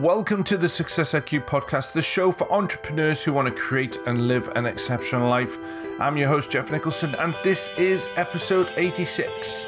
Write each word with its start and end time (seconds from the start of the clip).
Welcome 0.00 0.42
to 0.44 0.56
the 0.56 0.70
Success 0.70 1.12
IQ 1.12 1.44
podcast, 1.44 1.92
the 1.92 2.00
show 2.00 2.32
for 2.32 2.50
entrepreneurs 2.50 3.22
who 3.22 3.34
want 3.34 3.46
to 3.48 3.54
create 3.54 3.98
and 4.06 4.26
live 4.26 4.48
an 4.56 4.64
exceptional 4.64 5.28
life. 5.28 5.58
I'm 6.00 6.16
your 6.16 6.28
host, 6.28 6.50
Geoff 6.50 6.70
Nicholson, 6.70 7.14
and 7.16 7.34
this 7.44 7.68
is 7.76 8.08
episode 8.16 8.72
86. 8.76 9.66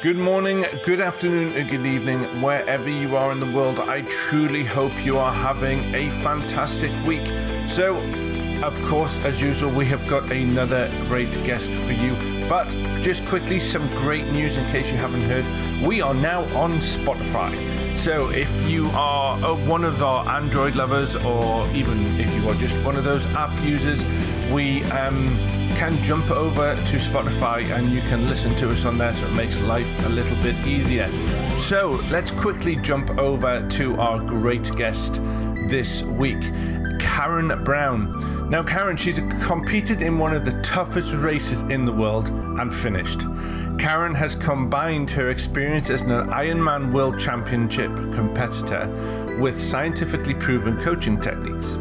Good 0.00 0.16
morning, 0.16 0.64
good 0.86 1.02
afternoon, 1.02 1.52
and 1.52 1.68
good 1.68 1.84
evening, 1.84 2.40
wherever 2.40 2.88
you 2.88 3.16
are 3.16 3.32
in 3.32 3.38
the 3.38 3.50
world. 3.50 3.80
I 3.80 4.00
truly 4.00 4.64
hope 4.64 4.94
you 5.04 5.18
are 5.18 5.32
having 5.32 5.94
a 5.94 6.08
fantastic 6.22 6.90
week. 7.04 7.26
So, 7.68 7.98
of 8.64 8.82
course, 8.84 9.18
as 9.18 9.42
usual, 9.42 9.70
we 9.70 9.84
have 9.88 10.08
got 10.08 10.32
another 10.32 10.90
great 11.06 11.32
guest 11.44 11.68
for 11.70 11.92
you. 11.92 12.39
But 12.50 12.66
just 13.00 13.24
quickly, 13.26 13.60
some 13.60 13.86
great 14.02 14.26
news 14.32 14.56
in 14.56 14.66
case 14.72 14.90
you 14.90 14.96
haven't 14.96 15.20
heard. 15.20 15.44
We 15.86 16.02
are 16.02 16.12
now 16.12 16.42
on 16.58 16.80
Spotify. 16.80 17.96
So 17.96 18.30
if 18.30 18.50
you 18.68 18.88
are 18.88 19.38
one 19.68 19.84
of 19.84 20.02
our 20.02 20.28
Android 20.28 20.74
lovers, 20.74 21.14
or 21.14 21.68
even 21.68 22.18
if 22.18 22.34
you 22.34 22.48
are 22.48 22.56
just 22.56 22.74
one 22.84 22.96
of 22.96 23.04
those 23.04 23.24
app 23.36 23.56
users, 23.62 24.04
we 24.50 24.82
um, 24.86 25.28
can 25.76 25.96
jump 26.02 26.28
over 26.32 26.74
to 26.74 26.96
Spotify 26.96 27.70
and 27.70 27.86
you 27.92 28.00
can 28.02 28.26
listen 28.26 28.56
to 28.56 28.70
us 28.70 28.84
on 28.84 28.98
there, 28.98 29.14
so 29.14 29.28
it 29.28 29.32
makes 29.34 29.60
life 29.60 30.06
a 30.06 30.08
little 30.08 30.36
bit 30.42 30.56
easier. 30.66 31.08
So 31.56 32.00
let's 32.10 32.32
quickly 32.32 32.74
jump 32.74 33.10
over 33.10 33.64
to 33.68 33.94
our 34.00 34.18
great 34.18 34.74
guest 34.74 35.20
this 35.68 36.02
week, 36.02 36.42
Karen 37.00 37.64
Brown. 37.64 38.48
Now, 38.48 38.62
Karen, 38.62 38.96
she's 38.96 39.18
competed 39.42 40.02
in 40.02 40.18
one 40.18 40.34
of 40.34 40.44
the 40.44 40.60
toughest 40.62 41.14
races 41.14 41.62
in 41.62 41.84
the 41.84 41.92
world 41.92 42.28
and 42.28 42.72
finished. 42.72 43.20
Karen 43.78 44.14
has 44.14 44.34
combined 44.34 45.10
her 45.10 45.30
experience 45.30 45.90
as 45.90 46.02
an 46.02 46.10
Ironman 46.10 46.92
World 46.92 47.18
Championship 47.18 47.94
competitor 48.12 48.86
with 49.40 49.60
scientifically 49.60 50.34
proven 50.34 50.78
coaching 50.80 51.20
techniques 51.20 51.76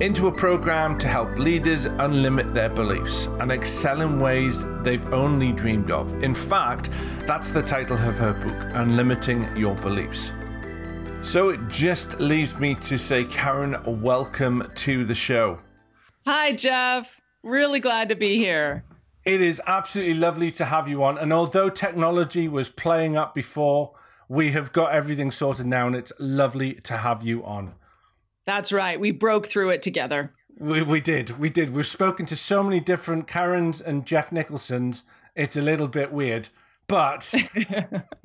into 0.00 0.26
a 0.26 0.32
program 0.32 0.98
to 0.98 1.06
help 1.06 1.38
leaders 1.38 1.86
unlimit 1.86 2.52
their 2.52 2.68
beliefs 2.68 3.26
and 3.40 3.52
excel 3.52 4.00
in 4.00 4.18
ways 4.18 4.64
they've 4.82 5.12
only 5.12 5.52
dreamed 5.52 5.90
of. 5.90 6.22
In 6.22 6.34
fact, 6.34 6.90
that's 7.26 7.50
the 7.50 7.62
title 7.62 7.96
of 7.96 8.18
her 8.18 8.32
book, 8.32 8.74
Unlimiting 8.74 9.56
Your 9.56 9.76
Beliefs. 9.76 10.32
So 11.24 11.48
it 11.48 11.68
just 11.68 12.20
leaves 12.20 12.56
me 12.58 12.74
to 12.76 12.98
say, 12.98 13.24
Karen, 13.24 13.78
welcome 14.02 14.70
to 14.74 15.04
the 15.06 15.14
show. 15.14 15.58
Hi, 16.26 16.52
Geoff. 16.52 17.18
Really 17.42 17.80
glad 17.80 18.10
to 18.10 18.14
be 18.14 18.36
here. 18.36 18.84
It 19.24 19.40
is 19.40 19.60
absolutely 19.66 20.14
lovely 20.14 20.50
to 20.52 20.66
have 20.66 20.86
you 20.86 21.02
on. 21.02 21.16
And 21.16 21.32
although 21.32 21.70
technology 21.70 22.46
was 22.46 22.68
playing 22.68 23.16
up 23.16 23.34
before, 23.34 23.94
we 24.28 24.50
have 24.50 24.72
got 24.74 24.92
everything 24.92 25.30
sorted 25.30 25.66
now, 25.66 25.86
and 25.86 25.96
it's 25.96 26.12
lovely 26.20 26.74
to 26.74 26.98
have 26.98 27.24
you 27.24 27.42
on. 27.42 27.74
That's 28.44 28.70
right. 28.70 29.00
We 29.00 29.10
broke 29.10 29.46
through 29.46 29.70
it 29.70 29.80
together. 29.80 30.34
We, 30.58 30.82
we 30.82 31.00
did. 31.00 31.38
We 31.38 31.48
did. 31.48 31.74
We've 31.74 31.86
spoken 31.86 32.26
to 32.26 32.36
so 32.36 32.62
many 32.62 32.80
different 32.80 33.26
Karens 33.26 33.80
and 33.80 34.04
Geoff 34.04 34.30
Nicholsons. 34.30 35.04
It's 35.34 35.56
a 35.56 35.62
little 35.62 35.88
bit 35.88 36.12
weird. 36.12 36.48
But, 36.86 37.32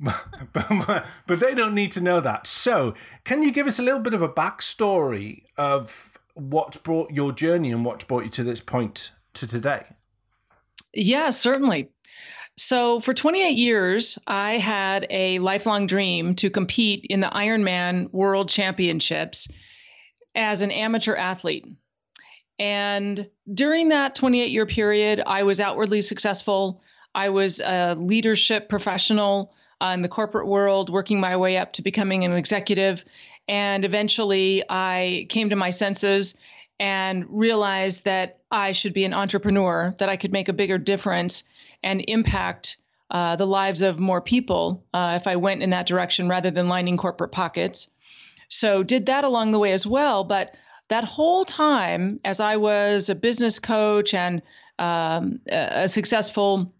but 0.52 1.06
but 1.26 1.40
they 1.40 1.54
don't 1.54 1.74
need 1.74 1.92
to 1.92 2.00
know 2.00 2.20
that. 2.20 2.46
So, 2.46 2.94
can 3.24 3.42
you 3.42 3.50
give 3.52 3.66
us 3.66 3.78
a 3.78 3.82
little 3.82 4.00
bit 4.00 4.14
of 4.14 4.22
a 4.22 4.28
backstory 4.28 5.44
of 5.56 6.18
what 6.34 6.82
brought 6.82 7.10
your 7.10 7.32
journey 7.32 7.70
and 7.70 7.84
what 7.84 8.06
brought 8.06 8.24
you 8.24 8.30
to 8.30 8.44
this 8.44 8.60
point 8.60 9.12
to 9.34 9.46
today? 9.46 9.86
Yeah, 10.92 11.30
certainly. 11.30 11.90
So, 12.56 13.00
for 13.00 13.14
28 13.14 13.56
years, 13.56 14.18
I 14.26 14.58
had 14.58 15.06
a 15.08 15.38
lifelong 15.38 15.86
dream 15.86 16.34
to 16.36 16.50
compete 16.50 17.06
in 17.08 17.20
the 17.20 17.28
Ironman 17.28 18.12
World 18.12 18.48
Championships 18.48 19.48
as 20.34 20.62
an 20.62 20.70
amateur 20.70 21.14
athlete. 21.14 21.66
And 22.58 23.28
during 23.52 23.88
that 23.88 24.14
28 24.14 24.50
year 24.50 24.66
period, 24.66 25.22
I 25.26 25.44
was 25.44 25.60
outwardly 25.60 26.02
successful. 26.02 26.82
I 27.14 27.28
was 27.28 27.60
a 27.60 27.94
leadership 27.94 28.68
professional 28.68 29.52
uh, 29.80 29.92
in 29.94 30.02
the 30.02 30.08
corporate 30.08 30.46
world, 30.46 30.90
working 30.90 31.20
my 31.20 31.36
way 31.36 31.56
up 31.56 31.72
to 31.74 31.82
becoming 31.82 32.24
an 32.24 32.32
executive. 32.32 33.04
And 33.48 33.84
eventually 33.84 34.62
I 34.68 35.26
came 35.28 35.50
to 35.50 35.56
my 35.56 35.70
senses 35.70 36.34
and 36.78 37.26
realized 37.28 38.04
that 38.04 38.38
I 38.50 38.72
should 38.72 38.94
be 38.94 39.04
an 39.04 39.14
entrepreneur, 39.14 39.94
that 39.98 40.08
I 40.08 40.16
could 40.16 40.32
make 40.32 40.48
a 40.48 40.52
bigger 40.52 40.78
difference 40.78 41.44
and 41.82 42.04
impact 42.08 42.76
uh, 43.10 43.36
the 43.36 43.46
lives 43.46 43.82
of 43.82 43.98
more 43.98 44.20
people 44.20 44.84
uh, 44.94 45.18
if 45.20 45.26
I 45.26 45.36
went 45.36 45.62
in 45.62 45.70
that 45.70 45.86
direction 45.86 46.28
rather 46.28 46.50
than 46.50 46.68
lining 46.68 46.96
corporate 46.96 47.32
pockets. 47.32 47.88
So, 48.48 48.82
did 48.82 49.06
that 49.06 49.24
along 49.24 49.50
the 49.50 49.58
way 49.58 49.72
as 49.72 49.86
well. 49.86 50.24
But 50.24 50.54
that 50.88 51.04
whole 51.04 51.44
time, 51.44 52.20
as 52.24 52.40
I 52.40 52.56
was 52.56 53.08
a 53.08 53.14
business 53.14 53.58
coach 53.58 54.14
and 54.14 54.42
um, 54.78 55.40
a 55.48 55.86
successful 55.88 56.72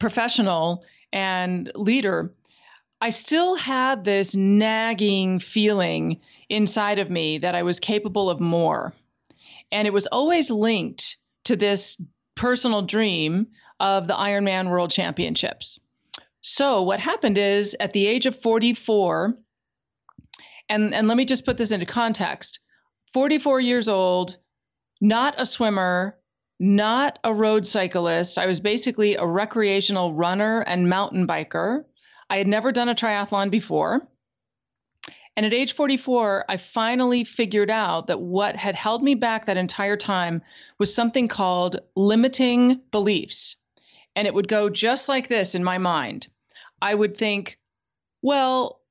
professional 0.00 0.82
and 1.12 1.70
leader, 1.76 2.34
I 3.00 3.10
still 3.10 3.54
had 3.54 4.04
this 4.04 4.34
nagging 4.34 5.38
feeling 5.38 6.20
inside 6.48 6.98
of 6.98 7.10
me 7.10 7.38
that 7.38 7.54
I 7.54 7.62
was 7.62 7.78
capable 7.78 8.28
of 8.28 8.40
more. 8.40 8.92
And 9.70 9.86
it 9.86 9.92
was 9.92 10.06
always 10.08 10.50
linked 10.50 11.16
to 11.44 11.56
this 11.56 12.02
personal 12.34 12.82
dream 12.82 13.46
of 13.78 14.06
the 14.06 14.14
Ironman 14.14 14.70
World 14.70 14.90
Championships. 14.90 15.78
So, 16.42 16.82
what 16.82 17.00
happened 17.00 17.38
is 17.38 17.76
at 17.80 17.92
the 17.92 18.06
age 18.06 18.26
of 18.26 18.40
44, 18.40 19.36
and, 20.68 20.94
and 20.94 21.08
let 21.08 21.16
me 21.16 21.24
just 21.24 21.44
put 21.44 21.56
this 21.56 21.70
into 21.70 21.86
context 21.86 22.60
44 23.12 23.60
years 23.60 23.88
old, 23.88 24.36
not 25.00 25.34
a 25.36 25.44
swimmer, 25.44 26.18
not 26.60 27.18
a 27.24 27.32
road 27.32 27.66
cyclist. 27.66 28.36
I 28.36 28.46
was 28.46 28.60
basically 28.60 29.16
a 29.16 29.26
recreational 29.26 30.12
runner 30.12 30.60
and 30.60 30.88
mountain 30.88 31.26
biker. 31.26 31.84
I 32.28 32.36
had 32.36 32.46
never 32.46 32.70
done 32.70 32.90
a 32.90 32.94
triathlon 32.94 33.50
before. 33.50 34.06
And 35.36 35.46
at 35.46 35.54
age 35.54 35.72
44, 35.72 36.44
I 36.50 36.58
finally 36.58 37.24
figured 37.24 37.70
out 37.70 38.08
that 38.08 38.20
what 38.20 38.56
had 38.56 38.74
held 38.74 39.02
me 39.02 39.14
back 39.14 39.46
that 39.46 39.56
entire 39.56 39.96
time 39.96 40.42
was 40.78 40.94
something 40.94 41.28
called 41.28 41.76
limiting 41.96 42.80
beliefs. 42.90 43.56
And 44.14 44.26
it 44.26 44.34
would 44.34 44.48
go 44.48 44.68
just 44.68 45.08
like 45.08 45.28
this 45.28 45.54
in 45.54 45.64
my 45.64 45.78
mind. 45.78 46.28
I 46.82 46.94
would 46.94 47.16
think, 47.16 47.58
well, 48.20 48.82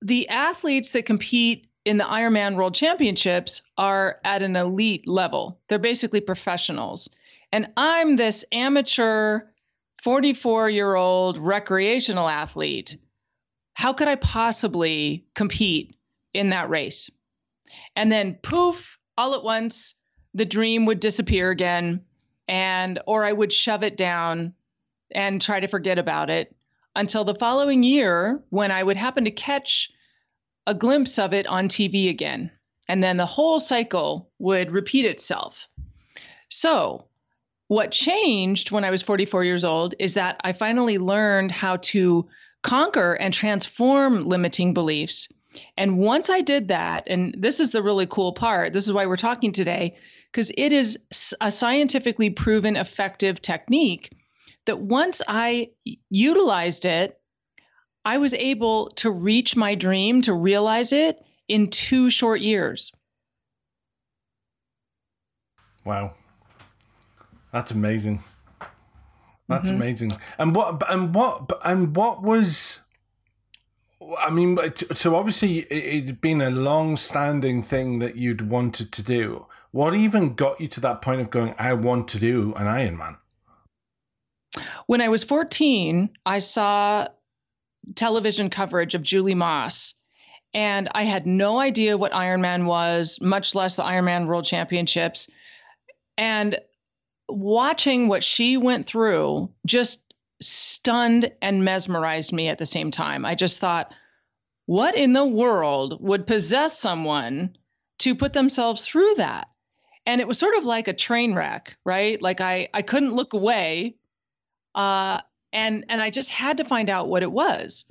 the 0.00 0.28
athletes 0.28 0.92
that 0.92 1.06
compete 1.06 1.66
in 1.84 1.98
the 1.98 2.04
Ironman 2.04 2.56
World 2.56 2.74
Championships 2.74 3.62
are 3.76 4.20
at 4.24 4.42
an 4.42 4.56
elite 4.56 5.06
level. 5.06 5.60
They're 5.68 5.78
basically 5.78 6.20
professionals. 6.20 7.08
And 7.52 7.68
I'm 7.76 8.16
this 8.16 8.44
amateur 8.52 9.42
44 10.02 10.70
year 10.70 10.94
old 10.94 11.38
recreational 11.38 12.28
athlete, 12.28 12.98
how 13.74 13.92
could 13.92 14.08
I 14.08 14.16
possibly 14.16 15.26
compete 15.34 15.96
in 16.32 16.50
that 16.50 16.70
race? 16.70 17.10
And 17.96 18.10
then 18.10 18.38
poof, 18.42 18.98
all 19.16 19.34
at 19.34 19.44
once, 19.44 19.94
the 20.32 20.44
dream 20.44 20.86
would 20.86 21.00
disappear 21.00 21.50
again, 21.50 22.04
and 22.48 22.98
or 23.06 23.24
I 23.24 23.32
would 23.32 23.52
shove 23.52 23.82
it 23.82 23.96
down 23.96 24.52
and 25.12 25.40
try 25.40 25.60
to 25.60 25.68
forget 25.68 25.98
about 25.98 26.30
it 26.30 26.54
until 26.96 27.24
the 27.24 27.34
following 27.34 27.82
year 27.82 28.42
when 28.50 28.70
I 28.70 28.82
would 28.82 28.96
happen 28.96 29.24
to 29.24 29.30
catch 29.30 29.90
a 30.66 30.74
glimpse 30.74 31.18
of 31.18 31.32
it 31.32 31.46
on 31.46 31.68
TV 31.68 32.08
again. 32.08 32.50
And 32.88 33.02
then 33.02 33.16
the 33.16 33.26
whole 33.26 33.60
cycle 33.60 34.30
would 34.38 34.70
repeat 34.70 35.06
itself. 35.06 35.68
So 36.48 37.06
what 37.68 37.90
changed 37.90 38.70
when 38.70 38.84
I 38.84 38.90
was 38.90 39.02
44 39.02 39.44
years 39.44 39.64
old 39.64 39.94
is 39.98 40.14
that 40.14 40.40
I 40.44 40.52
finally 40.52 40.98
learned 40.98 41.50
how 41.50 41.76
to 41.76 42.28
conquer 42.62 43.14
and 43.14 43.32
transform 43.32 44.26
limiting 44.26 44.74
beliefs. 44.74 45.30
And 45.76 45.98
once 45.98 46.30
I 46.30 46.40
did 46.40 46.68
that, 46.68 47.04
and 47.06 47.34
this 47.38 47.60
is 47.60 47.70
the 47.70 47.82
really 47.82 48.06
cool 48.06 48.32
part, 48.32 48.72
this 48.72 48.86
is 48.86 48.92
why 48.92 49.06
we're 49.06 49.16
talking 49.16 49.52
today, 49.52 49.96
because 50.30 50.50
it 50.56 50.72
is 50.72 50.98
a 51.40 51.50
scientifically 51.50 52.30
proven 52.30 52.76
effective 52.76 53.40
technique 53.40 54.12
that 54.66 54.80
once 54.80 55.22
I 55.28 55.70
utilized 56.10 56.84
it, 56.84 57.20
I 58.04 58.18
was 58.18 58.34
able 58.34 58.88
to 58.96 59.10
reach 59.10 59.56
my 59.56 59.74
dream, 59.74 60.22
to 60.22 60.34
realize 60.34 60.92
it 60.92 61.24
in 61.48 61.70
two 61.70 62.10
short 62.10 62.40
years. 62.40 62.92
Wow. 65.84 66.14
That's 67.52 67.70
amazing. 67.70 68.20
That's 69.48 69.68
mm-hmm. 69.68 69.76
amazing. 69.76 70.12
And 70.38 70.54
what 70.54 70.82
and 70.90 71.14
what 71.14 71.50
and 71.64 71.94
what 71.94 72.22
was 72.22 72.80
I 74.18 74.30
mean, 74.30 74.58
so 74.92 75.16
obviously 75.16 75.66
it'd 75.70 76.20
been 76.20 76.40
a 76.40 76.50
long-standing 76.50 77.62
thing 77.62 78.00
that 78.00 78.16
you'd 78.16 78.48
wanted 78.50 78.92
to 78.92 79.02
do. 79.02 79.46
What 79.70 79.94
even 79.94 80.34
got 80.34 80.60
you 80.60 80.68
to 80.68 80.80
that 80.80 81.00
point 81.00 81.20
of 81.20 81.30
going, 81.30 81.54
"I 81.58 81.72
want 81.74 82.08
to 82.08 82.18
do 82.18 82.54
an 82.54 82.66
Ironman"? 82.66 83.18
When 84.86 85.00
I 85.00 85.08
was 85.08 85.24
14, 85.24 86.10
I 86.26 86.38
saw 86.38 87.08
television 87.94 88.50
coverage 88.50 88.94
of 88.94 89.02
Julie 89.02 89.34
Moss. 89.34 89.94
And 90.52 90.88
I 90.94 91.02
had 91.02 91.26
no 91.26 91.58
idea 91.58 91.98
what 91.98 92.12
Ironman 92.12 92.64
was, 92.64 93.18
much 93.20 93.54
less 93.54 93.76
the 93.76 93.82
Ironman 93.82 94.26
World 94.26 94.44
Championships. 94.44 95.28
And 96.16 96.58
watching 97.28 98.08
what 98.08 98.22
she 98.22 98.56
went 98.56 98.86
through 98.86 99.50
just 99.66 100.14
stunned 100.40 101.32
and 101.42 101.64
mesmerized 101.64 102.32
me 102.32 102.48
at 102.48 102.58
the 102.58 102.66
same 102.66 102.90
time. 102.90 103.24
I 103.24 103.34
just 103.34 103.60
thought, 103.60 103.92
what 104.66 104.94
in 104.94 105.12
the 105.12 105.26
world 105.26 105.98
would 106.00 106.26
possess 106.26 106.78
someone 106.78 107.56
to 107.98 108.14
put 108.14 108.32
themselves 108.32 108.86
through 108.86 109.14
that? 109.16 109.48
And 110.06 110.20
it 110.20 110.28
was 110.28 110.38
sort 110.38 110.56
of 110.56 110.64
like 110.64 110.88
a 110.88 110.92
train 110.92 111.34
wreck, 111.34 111.76
right? 111.84 112.20
Like 112.20 112.40
I 112.40 112.68
I 112.74 112.82
couldn't 112.82 113.14
look 113.14 113.32
away. 113.32 113.96
Uh 114.74 115.20
and 115.54 115.86
and 115.88 116.02
I 116.02 116.10
just 116.10 116.28
had 116.28 116.58
to 116.58 116.64
find 116.64 116.90
out 116.90 117.08
what 117.08 117.22
it 117.22 117.32
was. 117.32 117.86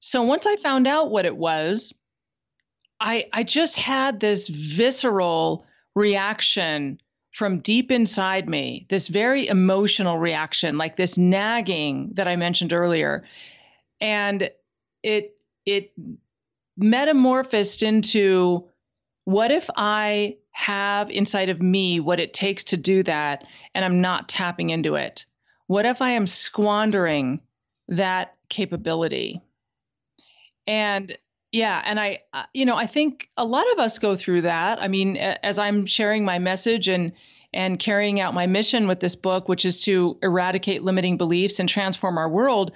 So 0.00 0.22
once 0.22 0.46
I 0.46 0.56
found 0.56 0.86
out 0.86 1.10
what 1.10 1.24
it 1.24 1.36
was, 1.36 1.94
I 3.00 3.26
I 3.32 3.44
just 3.44 3.78
had 3.78 4.20
this 4.20 4.48
visceral 4.48 5.64
reaction 5.94 7.00
from 7.30 7.60
deep 7.60 7.90
inside 7.90 8.48
me, 8.48 8.86
this 8.90 9.08
very 9.08 9.48
emotional 9.48 10.18
reaction, 10.18 10.76
like 10.76 10.96
this 10.96 11.16
nagging 11.16 12.10
that 12.14 12.28
I 12.28 12.36
mentioned 12.36 12.72
earlier. 12.72 13.24
And 14.00 14.50
it 15.02 15.36
it 15.64 15.92
metamorphosed 16.76 17.82
into 17.82 18.68
what 19.24 19.50
if 19.50 19.70
I 19.76 20.36
have 20.50 21.10
inside 21.10 21.48
of 21.48 21.62
me 21.62 22.00
what 22.00 22.20
it 22.20 22.34
takes 22.34 22.64
to 22.64 22.76
do 22.76 23.02
that 23.04 23.44
and 23.74 23.84
I'm 23.84 24.00
not 24.00 24.28
tapping 24.28 24.70
into 24.70 24.96
it? 24.96 25.24
What 25.66 25.86
if 25.86 26.02
I 26.02 26.10
am 26.10 26.26
squandering 26.26 27.40
that 27.88 28.34
capability? 28.48 29.40
And 30.66 31.16
yeah, 31.52 31.82
and 31.84 32.00
I, 32.00 32.18
uh, 32.32 32.44
you 32.52 32.64
know, 32.64 32.76
I 32.76 32.86
think 32.86 33.28
a 33.36 33.44
lot 33.44 33.64
of 33.72 33.78
us 33.78 33.98
go 33.98 34.16
through 34.16 34.42
that. 34.42 34.82
I 34.82 34.88
mean, 34.88 35.16
as 35.16 35.58
I'm 35.58 35.86
sharing 35.86 36.24
my 36.24 36.38
message 36.38 36.88
and 36.88 37.12
and 37.52 37.78
carrying 37.78 38.20
out 38.20 38.34
my 38.34 38.46
mission 38.46 38.88
with 38.88 38.98
this 38.98 39.14
book, 39.14 39.48
which 39.48 39.64
is 39.64 39.78
to 39.78 40.18
eradicate 40.22 40.82
limiting 40.82 41.16
beliefs 41.16 41.60
and 41.60 41.68
transform 41.68 42.18
our 42.18 42.28
world, 42.28 42.72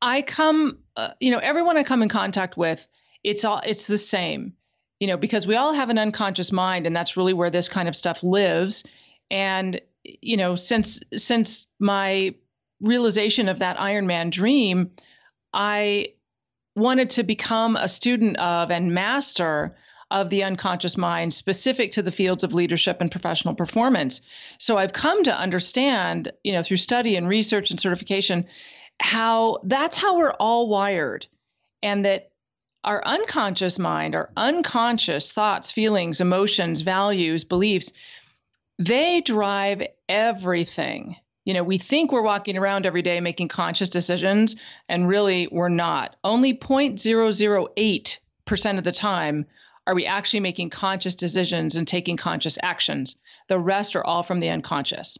I 0.00 0.22
come, 0.22 0.78
uh, 0.96 1.10
you 1.20 1.30
know, 1.30 1.38
everyone 1.38 1.76
I 1.76 1.82
come 1.82 2.02
in 2.02 2.08
contact 2.08 2.56
with, 2.56 2.88
it's 3.22 3.44
all 3.44 3.60
it's 3.66 3.86
the 3.86 3.98
same, 3.98 4.54
you 4.98 5.06
know, 5.06 5.18
because 5.18 5.46
we 5.46 5.56
all 5.56 5.74
have 5.74 5.90
an 5.90 5.98
unconscious 5.98 6.50
mind, 6.50 6.86
and 6.86 6.96
that's 6.96 7.16
really 7.16 7.34
where 7.34 7.50
this 7.50 7.68
kind 7.68 7.88
of 7.88 7.94
stuff 7.94 8.22
lives. 8.22 8.84
And 9.30 9.80
you 10.22 10.36
know, 10.36 10.54
since 10.54 11.00
since 11.16 11.66
my 11.78 12.34
realization 12.80 13.48
of 13.48 13.58
that 13.58 13.78
Ironman 13.78 14.30
dream, 14.30 14.90
I 15.52 16.08
wanted 16.74 17.10
to 17.10 17.22
become 17.22 17.76
a 17.76 17.88
student 17.88 18.36
of 18.38 18.70
and 18.70 18.92
master 18.92 19.76
of 20.10 20.30
the 20.30 20.44
unconscious 20.44 20.96
mind 20.96 21.34
specific 21.34 21.90
to 21.92 22.02
the 22.02 22.12
fields 22.12 22.44
of 22.44 22.54
leadership 22.54 23.00
and 23.00 23.10
professional 23.10 23.54
performance. 23.54 24.20
So 24.58 24.78
I've 24.78 24.92
come 24.92 25.24
to 25.24 25.36
understand, 25.36 26.32
you 26.44 26.52
know, 26.52 26.62
through 26.62 26.76
study 26.76 27.16
and 27.16 27.28
research 27.28 27.70
and 27.70 27.80
certification, 27.80 28.46
how 29.00 29.58
that's 29.64 29.96
how 29.96 30.16
we're 30.16 30.34
all 30.34 30.68
wired. 30.68 31.26
And 31.82 32.04
that 32.04 32.30
our 32.84 33.04
unconscious 33.04 33.78
mind, 33.78 34.14
our 34.14 34.30
unconscious 34.36 35.32
thoughts, 35.32 35.72
feelings, 35.72 36.20
emotions, 36.20 36.82
values, 36.82 37.42
beliefs, 37.42 37.92
they 38.78 39.20
drive 39.20 39.82
everything 40.08 41.16
you 41.46 41.54
know, 41.54 41.62
we 41.62 41.78
think 41.78 42.12
we're 42.12 42.22
walking 42.22 42.58
around 42.58 42.86
every 42.86 43.02
day 43.02 43.20
making 43.20 43.48
conscious 43.48 43.88
decisions, 43.88 44.56
and 44.88 45.08
really 45.08 45.48
we're 45.52 45.68
not. 45.68 46.16
Only 46.24 46.52
0.008% 46.52 48.78
of 48.78 48.84
the 48.84 48.92
time 48.92 49.46
are 49.86 49.94
we 49.94 50.06
actually 50.06 50.40
making 50.40 50.70
conscious 50.70 51.14
decisions 51.14 51.76
and 51.76 51.86
taking 51.86 52.16
conscious 52.16 52.58
actions. 52.64 53.14
The 53.46 53.60
rest 53.60 53.94
are 53.94 54.04
all 54.04 54.24
from 54.24 54.40
the 54.40 54.48
unconscious. 54.48 55.16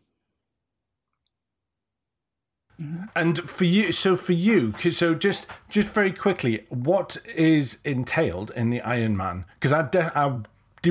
Mm-hmm. 2.81 3.05
And 3.15 3.49
for 3.49 3.65
you, 3.65 3.93
so 3.93 4.17
for 4.17 4.33
you, 4.33 4.75
so 4.91 5.15
just 5.15 5.47
just 5.71 5.95
very 5.95 6.13
quickly, 6.13 6.67
what 6.69 7.19
is 7.37 7.79
entailed 7.85 8.51
in 8.57 8.71
the 8.71 8.81
Ironman? 8.81 9.45
Because 9.55 9.73
I, 9.73 9.83
de- 9.83 10.19
I 10.19 10.41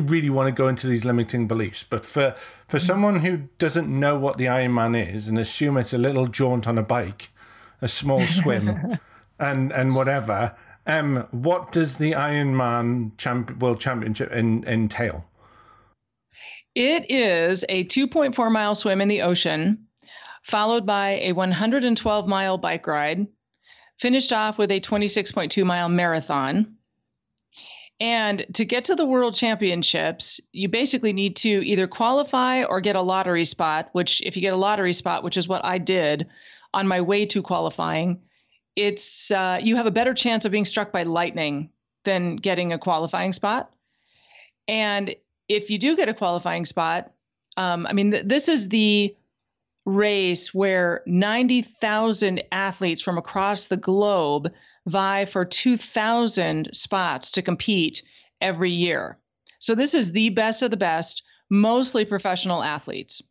really 0.01 0.29
want 0.29 0.47
to 0.47 0.51
go 0.51 0.67
into 0.67 0.87
these 0.87 1.05
limiting 1.05 1.47
beliefs, 1.47 1.83
but 1.83 2.05
for 2.05 2.35
for 2.67 2.79
someone 2.79 3.19
who 3.19 3.49
doesn't 3.57 3.87
know 3.87 4.17
what 4.17 4.37
the 4.37 4.45
Ironman 4.45 5.13
is 5.13 5.27
and 5.27 5.37
assume 5.37 5.77
it's 5.77 5.93
a 5.93 5.97
little 5.97 6.27
jaunt 6.27 6.67
on 6.67 6.77
a 6.77 6.83
bike, 6.83 7.29
a 7.81 7.87
small 7.87 8.25
swim, 8.27 8.99
and 9.39 9.71
and 9.71 9.95
whatever, 9.95 10.55
um, 10.87 11.27
what 11.31 11.71
does 11.71 11.97
the 11.97 12.11
Ironman 12.13 13.17
champ- 13.17 13.57
World 13.59 13.79
Championship 13.79 14.31
in, 14.31 14.63
entail? 14.67 15.25
It 16.75 17.09
is 17.09 17.63
a 17.69 17.85
2.4 17.85 18.51
mile 18.51 18.75
swim 18.75 19.01
in 19.01 19.07
the 19.07 19.21
ocean, 19.21 19.87
followed 20.43 20.85
by 20.85 21.19
a 21.21 21.31
112 21.31 22.27
mile 22.27 22.57
bike 22.57 22.85
ride, 22.85 23.27
finished 23.97 24.33
off 24.33 24.57
with 24.57 24.71
a 24.71 24.81
26.2 24.81 25.65
mile 25.65 25.89
marathon. 25.89 26.74
And 27.99 28.45
to 28.53 28.65
get 28.65 28.85
to 28.85 28.95
the 28.95 29.05
world 29.05 29.35
championships, 29.35 30.41
you 30.51 30.67
basically 30.67 31.13
need 31.13 31.37
to 31.37 31.65
either 31.65 31.87
qualify 31.87 32.63
or 32.63 32.81
get 32.81 32.97
a 32.97 33.01
lottery 33.01 33.45
spot, 33.45 33.89
which, 33.93 34.21
if 34.21 34.35
you 34.35 34.41
get 34.41 34.53
a 34.53 34.57
lottery 34.57 34.91
spot, 34.91 35.23
which 35.23 35.37
is 35.37 35.47
what 35.47 35.63
I 35.63 35.77
did 35.77 36.27
on 36.73 36.87
my 36.87 36.99
way 36.99 37.25
to 37.27 37.41
qualifying, 37.41 38.21
it's 38.75 39.31
uh, 39.31 39.59
you 39.61 39.77
have 39.77 39.85
a 39.85 39.91
better 39.91 40.13
chance 40.13 40.43
of 40.43 40.51
being 40.51 40.65
struck 40.65 40.91
by 40.91 41.03
lightning 41.03 41.69
than 42.03 42.35
getting 42.35 42.73
a 42.73 42.77
qualifying 42.77 43.31
spot. 43.31 43.71
And 44.67 45.15
if 45.47 45.69
you 45.69 45.77
do 45.77 45.95
get 45.95 46.09
a 46.09 46.13
qualifying 46.13 46.65
spot, 46.65 47.11
um, 47.55 47.87
I 47.87 47.93
mean, 47.93 48.11
th- 48.11 48.25
this 48.25 48.49
is 48.49 48.67
the 48.67 49.15
race 49.85 50.53
where 50.53 51.03
90,000 51.05 52.43
athletes 52.51 53.01
from 53.01 53.17
across 53.17 53.67
the 53.67 53.77
globe 53.77 54.51
vie 54.87 55.25
for 55.25 55.45
2,000 55.45 56.69
spots 56.73 57.31
to 57.31 57.41
compete 57.41 58.03
every 58.41 58.71
year. 58.71 59.17
So 59.59 59.75
this 59.75 59.93
is 59.93 60.11
the 60.11 60.29
best 60.29 60.61
of 60.61 60.71
the 60.71 60.77
best, 60.77 61.23
mostly 61.49 62.05
professional 62.05 62.63
athletes. 62.63 63.21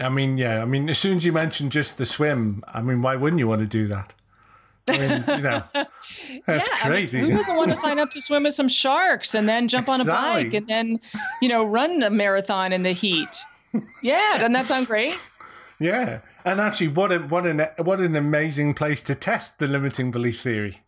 I 0.00 0.08
mean, 0.08 0.36
yeah. 0.36 0.62
I 0.62 0.64
mean, 0.64 0.88
as 0.88 0.98
soon 0.98 1.16
as 1.16 1.24
you 1.24 1.32
mentioned 1.32 1.72
just 1.72 1.98
the 1.98 2.06
swim, 2.06 2.62
I 2.68 2.82
mean, 2.82 3.02
why 3.02 3.16
wouldn't 3.16 3.40
you 3.40 3.48
want 3.48 3.60
to 3.60 3.66
do 3.66 3.88
that? 3.88 4.14
I 4.88 4.98
mean, 4.98 5.24
you 5.28 5.42
know, 5.42 5.62
that's 6.46 6.68
yeah, 6.68 6.78
crazy. 6.78 7.18
I 7.18 7.22
mean, 7.22 7.32
who 7.32 7.36
doesn't 7.36 7.56
want 7.56 7.70
to 7.70 7.76
sign 7.76 7.98
up 7.98 8.10
to 8.12 8.20
swim 8.20 8.44
with 8.44 8.54
some 8.54 8.68
sharks 8.68 9.34
and 9.34 9.48
then 9.48 9.68
jump 9.68 9.88
exactly. 9.88 10.12
on 10.12 10.16
a 10.16 10.44
bike 10.44 10.54
and 10.54 10.66
then, 10.66 11.00
you 11.42 11.48
know, 11.48 11.64
run 11.64 12.02
a 12.02 12.10
marathon 12.10 12.72
in 12.72 12.84
the 12.84 12.92
heat? 12.92 13.36
Yeah, 14.02 14.34
doesn't 14.34 14.52
that 14.52 14.66
sound 14.66 14.86
great? 14.86 15.16
Yeah, 15.80 16.22
and 16.48 16.60
actually, 16.60 16.88
what 16.88 17.12
a, 17.12 17.18
what 17.18 17.46
an 17.46 17.66
what 17.78 18.00
an 18.00 18.16
amazing 18.16 18.74
place 18.74 19.02
to 19.04 19.14
test 19.14 19.58
the 19.58 19.66
limiting 19.66 20.10
belief 20.10 20.40
theory. 20.40 20.82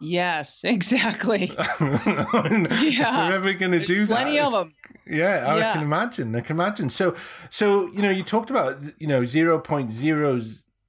Yes, 0.00 0.60
exactly. 0.64 1.52
yeah, 1.56 1.68
if 1.80 3.16
we're 3.16 3.34
ever 3.34 3.52
going 3.54 3.72
to 3.72 3.84
do 3.84 4.06
that, 4.06 4.14
plenty 4.14 4.38
of 4.38 4.52
them. 4.52 4.74
Yeah, 5.06 5.46
I 5.46 5.58
yeah. 5.58 5.72
can 5.72 5.82
imagine. 5.82 6.34
I 6.34 6.40
can 6.40 6.56
imagine. 6.56 6.90
So, 6.90 7.14
so 7.50 7.86
you 7.92 8.02
know, 8.02 8.10
you 8.10 8.22
talked 8.22 8.50
about 8.50 8.78
you 8.98 9.06
know 9.06 9.24
zero 9.24 9.58
point 9.58 9.90
zero 9.90 10.40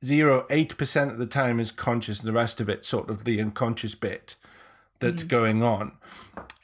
zero 0.04 0.46
eight 0.50 0.78
percent 0.78 1.12
of 1.12 1.18
the 1.18 1.28
time 1.28 1.60
is 1.60 1.72
conscious, 1.72 2.20
and 2.20 2.28
the 2.28 2.34
rest 2.34 2.60
of 2.60 2.70
it 2.70 2.86
sort 2.86 3.10
of 3.10 3.24
the 3.24 3.40
unconscious 3.42 3.96
bit 3.96 4.36
that's 5.00 5.24
mm-hmm. 5.24 5.28
going 5.28 5.64
on. 5.64 5.94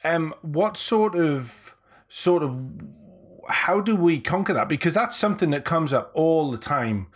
Um, 0.02 0.34
what 0.42 0.76
sort 0.76 1.14
of 1.14 1.74
sort 2.08 2.42
of 2.42 3.03
how 3.48 3.80
do 3.80 3.96
we 3.96 4.20
conquer 4.20 4.52
that? 4.54 4.68
Because 4.68 4.94
that's 4.94 5.16
something 5.16 5.50
that 5.50 5.64
comes 5.64 5.92
up 5.92 6.10
all 6.14 6.50
the 6.50 6.58
time 6.58 7.06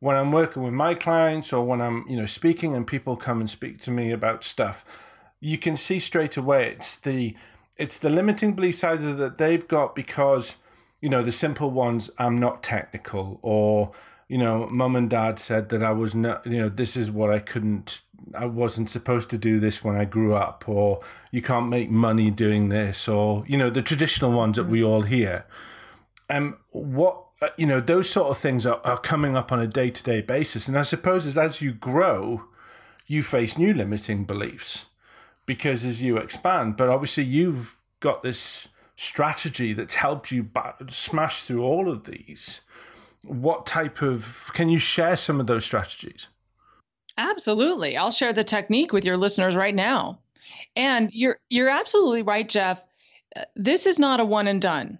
when 0.00 0.16
I'm 0.16 0.32
working 0.32 0.62
with 0.62 0.74
my 0.74 0.94
clients 0.94 1.52
or 1.52 1.64
when 1.64 1.80
I'm, 1.80 2.04
you 2.08 2.16
know, 2.16 2.26
speaking 2.26 2.74
and 2.74 2.86
people 2.86 3.16
come 3.16 3.40
and 3.40 3.48
speak 3.48 3.80
to 3.80 3.90
me 3.90 4.10
about 4.10 4.44
stuff. 4.44 4.84
You 5.40 5.58
can 5.58 5.76
see 5.76 5.98
straight 5.98 6.36
away 6.36 6.68
it's 6.68 6.96
the 6.96 7.34
it's 7.76 7.98
the 7.98 8.10
limiting 8.10 8.54
beliefs 8.54 8.82
either 8.82 9.14
that 9.14 9.36
they've 9.36 9.66
got 9.68 9.94
because, 9.94 10.56
you 11.00 11.10
know, 11.10 11.22
the 11.22 11.32
simple 11.32 11.70
ones, 11.70 12.10
I'm 12.18 12.38
not 12.38 12.62
technical, 12.62 13.38
or, 13.42 13.92
you 14.28 14.38
know, 14.38 14.66
mum 14.70 14.96
and 14.96 15.10
dad 15.10 15.38
said 15.38 15.68
that 15.68 15.82
I 15.82 15.92
was 15.92 16.14
not, 16.14 16.46
you 16.46 16.56
know, 16.56 16.70
this 16.70 16.96
is 16.96 17.10
what 17.10 17.30
I 17.30 17.38
couldn't 17.38 18.00
I 18.34 18.46
wasn't 18.46 18.90
supposed 18.90 19.30
to 19.30 19.38
do 19.38 19.60
this 19.60 19.84
when 19.84 19.96
I 19.96 20.04
grew 20.04 20.34
up, 20.34 20.68
or 20.68 21.00
you 21.30 21.42
can't 21.42 21.68
make 21.68 21.90
money 21.90 22.30
doing 22.30 22.68
this, 22.68 23.08
or 23.08 23.44
you 23.46 23.56
know 23.56 23.70
the 23.70 23.82
traditional 23.82 24.32
ones 24.32 24.56
that 24.56 24.64
we 24.64 24.80
mm. 24.80 24.88
all 24.88 25.02
hear 25.02 25.44
um, 26.28 26.58
what 26.70 27.26
uh, 27.42 27.48
you 27.58 27.66
know, 27.66 27.80
those 27.80 28.08
sort 28.08 28.30
of 28.30 28.38
things 28.38 28.64
are, 28.64 28.80
are 28.82 28.98
coming 28.98 29.36
up 29.36 29.52
on 29.52 29.60
a 29.60 29.66
day 29.66 29.90
to 29.90 30.02
day 30.02 30.22
basis, 30.22 30.68
and 30.68 30.78
I 30.78 30.82
suppose 30.82 31.26
as 31.26 31.36
as 31.36 31.60
you 31.60 31.72
grow, 31.72 32.44
you 33.06 33.22
face 33.22 33.58
new 33.58 33.74
limiting 33.74 34.24
beliefs 34.24 34.86
because 35.44 35.84
as 35.84 36.02
you 36.02 36.16
expand, 36.16 36.76
but 36.76 36.88
obviously 36.88 37.24
you've 37.24 37.76
got 38.00 38.22
this 38.22 38.68
strategy 38.96 39.72
that's 39.72 39.94
helped 39.94 40.32
you 40.32 40.48
smash 40.88 41.42
through 41.42 41.62
all 41.62 41.88
of 41.88 42.04
these. 42.04 42.62
what 43.22 43.66
type 43.66 44.02
of 44.02 44.50
can 44.54 44.68
you 44.68 44.78
share 44.78 45.16
some 45.16 45.40
of 45.40 45.46
those 45.46 45.64
strategies? 45.64 46.28
Absolutely. 47.18 47.96
I'll 47.96 48.12
share 48.12 48.32
the 48.32 48.44
technique 48.44 48.92
with 48.92 49.04
your 49.04 49.16
listeners 49.16 49.56
right 49.56 49.74
now. 49.74 50.20
And 50.76 51.10
you're 51.12 51.38
you're 51.48 51.70
absolutely 51.70 52.22
right, 52.22 52.48
Geoff. 52.48 52.84
Uh, 53.34 53.44
this 53.56 53.86
is 53.86 53.98
not 53.98 54.20
a 54.20 54.24
one 54.24 54.46
and 54.46 54.62
done. 54.62 54.98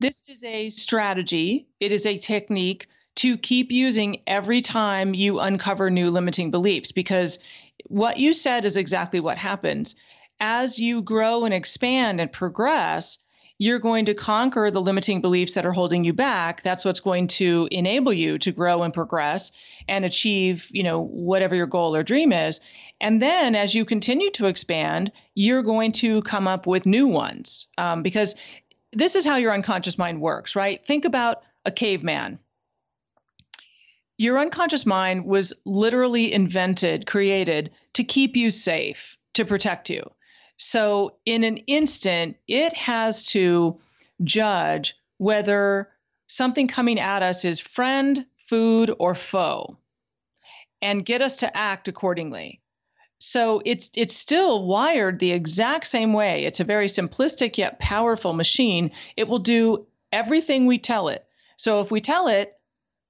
This 0.00 0.22
is 0.28 0.44
a 0.44 0.70
strategy. 0.70 1.66
It 1.80 1.92
is 1.92 2.06
a 2.06 2.18
technique 2.18 2.88
to 3.16 3.38
keep 3.38 3.70
using 3.70 4.22
every 4.26 4.60
time 4.60 5.14
you 5.14 5.38
uncover 5.38 5.88
new 5.88 6.10
limiting 6.10 6.50
beliefs 6.50 6.92
because 6.92 7.38
what 7.86 8.18
you 8.18 8.32
said 8.32 8.64
is 8.64 8.76
exactly 8.76 9.20
what 9.20 9.38
happens. 9.38 9.94
As 10.40 10.78
you 10.78 11.02
grow 11.02 11.44
and 11.44 11.54
expand 11.54 12.20
and 12.20 12.30
progress, 12.30 13.18
you're 13.58 13.78
going 13.78 14.06
to 14.06 14.14
conquer 14.14 14.70
the 14.70 14.80
limiting 14.82 15.20
beliefs 15.20 15.54
that 15.54 15.64
are 15.64 15.72
holding 15.72 16.02
you 16.04 16.12
back 16.12 16.62
that's 16.62 16.84
what's 16.84 17.00
going 17.00 17.28
to 17.28 17.68
enable 17.70 18.12
you 18.12 18.38
to 18.38 18.50
grow 18.50 18.82
and 18.82 18.92
progress 18.92 19.52
and 19.88 20.04
achieve 20.04 20.68
you 20.70 20.82
know 20.82 21.00
whatever 21.00 21.54
your 21.54 21.66
goal 21.66 21.94
or 21.94 22.02
dream 22.02 22.32
is 22.32 22.60
and 23.00 23.22
then 23.22 23.54
as 23.54 23.74
you 23.74 23.84
continue 23.84 24.30
to 24.30 24.46
expand 24.46 25.12
you're 25.34 25.62
going 25.62 25.92
to 25.92 26.20
come 26.22 26.48
up 26.48 26.66
with 26.66 26.84
new 26.84 27.06
ones 27.06 27.66
um, 27.78 28.02
because 28.02 28.34
this 28.94 29.16
is 29.16 29.24
how 29.24 29.36
your 29.36 29.52
unconscious 29.52 29.98
mind 29.98 30.20
works 30.20 30.56
right? 30.56 30.84
Think 30.84 31.04
about 31.04 31.42
a 31.64 31.70
caveman. 31.70 32.38
Your 34.16 34.38
unconscious 34.38 34.86
mind 34.86 35.24
was 35.24 35.52
literally 35.64 36.32
invented 36.32 37.06
created 37.06 37.72
to 37.94 38.04
keep 38.04 38.36
you 38.36 38.50
safe 38.50 39.16
to 39.34 39.44
protect 39.44 39.90
you. 39.90 40.08
So, 40.56 41.16
in 41.26 41.42
an 41.42 41.56
instant, 41.58 42.36
it 42.46 42.72
has 42.74 43.26
to 43.26 43.80
judge 44.22 44.94
whether 45.18 45.90
something 46.28 46.68
coming 46.68 47.00
at 47.00 47.22
us 47.22 47.44
is 47.44 47.58
friend, 47.58 48.24
food, 48.36 48.94
or 48.98 49.16
foe 49.16 49.78
and 50.84 51.04
get 51.04 51.22
us 51.22 51.36
to 51.36 51.56
act 51.56 51.88
accordingly. 51.88 52.60
So 53.18 53.62
it's 53.64 53.90
it's 53.96 54.16
still 54.16 54.66
wired 54.66 55.18
the 55.18 55.32
exact 55.32 55.86
same 55.86 56.12
way. 56.12 56.44
It's 56.44 56.60
a 56.60 56.64
very 56.64 56.86
simplistic 56.86 57.56
yet 57.58 57.78
powerful 57.78 58.32
machine. 58.32 58.90
It 59.16 59.28
will 59.28 59.38
do 59.38 59.86
everything 60.12 60.66
we 60.66 60.78
tell 60.78 61.08
it. 61.08 61.26
So 61.56 61.80
if 61.80 61.90
we 61.90 62.00
tell 62.00 62.28
it 62.28 62.58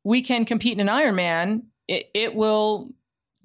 we 0.04 0.22
can 0.22 0.44
compete 0.44 0.78
in 0.78 0.86
an 0.86 0.94
Ironman, 0.94 1.62
it, 1.88 2.10
it 2.12 2.34
will 2.34 2.90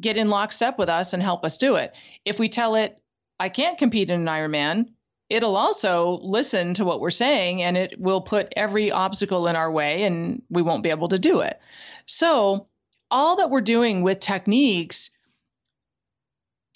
get 0.01 0.17
in 0.17 0.29
lockstep 0.29 0.77
with 0.77 0.89
us 0.89 1.13
and 1.13 1.23
help 1.23 1.45
us 1.45 1.57
do 1.57 1.75
it. 1.75 1.93
If 2.25 2.37
we 2.37 2.49
tell 2.49 2.75
it 2.75 3.01
I 3.39 3.49
can't 3.49 3.77
compete 3.77 4.09
in 4.09 4.21
an 4.21 4.27
Ironman, 4.27 4.89
it'll 5.29 5.55
also 5.55 6.19
listen 6.21 6.73
to 6.73 6.85
what 6.85 6.99
we're 6.99 7.09
saying 7.09 7.61
and 7.63 7.77
it 7.77 7.99
will 7.99 8.21
put 8.21 8.53
every 8.55 8.91
obstacle 8.91 9.47
in 9.47 9.55
our 9.55 9.71
way 9.71 10.03
and 10.03 10.41
we 10.49 10.61
won't 10.61 10.83
be 10.83 10.89
able 10.89 11.07
to 11.09 11.19
do 11.19 11.39
it. 11.39 11.59
So, 12.05 12.67
all 13.11 13.37
that 13.37 13.49
we're 13.49 13.61
doing 13.61 14.03
with 14.03 14.19
techniques 14.19 15.09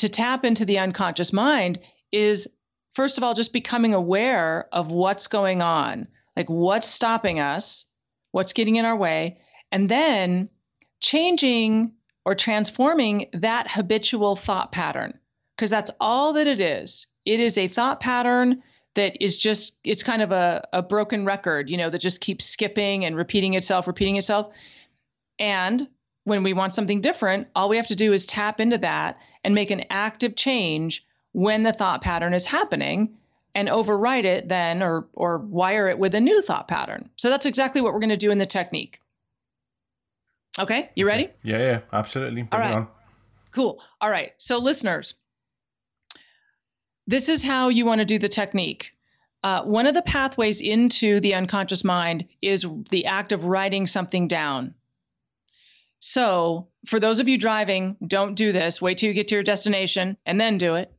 to 0.03 0.09
tap 0.09 0.43
into 0.43 0.65
the 0.65 0.79
unconscious 0.79 1.31
mind 1.31 1.79
is 2.11 2.45
first 2.93 3.17
of 3.17 3.23
all 3.23 3.33
just 3.33 3.53
becoming 3.53 3.93
aware 3.93 4.67
of 4.73 4.91
what's 4.91 5.27
going 5.27 5.61
on, 5.61 6.09
like 6.35 6.49
what's 6.49 6.87
stopping 6.89 7.39
us, 7.39 7.85
what's 8.31 8.51
getting 8.51 8.75
in 8.75 8.83
our 8.83 8.97
way, 8.97 9.39
and 9.71 9.87
then 9.87 10.49
changing 10.99 11.93
or 12.25 12.35
transforming 12.35 13.29
that 13.31 13.71
habitual 13.71 14.35
thought 14.35 14.73
pattern 14.73 15.17
because 15.55 15.69
that's 15.69 15.91
all 16.01 16.33
that 16.33 16.47
it 16.47 16.59
is. 16.59 17.07
It 17.25 17.39
is 17.39 17.57
a 17.57 17.69
thought 17.69 18.01
pattern 18.01 18.61
that 18.95 19.15
is 19.23 19.37
just 19.37 19.77
it's 19.85 20.03
kind 20.03 20.21
of 20.21 20.33
a, 20.33 20.67
a 20.73 20.81
broken 20.81 21.25
record, 21.25 21.69
you 21.69 21.77
know, 21.77 21.89
that 21.89 21.99
just 21.99 22.19
keeps 22.19 22.43
skipping 22.43 23.05
and 23.05 23.15
repeating 23.15 23.53
itself, 23.53 23.87
repeating 23.87 24.17
itself. 24.17 24.51
And 25.39 25.87
when 26.25 26.43
we 26.43 26.51
want 26.51 26.73
something 26.73 26.99
different, 26.99 27.47
all 27.55 27.69
we 27.69 27.77
have 27.77 27.87
to 27.87 27.95
do 27.95 28.11
is 28.11 28.25
tap 28.25 28.59
into 28.59 28.77
that 28.79 29.17
and 29.43 29.55
make 29.55 29.71
an 29.71 29.85
active 29.89 30.35
change 30.35 31.05
when 31.33 31.63
the 31.63 31.73
thought 31.73 32.01
pattern 32.01 32.33
is 32.33 32.45
happening 32.45 33.17
and 33.55 33.69
override 33.69 34.25
it 34.25 34.49
then 34.49 34.81
or 34.81 35.07
or 35.13 35.37
wire 35.37 35.87
it 35.87 35.99
with 35.99 36.15
a 36.15 36.21
new 36.21 36.41
thought 36.41 36.67
pattern. 36.67 37.09
So 37.17 37.29
that's 37.29 37.45
exactly 37.45 37.81
what 37.81 37.93
we're 37.93 37.99
going 37.99 38.09
to 38.09 38.17
do 38.17 38.31
in 38.31 38.37
the 38.37 38.45
technique. 38.45 38.99
Okay, 40.59 40.91
you 40.95 41.07
ready? 41.07 41.29
Yeah, 41.41 41.57
yeah, 41.57 41.79
absolutely. 41.91 42.43
Bring 42.43 42.61
All 42.61 42.69
right. 42.69 42.87
Cool. 43.51 43.81
All 44.01 44.09
right. 44.09 44.33
So 44.37 44.59
listeners, 44.59 45.15
this 47.07 47.29
is 47.29 47.43
how 47.43 47.69
you 47.69 47.85
want 47.85 47.99
to 47.99 48.05
do 48.05 48.19
the 48.19 48.29
technique. 48.29 48.91
Uh, 49.43 49.63
one 49.63 49.87
of 49.87 49.93
the 49.93 50.01
pathways 50.03 50.61
into 50.61 51.19
the 51.19 51.35
unconscious 51.35 51.83
mind 51.83 52.25
is 52.41 52.65
the 52.89 53.05
act 53.05 53.31
of 53.31 53.43
writing 53.43 53.85
something 53.87 54.27
down. 54.27 54.73
So, 56.05 56.67
for 56.85 56.99
those 56.99 57.19
of 57.19 57.29
you 57.29 57.37
driving, 57.37 57.95
don't 58.05 58.35
do 58.35 58.51
this. 58.51 58.81
Wait 58.81 58.97
till 58.97 59.07
you 59.07 59.13
get 59.13 59.29
to 59.29 59.35
your 59.35 59.43
destination 59.43 60.17
and 60.25 60.39
then 60.39 60.57
do 60.57 60.75
it. 60.75 60.91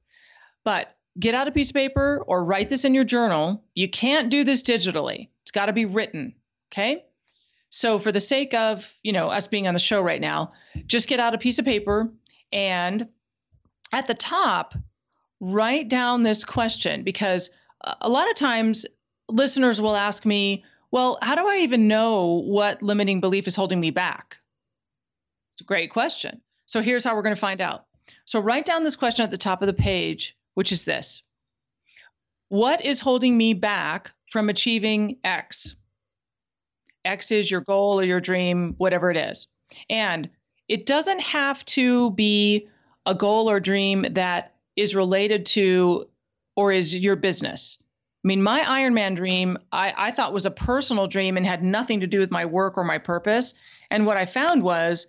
But 0.64 0.96
get 1.20 1.34
out 1.34 1.46
a 1.46 1.52
piece 1.52 1.68
of 1.68 1.74
paper 1.74 2.24
or 2.26 2.42
write 2.42 2.70
this 2.70 2.86
in 2.86 2.94
your 2.94 3.04
journal. 3.04 3.62
You 3.74 3.90
can't 3.90 4.30
do 4.30 4.44
this 4.44 4.62
digitally. 4.62 5.28
It's 5.42 5.50
got 5.50 5.66
to 5.66 5.74
be 5.74 5.84
written, 5.84 6.36
okay? 6.72 7.04
So, 7.68 7.98
for 7.98 8.12
the 8.12 8.20
sake 8.20 8.54
of, 8.54 8.90
you 9.02 9.12
know, 9.12 9.28
us 9.28 9.46
being 9.46 9.68
on 9.68 9.74
the 9.74 9.78
show 9.78 10.00
right 10.00 10.22
now, 10.22 10.54
just 10.86 11.06
get 11.06 11.20
out 11.20 11.34
a 11.34 11.38
piece 11.38 11.58
of 11.58 11.66
paper 11.66 12.10
and 12.50 13.06
at 13.92 14.06
the 14.06 14.14
top, 14.14 14.72
write 15.38 15.90
down 15.90 16.22
this 16.22 16.46
question 16.46 17.02
because 17.02 17.50
a 18.00 18.08
lot 18.08 18.30
of 18.30 18.36
times 18.36 18.86
listeners 19.28 19.82
will 19.82 19.96
ask 19.96 20.24
me, 20.24 20.64
well, 20.90 21.18
how 21.20 21.34
do 21.34 21.46
I 21.46 21.58
even 21.58 21.88
know 21.88 22.42
what 22.46 22.82
limiting 22.82 23.20
belief 23.20 23.46
is 23.46 23.54
holding 23.54 23.80
me 23.80 23.90
back? 23.90 24.38
It's 25.54 25.60
a 25.60 25.64
great 25.64 25.92
question. 25.92 26.40
So 26.66 26.82
here's 26.82 27.04
how 27.04 27.14
we're 27.14 27.22
going 27.22 27.34
to 27.34 27.40
find 27.40 27.60
out. 27.60 27.84
So 28.24 28.40
write 28.40 28.64
down 28.64 28.82
this 28.82 28.96
question 28.96 29.22
at 29.22 29.30
the 29.30 29.38
top 29.38 29.62
of 29.62 29.68
the 29.68 29.72
page, 29.72 30.36
which 30.54 30.72
is 30.72 30.84
this 30.84 31.22
What 32.48 32.84
is 32.84 32.98
holding 32.98 33.36
me 33.36 33.54
back 33.54 34.10
from 34.32 34.48
achieving 34.48 35.18
X? 35.22 35.76
X 37.04 37.30
is 37.30 37.48
your 37.48 37.60
goal 37.60 38.00
or 38.00 38.04
your 38.04 38.20
dream, 38.20 38.74
whatever 38.78 39.12
it 39.12 39.16
is. 39.16 39.46
And 39.88 40.28
it 40.66 40.86
doesn't 40.86 41.20
have 41.20 41.64
to 41.66 42.10
be 42.12 42.66
a 43.06 43.14
goal 43.14 43.48
or 43.48 43.60
dream 43.60 44.06
that 44.10 44.54
is 44.74 44.96
related 44.96 45.46
to 45.46 46.08
or 46.56 46.72
is 46.72 46.96
your 46.96 47.14
business. 47.14 47.78
I 48.24 48.26
mean, 48.26 48.42
my 48.42 48.62
Ironman 48.62 49.14
dream, 49.14 49.56
I, 49.70 49.94
I 49.96 50.10
thought 50.10 50.32
was 50.32 50.46
a 50.46 50.50
personal 50.50 51.06
dream 51.06 51.36
and 51.36 51.46
had 51.46 51.62
nothing 51.62 52.00
to 52.00 52.08
do 52.08 52.18
with 52.18 52.32
my 52.32 52.44
work 52.44 52.76
or 52.76 52.82
my 52.82 52.98
purpose. 52.98 53.54
And 53.90 54.04
what 54.04 54.16
I 54.16 54.26
found 54.26 54.62
was 54.64 55.06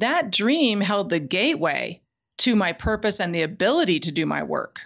that 0.00 0.30
dream 0.30 0.80
held 0.80 1.10
the 1.10 1.20
gateway 1.20 2.00
to 2.38 2.54
my 2.54 2.72
purpose 2.72 3.20
and 3.20 3.34
the 3.34 3.42
ability 3.42 4.00
to 4.00 4.12
do 4.12 4.26
my 4.26 4.42
work. 4.42 4.80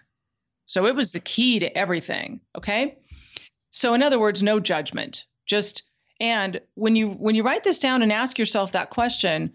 So 0.67 0.87
it 0.87 0.95
was 0.95 1.13
the 1.13 1.21
key 1.21 1.59
to 1.59 1.77
everything. 1.77 2.41
Okay. 2.57 2.99
So, 3.73 3.95
in 3.95 4.03
other 4.03 4.19
words, 4.19 4.43
no 4.43 4.61
judgment. 4.61 5.25
Just, 5.47 5.83
and 6.21 6.61
when 6.75 6.97
you 6.97 7.11
when 7.11 7.35
you 7.35 7.43
write 7.43 7.65
this 7.65 7.79
down 7.79 8.03
and 8.03 8.13
ask 8.13 8.39
yourself 8.39 8.73
that 8.73 8.91
question, 8.91 9.53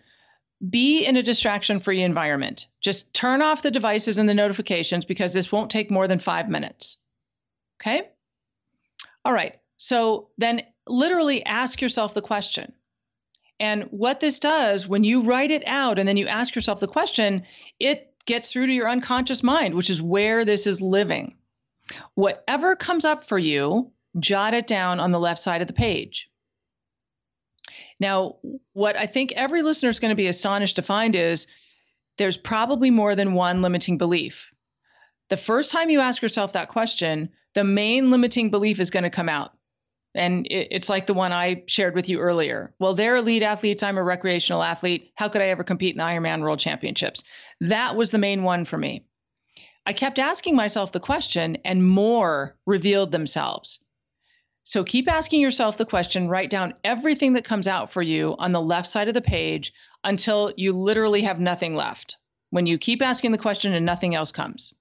be 0.69 1.05
in 1.05 1.17
a 1.17 1.24
distraction 1.24 1.79
free 1.79 2.01
environment. 2.01 2.67
Just 2.81 3.13
turn 3.13 3.41
off 3.41 3.62
the 3.62 3.71
devices 3.71 4.17
and 4.17 4.27
the 4.27 4.33
notifications 4.33 5.05
because 5.05 5.33
this 5.33 5.51
won't 5.51 5.71
take 5.71 5.91
more 5.91 6.07
than 6.07 6.19
five 6.19 6.50
minutes. 6.50 6.97
Okay? 7.81 8.09
All 9.24 9.33
right. 9.33 9.59
So 9.77 10.29
then 10.38 10.62
literally 10.88 11.45
ask 11.45 11.81
yourself 11.81 12.13
the 12.13 12.21
question. 12.21 12.74
And 13.59 13.83
what 13.83 14.19
this 14.19 14.39
does, 14.39 14.88
when 14.88 15.03
you 15.03 15.24
write 15.24 15.51
it 15.51 15.63
out 15.65 15.97
and 15.97 16.07
then 16.07 16.17
you 16.17 16.27
ask 16.27 16.55
yourself 16.55 16.79
the 16.79 16.88
question, 16.88 17.43
it 17.79 18.13
gets 18.25 18.51
through 18.51 18.67
to 18.67 18.74
your 18.74 18.89
unconscious 18.89 19.43
mind, 19.43 19.75
which 19.75 19.89
is 19.89 20.01
where 20.01 20.43
this 20.43 20.67
is 20.67 20.81
living. 20.81 21.35
Whatever 22.15 22.75
comes 22.75 23.05
up 23.05 23.25
for 23.27 23.38
you, 23.38 23.91
jot 24.19 24.53
it 24.53 24.67
down 24.67 25.00
on 25.00 25.12
the 25.12 25.19
left 25.19 25.39
side 25.39 25.62
of 25.62 25.67
the 25.67 25.74
page. 25.74 26.29
Now, 28.00 28.38
what 28.74 28.97
I 28.97 29.05
think 29.05 29.31
every 29.33 29.62
listener 29.62 29.89
is 29.89 30.00
going 30.00 30.09
to 30.09 30.15
be 30.15 30.27
astonished 30.27 30.75
to 30.75 30.81
find 30.81 31.15
is 31.15 31.47
there's 32.17 32.38
probably 32.38 32.91
more 32.91 33.15
than 33.15 33.33
one 33.33 33.62
limiting 33.62 33.97
belief. 33.97 34.51
The 35.29 35.38
first 35.38 35.71
time 35.71 35.89
you 35.89 36.01
ask 36.01 36.21
yourself 36.21 36.53
that 36.53 36.69
question, 36.69 37.29
the 37.53 37.63
main 37.63 38.12
limiting 38.12 38.51
belief 38.51 38.79
is 38.79 38.89
going 38.89 39.03
to 39.03 39.09
come 39.09 39.29
out. 39.29 39.54
And 40.15 40.48
it's 40.50 40.89
like 40.89 41.05
the 41.05 41.13
one 41.13 41.34
I 41.34 41.63
shared 41.67 41.93
with 41.93 42.07
you 42.07 42.19
earlier. 42.19 42.74
Well, 42.79 42.93
they're 42.93 43.17
elite 43.17 43.43
athletes. 43.43 43.84
I'm 43.84 43.98
a 43.98 44.03
recreational 44.03 44.63
athlete. 44.63 45.12
How 45.15 45.27
could 45.27 45.41
I 45.41 45.50
ever 45.50 45.63
compete 45.63 45.93
in 45.93 45.98
the 45.98 46.05
Ironman 46.05 46.41
World 46.41 46.60
Championships? 46.60 47.24
That 47.60 47.95
was 47.95 48.12
the 48.12 48.17
main 48.17 48.43
one 48.43 48.63
for 48.63 48.77
me. 48.77 49.05
I 49.86 49.93
kept 49.93 50.17
asking 50.17 50.55
myself 50.55 50.91
the 50.91 51.00
question, 51.00 51.57
and 51.65 51.88
more 51.88 52.57
revealed 52.65 53.12
themselves. 53.12 53.84
So 54.63 54.84
keep 54.84 55.07
asking 55.07 55.41
yourself 55.41 55.77
the 55.77 55.86
question, 55.86 56.27
write 56.27 56.50
down 56.50 56.74
everything 56.84 57.34
that 57.34 57.45
comes 57.45 57.67
out 57.67 57.91
for 57.91 58.01
you 58.01 58.36
on 58.39 58.51
the 58.51 58.62
left 58.62 58.88
side 58.88 59.07
of 59.07 59.13
the 59.13 59.22
page 59.22 59.74
until 60.03 60.51
you 60.57 60.74
literally 60.74 61.22
have 61.22 61.39
nothing 61.39 61.75
left. 61.75 62.17
When 62.50 62.65
you 62.65 62.79
keep 62.79 63.03
asking 63.03 63.31
the 63.31 63.38
question 63.38 63.74
and 63.74 63.86
nothing 63.86 64.15
else 64.15 64.31
comes. 64.31 64.74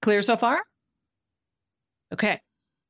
Clear 0.00 0.22
so 0.22 0.36
far? 0.36 0.62
Okay. 2.12 2.40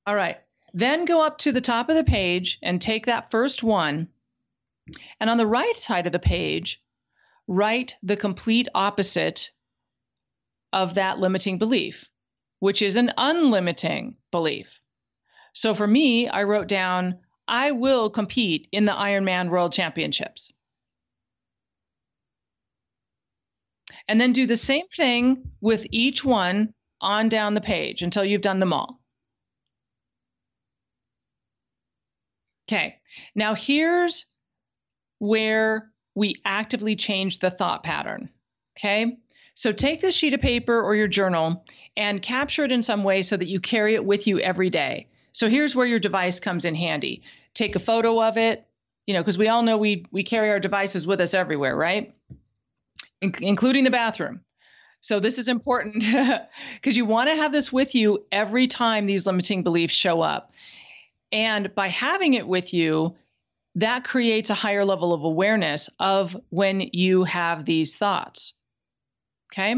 All 0.07 0.15
right. 0.15 0.37
Then 0.77 1.07
go 1.07 1.23
up 1.23 1.39
to 1.39 1.53
the 1.53 1.63
top 1.63 1.89
of 1.89 1.97
the 1.97 2.05
page 2.05 2.59
and 2.63 2.83
take 2.83 3.07
that 3.07 3.31
first 3.31 3.63
one. 3.63 4.09
And 5.19 5.31
on 5.31 5.39
the 5.39 5.47
right 5.47 5.75
side 5.75 6.05
of 6.05 6.13
the 6.13 6.19
page, 6.19 6.83
write 7.47 7.97
the 8.03 8.15
complete 8.19 8.69
opposite 8.75 9.53
of 10.75 10.93
that 10.97 11.19
limiting 11.19 11.57
belief, 11.57 12.05
which 12.59 12.83
is 12.83 12.97
an 12.97 13.11
unlimiting 13.17 14.17
belief. 14.31 14.69
So 15.55 15.73
for 15.73 15.87
me, 15.87 16.29
I 16.29 16.43
wrote 16.43 16.69
down, 16.69 17.21
I 17.49 17.71
will 17.71 18.11
compete 18.11 18.69
in 18.71 18.85
the 18.85 18.93
Ironman 18.93 19.49
World 19.49 19.73
Championships. 19.73 20.53
And 24.09 24.21
then 24.21 24.35
do 24.35 24.45
the 24.47 24.57
same 24.57 24.89
thing 24.89 25.53
with 25.63 25.87
each 25.91 26.23
one 26.23 26.75
on 27.01 27.31
down 27.31 27.55
the 27.55 27.63
page 27.63 28.03
until 28.03 28.27
you've 28.27 28.43
done 28.43 28.61
them 28.61 28.75
all. 28.75 29.01
Okay, 32.69 32.97
now 33.35 33.55
here's 33.55 34.27
where 35.19 35.91
we 36.15 36.35
actively 36.45 36.97
change 36.97 37.39
the 37.39 37.51
thought 37.51 37.83
pattern. 37.83 38.29
Okay, 38.77 39.19
so 39.55 39.73
take 39.73 40.01
this 40.01 40.15
sheet 40.15 40.35
of 40.35 40.41
paper 40.41 40.81
or 40.81 40.95
your 40.95 41.09
journal 41.09 41.65
and 41.97 42.21
capture 42.21 42.65
it 42.65 42.73
in 42.73 42.83
some 42.83 43.05
way 43.05 43.23
so 43.23 43.37
that 43.37 43.49
you 43.49 43.61
carry 43.61 43.95
it 43.95 44.05
with 44.05 44.27
you 44.27 44.39
every 44.41 44.69
day. 44.69 45.09
So 45.33 45.49
here's 45.49 45.75
where 45.75 45.87
your 45.87 45.99
device 45.99 46.41
comes 46.41 46.65
in 46.65 46.75
handy. 46.75 47.23
Take 47.55 47.77
a 47.77 47.81
photo 47.81 48.23
of 48.23 48.37
it, 48.37 48.67
you 49.07 49.15
know, 49.15 49.21
because 49.21 49.39
we 49.39 49.49
all 49.49 49.63
know 49.63 49.79
we 49.79 50.05
we 50.11 50.23
carry 50.23 50.51
our 50.51 50.61
devices 50.61 51.07
with 51.07 51.21
us 51.21 51.35
everywhere, 51.35 51.77
right? 51.77 52.15
In- 53.23 53.35
including 53.41 53.85
the 53.85 53.91
bathroom. 53.91 54.41
So 55.01 55.21
this 55.21 55.39
is 55.39 55.49
important 55.49 56.05
because 56.75 56.97
you 56.97 57.05
want 57.05 57.31
to 57.31 57.37
have 57.37 57.53
this 57.53 57.73
with 57.73 57.95
you 57.95 58.25
every 58.33 58.67
time 58.67 59.07
these 59.07 59.27
limiting 59.27 59.63
beliefs 59.63 59.95
show 59.95 60.21
up. 60.21 60.53
And 61.33 61.75
by 61.75 61.89
having 61.89 62.35
it 62.35 62.47
with 62.47 62.73
you, 62.73 63.17
that 63.77 64.05
creates 64.05 64.51
a 64.51 64.55
higher 64.55 64.85
level 64.85 65.13
of 65.13 65.23
awareness 65.23 65.91
of 65.99 66.37
when 66.49 66.81
you 66.93 67.25
have 67.25 67.65
these 67.65 67.97
thoughts. 67.97 68.55
Okay. 69.53 69.77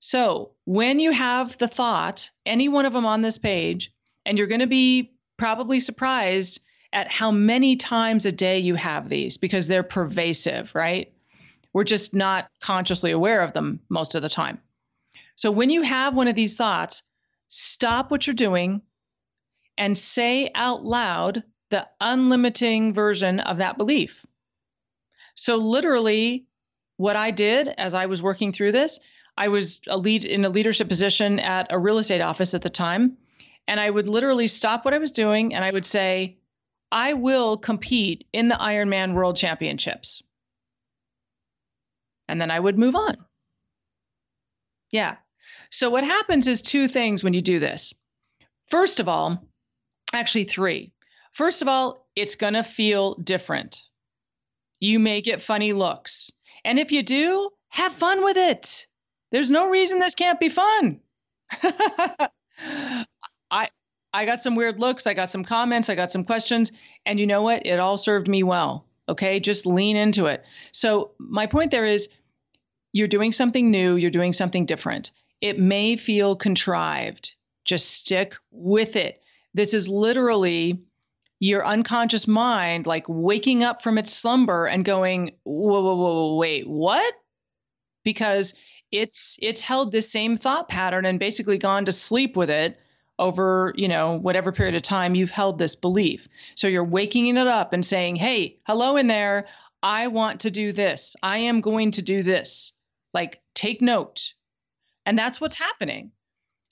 So 0.00 0.52
when 0.64 1.00
you 1.00 1.10
have 1.12 1.56
the 1.58 1.68
thought, 1.68 2.30
any 2.44 2.68
one 2.68 2.84
of 2.84 2.92
them 2.92 3.06
on 3.06 3.22
this 3.22 3.38
page, 3.38 3.92
and 4.24 4.36
you're 4.36 4.46
going 4.46 4.60
to 4.60 4.66
be 4.66 5.12
probably 5.38 5.80
surprised 5.80 6.60
at 6.92 7.10
how 7.10 7.30
many 7.30 7.76
times 7.76 8.26
a 8.26 8.32
day 8.32 8.58
you 8.58 8.74
have 8.74 9.08
these 9.08 9.36
because 9.36 9.68
they're 9.68 9.82
pervasive, 9.82 10.70
right? 10.74 11.12
We're 11.72 11.84
just 11.84 12.14
not 12.14 12.48
consciously 12.60 13.10
aware 13.10 13.40
of 13.42 13.52
them 13.52 13.80
most 13.88 14.14
of 14.14 14.22
the 14.22 14.28
time. 14.28 14.60
So 15.36 15.50
when 15.50 15.70
you 15.70 15.82
have 15.82 16.14
one 16.14 16.28
of 16.28 16.34
these 16.34 16.56
thoughts, 16.56 17.02
stop 17.48 18.10
what 18.10 18.26
you're 18.26 18.34
doing 18.34 18.82
and 19.78 19.96
say 19.96 20.50
out 20.54 20.84
loud 20.84 21.42
the 21.70 21.86
unlimiting 22.00 22.94
version 22.94 23.40
of 23.40 23.58
that 23.58 23.76
belief. 23.76 24.24
So, 25.34 25.56
literally, 25.56 26.46
what 26.96 27.16
I 27.16 27.30
did 27.30 27.68
as 27.68 27.94
I 27.94 28.06
was 28.06 28.22
working 28.22 28.52
through 28.52 28.72
this, 28.72 29.00
I 29.36 29.48
was 29.48 29.80
a 29.86 29.98
lead 29.98 30.24
in 30.24 30.44
a 30.44 30.48
leadership 30.48 30.88
position 30.88 31.38
at 31.40 31.66
a 31.70 31.78
real 31.78 31.98
estate 31.98 32.22
office 32.22 32.54
at 32.54 32.62
the 32.62 32.70
time. 32.70 33.18
And 33.68 33.80
I 33.80 33.90
would 33.90 34.06
literally 34.06 34.46
stop 34.46 34.84
what 34.84 34.94
I 34.94 34.98
was 34.98 35.12
doing 35.12 35.54
and 35.54 35.64
I 35.64 35.70
would 35.70 35.84
say, 35.84 36.38
I 36.92 37.14
will 37.14 37.58
compete 37.58 38.26
in 38.32 38.48
the 38.48 38.54
Ironman 38.54 39.14
World 39.14 39.36
Championships. 39.36 40.22
And 42.28 42.40
then 42.40 42.50
I 42.50 42.60
would 42.60 42.78
move 42.78 42.94
on. 42.94 43.16
Yeah. 44.92 45.16
So, 45.70 45.90
what 45.90 46.04
happens 46.04 46.48
is 46.48 46.62
two 46.62 46.88
things 46.88 47.22
when 47.22 47.34
you 47.34 47.42
do 47.42 47.58
this. 47.58 47.92
First 48.68 49.00
of 49.00 49.08
all, 49.08 49.44
actually, 50.12 50.44
three. 50.44 50.92
First 51.32 51.62
of 51.62 51.68
all, 51.68 52.06
it's 52.14 52.34
going 52.34 52.54
to 52.54 52.62
feel 52.62 53.14
different. 53.16 53.82
You 54.80 54.98
may 54.98 55.20
get 55.20 55.42
funny 55.42 55.72
looks. 55.72 56.30
And 56.64 56.78
if 56.78 56.92
you 56.92 57.02
do, 57.02 57.50
have 57.68 57.92
fun 57.92 58.24
with 58.24 58.36
it. 58.36 58.86
There's 59.32 59.50
no 59.50 59.68
reason 59.68 59.98
this 59.98 60.14
can't 60.14 60.40
be 60.40 60.48
fun. 60.48 61.00
I 63.50 63.68
I 64.12 64.24
got 64.24 64.40
some 64.40 64.54
weird 64.54 64.80
looks, 64.80 65.06
I 65.06 65.12
got 65.12 65.30
some 65.30 65.44
comments, 65.44 65.90
I 65.90 65.94
got 65.94 66.10
some 66.10 66.24
questions, 66.24 66.72
and 67.04 67.20
you 67.20 67.26
know 67.26 67.42
what? 67.42 67.66
It 67.66 67.78
all 67.78 67.98
served 67.98 68.28
me 68.28 68.42
well. 68.42 68.86
Okay? 69.10 69.38
Just 69.40 69.66
lean 69.66 69.94
into 69.94 70.24
it. 70.24 70.42
So, 70.72 71.12
my 71.18 71.46
point 71.46 71.70
there 71.70 71.84
is 71.84 72.08
you're 72.92 73.08
doing 73.08 73.30
something 73.30 73.70
new, 73.70 73.96
you're 73.96 74.10
doing 74.10 74.32
something 74.32 74.64
different. 74.64 75.10
It 75.42 75.58
may 75.58 75.96
feel 75.96 76.34
contrived. 76.34 77.34
Just 77.66 77.90
stick 77.90 78.36
with 78.50 78.96
it. 78.96 79.22
This 79.56 79.72
is 79.72 79.88
literally 79.88 80.82
your 81.40 81.66
unconscious 81.66 82.28
mind 82.28 82.86
like 82.86 83.06
waking 83.08 83.64
up 83.64 83.82
from 83.82 83.96
its 83.96 84.12
slumber 84.12 84.66
and 84.66 84.84
going, 84.84 85.32
whoa, 85.44 85.82
whoa, 85.82 85.96
whoa, 85.96 86.36
wait, 86.36 86.68
what? 86.68 87.14
Because 88.04 88.52
it's 88.92 89.38
it's 89.40 89.62
held 89.62 89.92
this 89.92 90.12
same 90.12 90.36
thought 90.36 90.68
pattern 90.68 91.06
and 91.06 91.18
basically 91.18 91.56
gone 91.56 91.86
to 91.86 91.92
sleep 91.92 92.36
with 92.36 92.50
it 92.50 92.78
over 93.18 93.72
you 93.76 93.88
know 93.88 94.18
whatever 94.18 94.52
period 94.52 94.74
of 94.74 94.82
time 94.82 95.14
you've 95.14 95.30
held 95.30 95.58
this 95.58 95.74
belief. 95.74 96.28
So 96.54 96.68
you're 96.68 96.84
waking 96.84 97.34
it 97.34 97.46
up 97.46 97.72
and 97.72 97.84
saying 97.84 98.16
hey 98.16 98.58
hello 98.66 98.98
in 98.98 99.06
there. 99.06 99.46
I 99.82 100.08
want 100.08 100.40
to 100.40 100.50
do 100.50 100.72
this. 100.72 101.16
I 101.22 101.38
am 101.38 101.62
going 101.62 101.92
to 101.92 102.02
do 102.02 102.22
this. 102.22 102.74
Like 103.14 103.40
take 103.54 103.80
note. 103.80 104.34
And 105.06 105.18
that's 105.18 105.40
what's 105.40 105.54
happening 105.54 106.12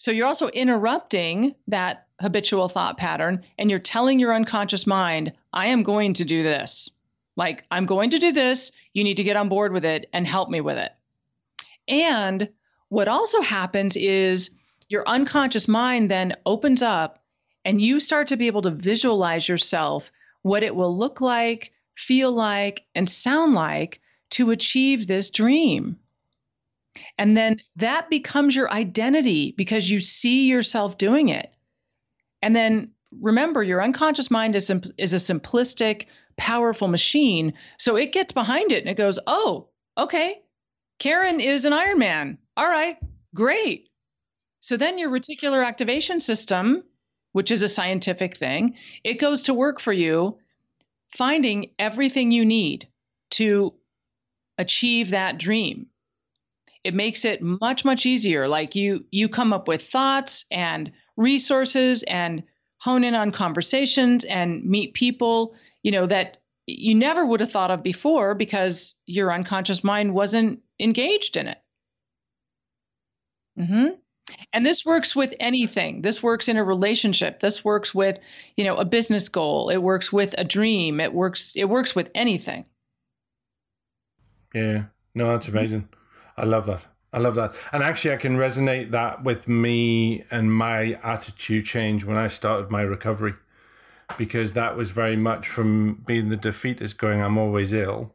so 0.05 0.11
you're 0.11 0.27
also 0.27 0.49
interrupting 0.49 1.55
that 1.69 2.09
habitual 2.21 2.69
thought 2.69 2.99
pattern 2.99 3.43
and 3.57 3.71
you're 3.71 3.79
telling 3.79 4.19
your 4.19 4.35
unconscious 4.35 4.87
mind, 4.87 5.33
I 5.55 5.69
am 5.69 5.83
going 5.83 6.13
to 6.13 6.27
do 6.27 6.43
this. 6.43 6.91
Like, 7.37 7.65
I'm 7.71 7.87
going 7.87 8.11
to 8.11 8.19
do 8.19 8.31
this. 8.31 8.71
You 8.93 9.03
need 9.03 9.17
to 9.17 9.23
get 9.23 9.37
on 9.37 9.49
board 9.49 9.73
with 9.73 9.87
it 9.87 10.11
and 10.13 10.27
help 10.27 10.51
me 10.51 10.61
with 10.61 10.77
it. 10.77 10.93
And 11.89 12.51
what 12.91 13.09
also 13.09 13.41
happens 13.41 13.97
is 13.97 14.51
your 14.91 15.09
unconscious 15.09 15.69
mind 15.69 16.11
then 16.11 16.37
opens 16.45 16.83
up 16.83 17.25
and 17.65 17.81
you 17.81 17.99
start 17.99 18.29
to 18.29 18.37
be 18.37 18.47
able 18.47 18.61
to 18.61 18.73
visualize 18.73 19.49
yourself 19.49 20.13
what 20.43 20.63
it 20.63 20.77
will 20.77 20.95
look 20.95 21.23
like, 21.23 21.73
feel 21.95 22.31
like, 22.31 22.85
and 22.95 23.09
sound 23.09 23.55
like 23.55 24.03
to 24.33 24.51
achieve 24.51 25.07
this 25.07 25.31
dream. 25.31 25.99
And 27.19 27.37
then 27.37 27.61
that 27.77 28.11
becomes 28.11 28.57
your 28.57 28.71
identity 28.71 29.55
because 29.57 29.91
you 29.91 30.01
see 30.01 30.47
yourself 30.47 30.99
doing 30.99 31.29
it. 31.29 31.53
And 32.43 32.55
then 32.55 32.91
remember, 33.21 33.63
your 33.63 33.83
unconscious 33.83 34.31
mind 34.31 34.57
is, 34.57 34.71
is 34.99 35.13
a 35.13 35.17
simplistic, 35.17 36.07
powerful 36.37 36.89
machine. 36.89 37.55
So 37.79 37.97
it 37.97 38.13
gets 38.13 38.33
behind 38.33 38.73
it 38.73 38.81
and 38.81 38.89
it 38.89 38.97
goes, 38.97 39.19
oh, 39.27 39.69
okay, 39.97 40.43
Karen 40.99 41.41
is 41.41 41.65
an 41.65 41.73
Ironman. 41.73 42.39
All 42.57 42.69
right, 42.69 42.97
great. 43.35 43.89
So 44.61 44.77
then 44.77 44.99
your 44.99 45.11
reticular 45.11 45.65
activation 45.65 46.21
system, 46.21 46.83
which 47.33 47.51
is 47.51 47.63
a 47.63 47.69
scientific 47.69 48.37
thing, 48.37 48.77
it 49.05 49.15
goes 49.15 49.43
to 49.43 49.55
work 49.55 49.81
for 49.81 49.93
you, 49.93 50.39
finding 51.17 51.71
everything 51.79 52.31
you 52.31 52.45
need 52.45 52.89
to 53.31 53.75
achieve 54.59 55.11
that 55.11 55.39
dream. 55.39 55.87
It 56.85 56.95
makes 56.95 57.25
it 57.25 57.43
much, 57.43 57.85
much 57.85 58.07
easier. 58.07 58.47
Like 58.47 58.75
you, 58.75 59.05
you 59.11 59.29
come 59.29 59.53
up 59.53 59.67
with 59.67 59.83
thoughts 59.83 60.45
and 60.51 60.93
resources 61.17 62.03
and 62.05 62.43
hone 62.79 63.05
in 63.05 63.15
on 63.15 63.33
conversations 63.33 64.25
and 64.25 64.65
meet 64.65 64.93
people, 64.95 65.55
you 65.83 65.91
know, 65.91 66.07
that 66.07 66.39
you 66.67 66.95
never 66.95 67.25
would 67.25 67.41
have 67.41 67.51
thought 67.51 67.71
of 67.71 67.83
before 67.83 68.35
because 68.35 68.95
your 69.07 69.33
unconscious 69.33 69.83
mind 69.83 70.15
wasn't 70.15 70.61
engaged 70.79 71.37
in 71.37 71.49
it. 71.49 71.59
Mm-hmm. 73.59 73.89
And 74.53 74.65
this 74.65 74.85
works 74.85 75.15
with 75.15 75.35
anything. 75.39 76.03
This 76.03 76.23
works 76.23 76.49
in 76.49 76.57
a 76.57 76.65
relationship. 76.65 77.41
This 77.41 77.65
works 77.65 77.95
with, 77.95 78.19
you 78.57 78.65
know, 78.65 78.77
a 78.77 78.85
business 78.85 79.29
goal. 79.29 79.69
It 79.69 79.79
works 79.79 80.13
with 80.13 80.35
a 80.39 80.45
dream. 80.45 81.01
It 81.01 81.13
works. 81.13 81.53
It 81.55 81.67
works 81.67 81.95
with 81.95 82.11
anything. 82.15 82.65
Yeah. 84.55 84.85
No, 85.15 85.29
that's 85.29 85.49
amazing. 85.49 85.89
I 86.37 86.45
love 86.45 86.67
that. 86.67 86.87
I 87.13 87.19
love 87.19 87.37
that. 87.37 87.55
And 87.73 87.83
actually, 87.83 88.13
I 88.13 88.17
can 88.17 88.37
resonate 88.37 88.91
that 88.91 89.23
with 89.23 89.47
me 89.47 90.25
and 90.33 90.53
my 90.53 90.99
attitude 91.03 91.65
change 91.65 92.05
when 92.05 92.17
I 92.17 92.27
started 92.27 92.73
my 92.73 92.83
recovery, 92.83 93.35
because 94.19 94.55
that 94.55 94.77
was 94.77 94.91
very 94.91 95.17
much 95.17 95.47
from 95.47 96.03
being 96.07 96.29
the 96.29 96.37
defeatist, 96.37 96.99
going, 96.99 97.23
I'm 97.23 97.39
always 97.39 97.73
ill, 97.73 98.13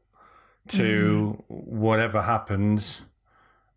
to 0.68 1.42
mm. 1.42 1.44
whatever 1.48 2.24
happens, 2.24 3.04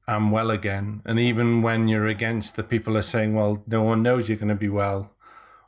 I'm 0.08 0.32
well 0.32 0.50
again. 0.50 1.02
And 1.04 1.20
even 1.20 1.62
when 1.62 1.86
you're 1.86 2.08
against 2.08 2.56
the 2.56 2.64
people 2.64 2.96
are 2.96 3.02
saying, 3.02 3.32
well, 3.32 3.62
no 3.68 3.82
one 3.84 4.02
knows 4.02 4.28
you're 4.28 4.38
going 4.38 4.48
to 4.48 4.56
be 4.56 4.68
well 4.68 5.12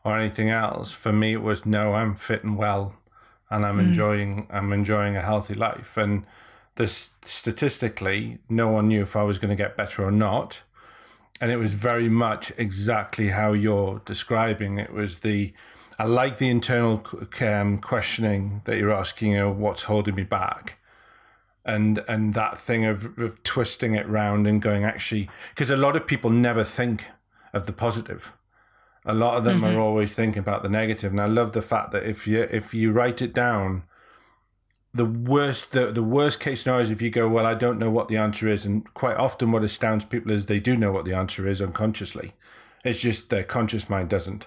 or 0.03 0.19
anything 0.19 0.51
else, 0.51 0.91
for 0.91 1.13
me, 1.13 1.33
it 1.33 1.43
was, 1.43 1.65
no, 1.65 1.95
I'm 1.95 2.17
fit 2.17 2.43
and 2.43 2.59
well 2.59 2.97
and 3.51 3.65
I'm 3.65 3.77
mm. 3.77 3.87
enjoying, 3.87 4.49
I'm 4.51 4.73
enjoying 4.73 5.17
a 5.17 5.23
healthy 5.23 5.55
life. 5.55 5.97
And, 5.97 6.27
this 6.77 7.11
statistically, 7.23 8.39
no 8.49 8.69
one 8.69 8.89
knew 8.89 9.03
if 9.03 9.17
I 9.17 9.23
was 9.23 9.39
going 9.39 9.51
to 9.51 9.57
get 9.57 9.77
better 9.77 10.05
or 10.05 10.11
not. 10.11 10.61
and 11.41 11.51
it 11.51 11.57
was 11.57 11.75
very 11.75 12.09
much 12.09 12.53
exactly 12.57 13.29
how 13.29 13.53
you're 13.53 14.01
describing. 14.05 14.79
It 14.79 14.93
was 14.93 15.21
the 15.21 15.53
I 15.99 16.05
like 16.05 16.39
the 16.39 16.49
internal 16.49 17.05
um, 17.41 17.79
questioning 17.79 18.63
that 18.65 18.79
you're 18.79 18.93
asking. 18.93 19.33
You 19.33 19.39
know, 19.39 19.51
what's 19.51 19.83
holding 19.83 20.15
me 20.15 20.25
back, 20.25 20.79
and 21.65 22.03
and 22.09 22.35
that 22.35 22.61
thing 22.61 22.85
of, 22.85 23.19
of 23.19 23.43
twisting 23.43 23.95
it 23.95 24.09
round 24.09 24.47
and 24.47 24.63
going 24.63 24.85
actually 24.85 25.29
because 25.51 25.71
a 25.71 25.77
lot 25.77 25.97
of 25.97 26.07
people 26.07 26.31
never 26.31 26.65
think 26.65 27.07
of 27.53 27.67
the 27.67 27.73
positive. 27.73 28.33
A 29.07 29.15
lot 29.15 29.37
of 29.37 29.45
them 29.45 29.61
mm-hmm. 29.61 29.77
are 29.77 29.81
always 29.81 30.15
thinking 30.15 30.41
about 30.41 30.63
the 30.63 30.69
negative, 30.69 31.13
and 31.13 31.21
I 31.21 31.27
love 31.27 31.53
the 31.53 31.63
fact 31.63 31.93
that 31.93 32.05
if 32.05 32.27
you 32.27 32.43
if 32.43 32.75
you 32.75 32.93
write 32.93 33.21
it 33.23 33.35
down 33.35 33.85
the 34.95 35.05
worst 35.05 35.73
the, 35.73 35.91
the 35.91 36.03
worst 36.03 36.39
case 36.39 36.63
scenario 36.63 36.83
is 36.83 36.91
if 36.91 37.03
you 37.03 37.11
go 37.11 37.29
well 37.29 37.45
i 37.45 37.55
don't 37.55 37.79
know 37.79 37.91
what 37.91 38.09
the 38.09 38.17
answer 38.17 38.47
is 38.49 38.65
and 38.65 38.93
quite 38.95 39.17
often 39.17 39.51
what 39.51 39.65
astounds 39.65 40.05
people 40.05 40.31
is 40.31 40.47
they 40.47 40.61
do 40.61 40.77
know 40.77 40.93
what 40.93 41.05
the 41.05 41.13
answer 41.13 41.47
is 41.47 41.61
unconsciously. 41.61 42.33
It's 42.85 43.01
just 43.01 43.31
their 43.31 43.45
conscious 43.45 43.89
mind 43.89 44.11
doesn't. 44.11 44.47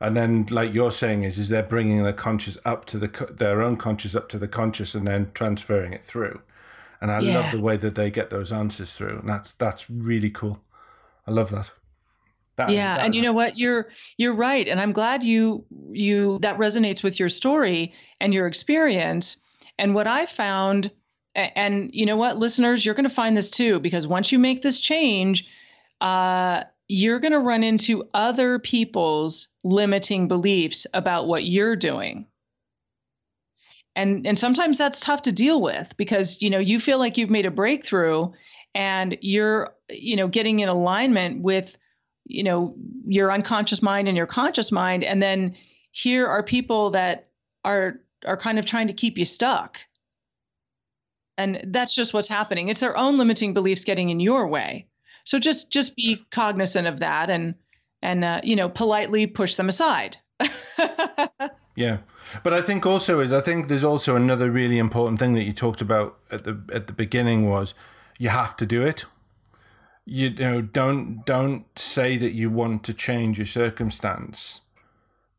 And 0.00 0.16
then 0.16 0.46
like 0.50 0.72
you're 0.72 0.92
saying 0.92 1.24
is 1.24 1.38
is 1.38 1.48
they're 1.48 1.62
bringing 1.62 2.02
their 2.02 2.12
conscious 2.12 2.56
up 2.64 2.84
to 2.86 2.98
the 2.98 3.34
their 3.36 3.62
unconscious 3.62 4.14
up 4.14 4.28
to 4.30 4.38
the 4.38 4.48
conscious 4.48 4.94
and 4.94 5.06
then 5.06 5.30
transferring 5.34 5.92
it 5.92 6.04
through. 6.04 6.40
And 7.00 7.10
i 7.10 7.20
yeah. 7.20 7.40
love 7.40 7.52
the 7.52 7.60
way 7.60 7.76
that 7.76 7.94
they 7.94 8.10
get 8.10 8.30
those 8.30 8.52
answers 8.52 8.92
through 8.94 9.18
and 9.18 9.28
that's 9.28 9.52
that's 9.52 9.90
really 9.90 10.30
cool. 10.30 10.60
I 11.26 11.30
love 11.30 11.50
that. 11.50 11.70
That, 12.56 12.70
yeah 12.70 13.04
and 13.04 13.14
you 13.14 13.20
know 13.20 13.32
what? 13.32 13.58
You're 13.58 13.88
you're 14.16 14.34
right 14.34 14.68
and 14.68 14.80
i'm 14.80 14.92
glad 14.92 15.24
you 15.24 15.64
you 15.90 16.38
that 16.42 16.56
resonates 16.56 17.02
with 17.02 17.18
your 17.18 17.28
story 17.28 17.92
and 18.20 18.32
your 18.32 18.46
experience 18.46 19.38
and 19.78 19.94
what 19.94 20.06
I 20.06 20.26
found, 20.26 20.90
and 21.34 21.90
you 21.92 22.06
know 22.06 22.16
what, 22.16 22.38
listeners, 22.38 22.84
you're 22.84 22.94
going 22.94 23.08
to 23.08 23.14
find 23.14 23.36
this 23.36 23.50
too, 23.50 23.80
because 23.80 24.06
once 24.06 24.32
you 24.32 24.38
make 24.38 24.62
this 24.62 24.80
change, 24.80 25.48
uh, 26.00 26.64
you're 26.88 27.18
going 27.18 27.32
to 27.32 27.40
run 27.40 27.62
into 27.62 28.08
other 28.14 28.58
people's 28.58 29.48
limiting 29.64 30.28
beliefs 30.28 30.86
about 30.92 31.26
what 31.26 31.44
you're 31.44 31.76
doing. 31.76 32.26
And, 33.96 34.26
and 34.26 34.38
sometimes 34.38 34.76
that's 34.76 35.00
tough 35.00 35.22
to 35.22 35.32
deal 35.32 35.62
with 35.62 35.96
because 35.96 36.42
you 36.42 36.50
know 36.50 36.58
you 36.58 36.80
feel 36.80 36.98
like 36.98 37.16
you've 37.16 37.30
made 37.30 37.46
a 37.46 37.50
breakthrough 37.50 38.32
and 38.74 39.16
you're 39.20 39.72
you 39.88 40.16
know 40.16 40.26
getting 40.26 40.60
in 40.60 40.68
alignment 40.68 41.42
with 41.42 41.76
you 42.24 42.42
know 42.42 42.74
your 43.06 43.30
unconscious 43.30 43.82
mind 43.82 44.08
and 44.08 44.16
your 44.16 44.26
conscious 44.26 44.72
mind 44.72 45.04
and 45.04 45.22
then 45.22 45.54
here 45.92 46.26
are 46.26 46.42
people 46.42 46.90
that 46.90 47.28
are 47.64 48.00
are 48.24 48.36
kind 48.36 48.58
of 48.58 48.66
trying 48.66 48.86
to 48.88 48.92
keep 48.92 49.18
you 49.18 49.24
stuck. 49.24 49.78
And 51.36 51.60
that's 51.68 51.94
just 51.94 52.14
what's 52.14 52.28
happening. 52.28 52.68
It's 52.68 52.80
their 52.80 52.96
own 52.96 53.18
limiting 53.18 53.54
beliefs 53.54 53.84
getting 53.84 54.10
in 54.10 54.20
your 54.20 54.46
way. 54.46 54.86
So 55.24 55.38
just 55.38 55.70
just 55.70 55.96
be 55.96 56.24
cognizant 56.30 56.86
of 56.86 57.00
that 57.00 57.30
and 57.30 57.54
and 58.02 58.24
uh, 58.24 58.40
you 58.44 58.56
know 58.56 58.68
politely 58.68 59.26
push 59.26 59.56
them 59.56 59.68
aside. 59.68 60.18
yeah, 61.76 61.98
but 62.42 62.52
I 62.52 62.60
think 62.60 62.86
also 62.86 63.20
is 63.20 63.32
I 63.32 63.40
think 63.40 63.68
there's 63.68 63.84
also 63.84 64.16
another 64.16 64.50
really 64.50 64.78
important 64.78 65.18
thing 65.18 65.34
that 65.34 65.44
you 65.44 65.52
talked 65.52 65.80
about 65.80 66.18
at 66.30 66.44
the 66.44 66.62
at 66.72 66.86
the 66.86 66.92
beginning 66.92 67.48
was 67.48 67.74
you 68.18 68.28
have 68.28 68.56
to 68.58 68.66
do 68.66 68.84
it. 68.84 69.06
You 70.04 70.30
know, 70.30 70.60
don't 70.60 71.24
don't 71.24 71.64
say 71.76 72.18
that 72.18 72.32
you 72.32 72.50
want 72.50 72.84
to 72.84 72.94
change 72.94 73.38
your 73.38 73.46
circumstance 73.46 74.60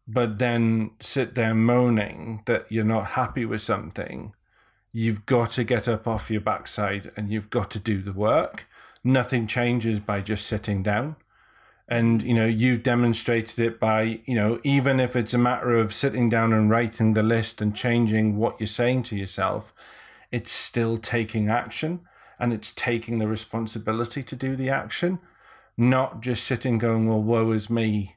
but 0.07 0.37
then 0.39 0.91
sit 0.99 1.35
there 1.35 1.55
moaning 1.55 2.43
that 2.45 2.71
you're 2.71 2.83
not 2.83 3.11
happy 3.11 3.45
with 3.45 3.61
something, 3.61 4.33
you've 4.91 5.25
got 5.25 5.51
to 5.51 5.63
get 5.63 5.87
up 5.87 6.07
off 6.07 6.29
your 6.29 6.41
backside 6.41 7.11
and 7.17 7.31
you've 7.31 7.49
got 7.49 7.71
to 7.71 7.79
do 7.79 8.01
the 8.01 8.13
work. 8.13 8.65
Nothing 9.03 9.47
changes 9.47 9.99
by 9.99 10.21
just 10.21 10.45
sitting 10.45 10.83
down. 10.83 11.15
And, 11.87 12.23
you 12.23 12.33
know, 12.33 12.45
you've 12.45 12.81
demonstrated 12.81 13.59
it 13.59 13.79
by, 13.79 14.21
you 14.25 14.33
know, 14.33 14.59
even 14.63 14.99
if 14.99 15.15
it's 15.15 15.35
a 15.35 15.39
matter 15.39 15.73
of 15.73 15.93
sitting 15.93 16.29
down 16.29 16.51
and 16.53 16.69
writing 16.69 17.13
the 17.13 17.21
list 17.21 17.61
and 17.61 17.75
changing 17.75 18.37
what 18.37 18.59
you're 18.59 18.67
saying 18.67 19.03
to 19.03 19.15
yourself, 19.15 19.73
it's 20.31 20.51
still 20.51 20.97
taking 20.97 21.49
action 21.49 22.01
and 22.39 22.53
it's 22.53 22.71
taking 22.71 23.19
the 23.19 23.27
responsibility 23.27 24.23
to 24.23 24.35
do 24.35 24.55
the 24.55 24.69
action, 24.69 25.19
not 25.77 26.21
just 26.21 26.43
sitting 26.43 26.79
going, 26.79 27.07
well, 27.07 27.21
woe 27.21 27.51
is 27.51 27.69
me 27.69 28.14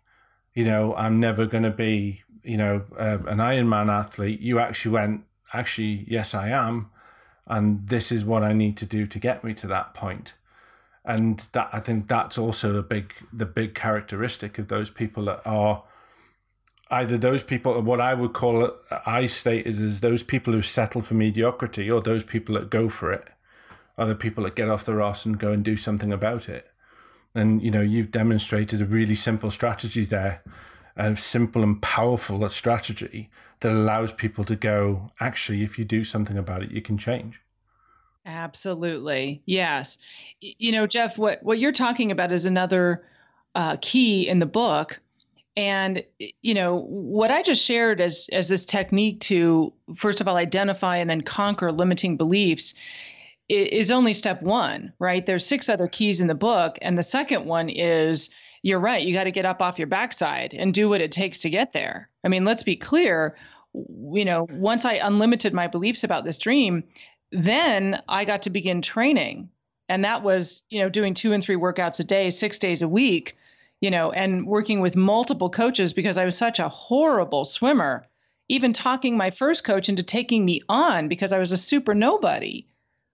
you 0.58 0.64
know, 0.64 0.92
I'm 0.96 1.20
never 1.20 1.46
going 1.46 1.62
to 1.62 1.70
be, 1.70 2.24
you 2.42 2.56
know, 2.56 2.82
uh, 2.98 3.18
an 3.28 3.38
Ironman 3.38 3.88
athlete. 3.88 4.40
You 4.40 4.58
actually 4.58 4.90
went, 4.90 5.22
actually, 5.52 6.04
yes, 6.08 6.34
I 6.34 6.48
am. 6.48 6.90
And 7.46 7.88
this 7.88 8.10
is 8.10 8.24
what 8.24 8.42
I 8.42 8.54
need 8.54 8.76
to 8.78 8.84
do 8.84 9.06
to 9.06 9.20
get 9.20 9.44
me 9.44 9.54
to 9.54 9.68
that 9.68 9.94
point. 9.94 10.32
And 11.04 11.46
that 11.52 11.70
I 11.72 11.78
think 11.78 12.08
that's 12.08 12.36
also 12.36 12.72
the 12.72 12.82
big 12.82 13.14
the 13.32 13.46
big 13.46 13.76
characteristic 13.76 14.58
of 14.58 14.66
those 14.66 14.90
people 14.90 15.26
that 15.26 15.42
are 15.46 15.84
either 16.90 17.16
those 17.16 17.44
people 17.44 17.80
what 17.80 18.00
I 18.00 18.14
would 18.14 18.32
call 18.32 18.64
it 18.64 18.74
I 19.06 19.26
state 19.26 19.64
is 19.64 19.78
is 19.78 20.00
those 20.00 20.24
people 20.24 20.52
who 20.52 20.62
settle 20.62 21.02
for 21.02 21.14
mediocrity 21.14 21.88
or 21.88 22.00
those 22.00 22.24
people 22.24 22.56
that 22.56 22.68
go 22.68 22.88
for 22.88 23.12
it 23.12 23.28
are 23.96 24.06
the 24.06 24.16
people 24.16 24.42
that 24.42 24.56
get 24.56 24.68
off 24.68 24.84
the 24.84 25.00
ass 25.00 25.24
and 25.24 25.38
go 25.38 25.52
and 25.52 25.64
do 25.64 25.76
something 25.76 26.12
about 26.12 26.48
it. 26.48 26.68
And 27.34 27.62
you 27.62 27.70
know, 27.70 27.80
you've 27.80 28.10
demonstrated 28.10 28.82
a 28.82 28.86
really 28.86 29.14
simple 29.14 29.50
strategy 29.50 30.04
there, 30.04 30.42
a 30.96 31.16
simple 31.16 31.62
and 31.62 31.80
powerful 31.80 32.48
strategy 32.50 33.30
that 33.60 33.72
allows 33.72 34.12
people 34.12 34.44
to 34.44 34.56
go, 34.56 35.10
actually, 35.20 35.62
if 35.62 35.78
you 35.78 35.84
do 35.84 36.04
something 36.04 36.38
about 36.38 36.62
it, 36.62 36.70
you 36.70 36.80
can 36.80 36.98
change. 36.98 37.40
Absolutely. 38.26 39.42
Yes. 39.46 39.98
You 40.40 40.72
know, 40.72 40.86
Geoff, 40.86 41.16
what, 41.16 41.42
what 41.42 41.58
you're 41.58 41.72
talking 41.72 42.10
about 42.10 42.30
is 42.30 42.44
another 42.44 43.04
uh, 43.54 43.76
key 43.80 44.28
in 44.28 44.38
the 44.38 44.46
book. 44.46 45.00
And 45.56 46.04
you 46.40 46.54
know 46.54 46.82
what 46.82 47.32
I 47.32 47.42
just 47.42 47.64
shared 47.64 48.00
as 48.00 48.30
as 48.32 48.48
this 48.48 48.64
technique 48.64 49.18
to 49.22 49.72
first 49.96 50.20
of 50.20 50.28
all 50.28 50.36
identify 50.36 50.98
and 50.98 51.10
then 51.10 51.20
conquer 51.20 51.72
limiting 51.72 52.16
beliefs 52.16 52.74
is 53.48 53.90
only 53.90 54.12
step 54.12 54.42
one, 54.42 54.92
right? 54.98 55.24
There's 55.24 55.46
six 55.46 55.68
other 55.68 55.88
keys 55.88 56.20
in 56.20 56.26
the 56.26 56.34
book. 56.34 56.78
And 56.82 56.98
the 56.98 57.02
second 57.02 57.46
one 57.46 57.68
is 57.68 58.30
you're 58.62 58.80
right, 58.80 59.06
you 59.06 59.14
got 59.14 59.24
to 59.24 59.30
get 59.30 59.46
up 59.46 59.62
off 59.62 59.78
your 59.78 59.86
backside 59.86 60.52
and 60.52 60.74
do 60.74 60.88
what 60.88 61.00
it 61.00 61.12
takes 61.12 61.40
to 61.40 61.50
get 61.50 61.72
there. 61.72 62.10
I 62.24 62.28
mean, 62.28 62.44
let's 62.44 62.62
be 62.62 62.76
clear. 62.76 63.36
You 63.74 64.24
know, 64.24 64.46
once 64.50 64.84
I 64.84 64.94
unlimited 64.94 65.54
my 65.54 65.66
beliefs 65.66 66.04
about 66.04 66.24
this 66.24 66.38
dream, 66.38 66.84
then 67.30 68.02
I 68.08 68.24
got 68.24 68.42
to 68.42 68.50
begin 68.50 68.82
training. 68.82 69.50
And 69.88 70.04
that 70.04 70.22
was, 70.22 70.62
you 70.68 70.80
know, 70.80 70.88
doing 70.90 71.14
two 71.14 71.32
and 71.32 71.42
three 71.42 71.56
workouts 71.56 72.00
a 72.00 72.04
day, 72.04 72.30
six 72.30 72.58
days 72.58 72.82
a 72.82 72.88
week, 72.88 73.38
you 73.80 73.90
know, 73.90 74.10
and 74.10 74.46
working 74.46 74.80
with 74.80 74.96
multiple 74.96 75.48
coaches 75.48 75.92
because 75.92 76.18
I 76.18 76.24
was 76.24 76.36
such 76.36 76.58
a 76.58 76.68
horrible 76.68 77.44
swimmer. 77.44 78.04
Even 78.50 78.72
talking 78.72 79.16
my 79.16 79.30
first 79.30 79.64
coach 79.64 79.88
into 79.88 80.02
taking 80.02 80.44
me 80.44 80.62
on 80.68 81.08
because 81.08 81.32
I 81.32 81.38
was 81.38 81.52
a 81.52 81.56
super 81.56 81.94
nobody 81.94 82.66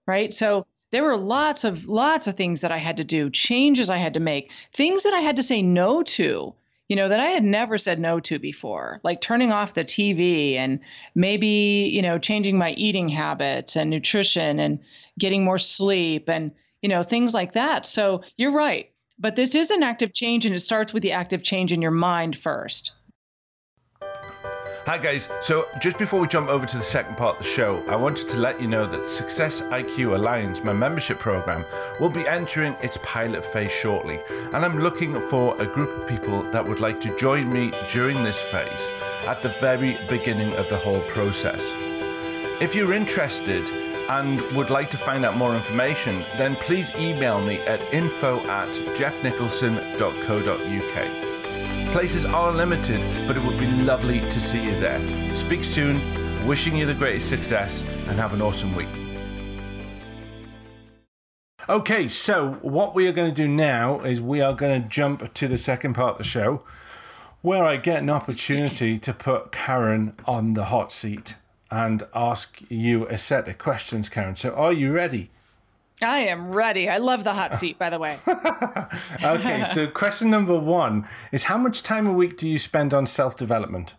right? 0.07 0.33
So 0.33 0.65
there 0.91 1.03
were 1.03 1.17
lots 1.17 1.63
of 1.63 1.87
lots 1.87 2.27
of 2.27 2.35
things 2.35 2.61
that 2.61 2.71
I 2.71 2.77
had 2.77 2.97
to 2.97 3.03
do, 3.03 3.29
changes 3.29 3.89
I 3.89 3.97
had 3.97 4.13
to 4.13 4.19
make, 4.19 4.51
things 4.73 5.03
that 5.03 5.13
I 5.13 5.19
had 5.19 5.35
to 5.35 5.43
say 5.43 5.61
no 5.61 6.03
to, 6.03 6.53
you 6.87 6.95
know, 6.95 7.09
that 7.09 7.19
I 7.19 7.27
had 7.27 7.43
never 7.43 7.77
said 7.77 7.99
no 7.99 8.19
to 8.21 8.39
before, 8.39 9.01
like 9.03 9.19
turning 9.19 9.51
off 9.51 9.73
the 9.73 9.83
TV 9.83 10.55
and 10.55 10.79
maybe, 11.15 11.89
you 11.91 12.01
know, 12.01 12.17
changing 12.17 12.57
my 12.57 12.71
eating 12.71 13.09
habits 13.09 13.75
and 13.75 13.89
nutrition 13.89 14.59
and 14.59 14.79
getting 15.19 15.43
more 15.43 15.57
sleep 15.57 16.29
and, 16.29 16.51
you 16.81 16.89
know, 16.89 17.03
things 17.03 17.33
like 17.33 17.53
that. 17.53 17.85
So 17.85 18.21
you're 18.37 18.51
right. 18.51 18.91
But 19.17 19.35
this 19.35 19.55
is 19.55 19.71
an 19.71 19.81
active 19.81 20.13
change 20.13 20.45
and 20.45 20.53
it 20.53 20.59
starts 20.59 20.93
with 20.93 21.01
the 21.01 21.13
active 21.13 21.41
change 21.41 21.71
in 21.71 21.81
your 21.81 21.91
mind 21.91 22.37
first. 22.37 22.91
Hi, 24.85 24.99
guys. 24.99 25.29
So, 25.41 25.67
just 25.79 25.97
before 25.97 26.19
we 26.19 26.27
jump 26.27 26.47
over 26.47 26.67
to 26.67 26.77
the 26.77 26.83
second 26.83 27.17
part 27.17 27.37
of 27.37 27.43
the 27.43 27.49
show, 27.49 27.83
I 27.87 27.95
wanted 27.95 28.29
to 28.29 28.37
let 28.37 28.61
you 28.61 28.67
know 28.67 28.85
that 28.85 29.07
Success 29.07 29.61
IQ 29.61 30.15
Alliance, 30.15 30.63
my 30.63 30.73
membership 30.73 31.17
program, 31.17 31.65
will 31.99 32.11
be 32.11 32.27
entering 32.27 32.75
its 32.83 32.97
pilot 32.97 33.43
phase 33.43 33.71
shortly. 33.71 34.19
And 34.53 34.63
I'm 34.63 34.77
looking 34.77 35.19
for 35.21 35.59
a 35.59 35.65
group 35.65 35.99
of 35.99 36.07
people 36.07 36.43
that 36.51 36.63
would 36.63 36.81
like 36.81 36.99
to 36.99 37.17
join 37.17 37.51
me 37.51 37.73
during 37.91 38.23
this 38.23 38.39
phase 38.39 38.87
at 39.25 39.41
the 39.41 39.49
very 39.59 39.97
beginning 40.07 40.53
of 40.53 40.69
the 40.69 40.77
whole 40.77 41.01
process. 41.07 41.73
If 42.61 42.75
you're 42.75 42.93
interested, 42.93 43.67
and 44.07 44.39
would 44.55 44.69
like 44.69 44.91
to 44.91 44.97
find 44.97 45.25
out 45.25 45.35
more 45.35 45.55
information, 45.55 46.23
then 46.37 46.55
please 46.57 46.93
email 46.95 47.41
me 47.41 47.57
at 47.61 47.81
info 47.91 48.39
at 48.45 48.69
geoffnicholson.co.uk. 48.69 51.24
Places 51.95 52.25
are 52.25 52.51
limited, 52.51 53.01
but 53.25 53.37
it 53.37 53.43
would 53.45 53.57
be 53.57 53.67
lovely 53.83 54.19
to 54.19 54.41
see 54.41 54.61
you 54.61 54.77
there. 54.81 55.33
Speak 55.33 55.63
soon, 55.63 56.01
wishing 56.45 56.75
you 56.75 56.85
the 56.85 56.93
greatest 56.93 57.29
success, 57.29 57.83
and 58.09 58.17
have 58.17 58.33
an 58.33 58.41
awesome 58.41 58.75
week. 58.75 58.89
Okay, 61.69 62.09
so 62.09 62.55
what 62.61 62.95
we 62.95 63.07
are 63.07 63.13
going 63.13 63.33
to 63.33 63.41
do 63.43 63.47
now 63.47 64.01
is 64.01 64.19
we 64.19 64.41
are 64.41 64.53
going 64.53 64.83
to 64.83 64.89
jump 64.89 65.33
to 65.35 65.47
the 65.47 65.55
second 65.55 65.93
part 65.93 66.11
of 66.11 66.17
the 66.17 66.25
show 66.25 66.63
where 67.41 67.63
I 67.63 67.77
get 67.77 67.99
an 68.03 68.09
opportunity 68.09 68.99
to 68.99 69.13
put 69.13 69.53
Karen 69.53 70.15
on 70.25 70.51
the 70.51 70.65
hot 70.65 70.91
seat 70.91 71.37
and 71.71 72.03
ask 72.13 72.59
you 72.67 73.07
a 73.07 73.17
set 73.17 73.47
of 73.47 73.57
questions, 73.57 74.09
Karen. 74.09 74.35
So, 74.35 74.53
are 74.53 74.73
you 74.73 74.91
ready? 74.91 75.29
I 76.01 76.19
am 76.19 76.51
ready. 76.51 76.89
I 76.89 76.97
love 76.97 77.23
the 77.23 77.33
hot 77.33 77.55
seat, 77.55 77.79
by 77.79 77.89
the 77.89 77.99
way. 77.99 78.19
okay, 79.23 79.63
so 79.63 79.87
question 79.93 80.29
number 80.29 80.57
one 80.59 81.07
is 81.31 81.43
how 81.45 81.57
much 81.57 81.83
time 81.83 82.05
a 82.05 82.11
week 82.11 82.37
do 82.37 82.47
you 82.47 82.59
spend 82.59 82.93
on 82.93 83.05
self 83.05 83.37
development? 83.37 83.95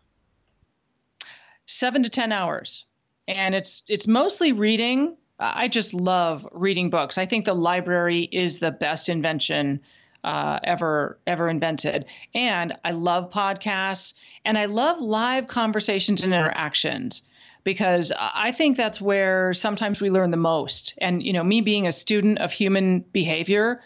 Seven 1.67 2.03
to 2.03 2.09
10 2.09 2.33
hours. 2.33 2.85
And 3.29 3.55
it's 3.55 3.83
it's 3.89 4.07
mostly 4.07 4.53
reading. 4.53 5.17
I 5.39 5.69
just 5.69 5.95
love 5.95 6.47
reading 6.53 6.91
books. 6.91 7.19
I 7.19 7.27
think 7.27 7.45
the 7.45 7.55
library 7.55 8.29
is 8.33 8.59
the 8.59 8.71
best 8.71 9.09
invention 9.09 9.81
uh, 10.23 10.61
ever 10.65 11.19
ever 11.27 11.49
invented. 11.49 12.05
And 12.35 12.77
I 12.85 12.93
love 12.93 13.31
podcasts 13.31 14.15
and 14.45 14.59
I 14.59 14.67
love 14.67 15.01
live 15.01 15.49
conversations 15.49 16.23
and 16.23 16.33
interactions 16.33 17.23
because 17.67 18.13
I 18.17 18.53
think 18.53 18.77
that's 18.77 19.01
where 19.01 19.53
sometimes 19.53 20.01
we 20.01 20.09
learn 20.09 20.31
the 20.31 20.37
most. 20.37 20.95
And 20.99 21.21
you 21.21 21.33
know, 21.33 21.43
me 21.43 21.61
being 21.61 21.85
a 21.85 21.91
student 21.91 22.39
of 22.39 22.53
human 22.53 23.01
behavior, 23.13 23.83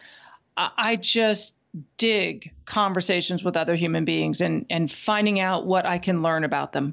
I 0.59 0.97
just 0.97 1.55
dig 1.97 2.53
conversations 2.67 3.43
with 3.43 3.57
other 3.57 3.75
human 3.75 4.05
beings 4.05 4.43
and 4.43 4.67
and 4.69 4.93
finding 4.93 5.41
out 5.41 5.67
what 5.67 5.87
I 5.87 5.99
can 5.99 6.21
learn 6.21 6.45
about 6.45 6.73
them. 6.73 6.93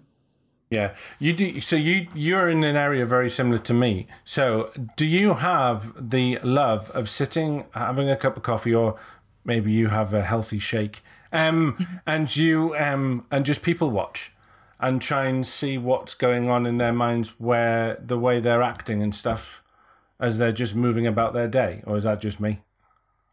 Yeah, 0.70 0.96
you 1.20 1.34
do. 1.34 1.60
So 1.60 1.76
you 1.76 2.08
you're 2.14 2.50
in 2.50 2.64
an 2.64 2.78
area 2.78 3.06
very 3.06 3.30
similar 3.30 3.60
to 3.60 3.74
me. 3.74 4.08
So 4.24 4.72
do 4.96 5.06
you 5.06 5.34
have 5.34 6.10
the 6.10 6.40
love 6.42 6.90
of 6.92 7.10
sitting, 7.10 7.66
having 7.72 8.10
a 8.10 8.16
cup 8.16 8.38
of 8.38 8.44
coffee, 8.44 8.74
or 8.74 8.98
maybe 9.44 9.74
you 9.74 9.90
have 9.90 10.14
a 10.14 10.24
healthy 10.24 10.60
shake, 10.60 11.04
um, 11.34 12.02
and 12.08 12.34
you 12.34 12.74
um, 12.78 13.26
and 13.30 13.46
just 13.46 13.62
people 13.62 13.92
watch, 13.92 14.32
and 14.80 15.02
try 15.02 15.26
and 15.26 15.46
see 15.46 15.78
what's 15.78 16.14
going 16.14 16.50
on 16.50 16.66
in 16.66 16.78
their 16.78 16.94
minds, 16.94 17.30
where 17.40 17.96
the 17.96 18.18
way 18.18 18.40
they're 18.40 18.62
acting 18.62 19.02
and 19.02 19.16
stuff, 19.16 19.64
as 20.20 20.38
they're 20.38 20.52
just 20.52 20.76
moving 20.76 21.08
about 21.08 21.34
their 21.34 21.48
day, 21.48 21.82
or 21.86 21.98
is 21.98 22.04
that 22.04 22.22
just 22.22 22.40
me? 22.40 22.62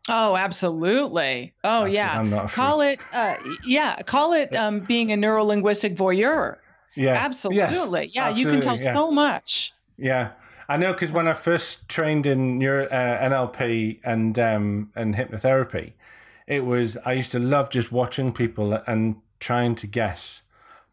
Oh, 0.09 0.37
absolutely. 0.37 1.55
Oh, 1.65 1.85
That's 1.85 1.95
yeah. 1.95 2.47
Call 2.49 2.83
it, 2.83 3.01
uh, 3.13 3.37
yeah, 3.65 4.03
call 4.03 4.35
it 4.35 4.55
um, 4.55 4.81
being 4.81 5.13
a 5.13 5.17
neurolinguistic 5.17 5.97
voyeur. 5.97 6.57
Yeah, 6.95 7.15
absolutely. 7.15 7.59
Yes, 7.59 8.15
yeah, 8.15 8.29
absolutely. 8.29 8.41
you 8.41 8.51
can 8.51 8.61
tell 8.61 8.77
yeah. 8.77 8.93
so 8.93 9.11
much. 9.11 9.73
Yeah, 9.97 10.31
I 10.69 10.77
know 10.77 10.93
because 10.93 11.13
when 11.13 11.27
I 11.27 11.33
first 11.33 11.89
trained 11.89 12.27
in 12.27 12.59
neuro, 12.59 12.87
uh, 12.87 13.29
NLP 13.29 14.01
and 14.05 14.39
um, 14.39 14.93
and 14.95 15.15
hypnotherapy, 15.15 15.93
it 16.47 16.65
was 16.65 16.97
I 17.05 17.13
used 17.13 17.33
to 17.33 17.39
love 17.39 17.71
just 17.71 17.91
watching 17.91 18.33
people 18.33 18.75
and 18.87 19.17
trying 19.41 19.75
to 19.77 19.87
guess 19.87 20.43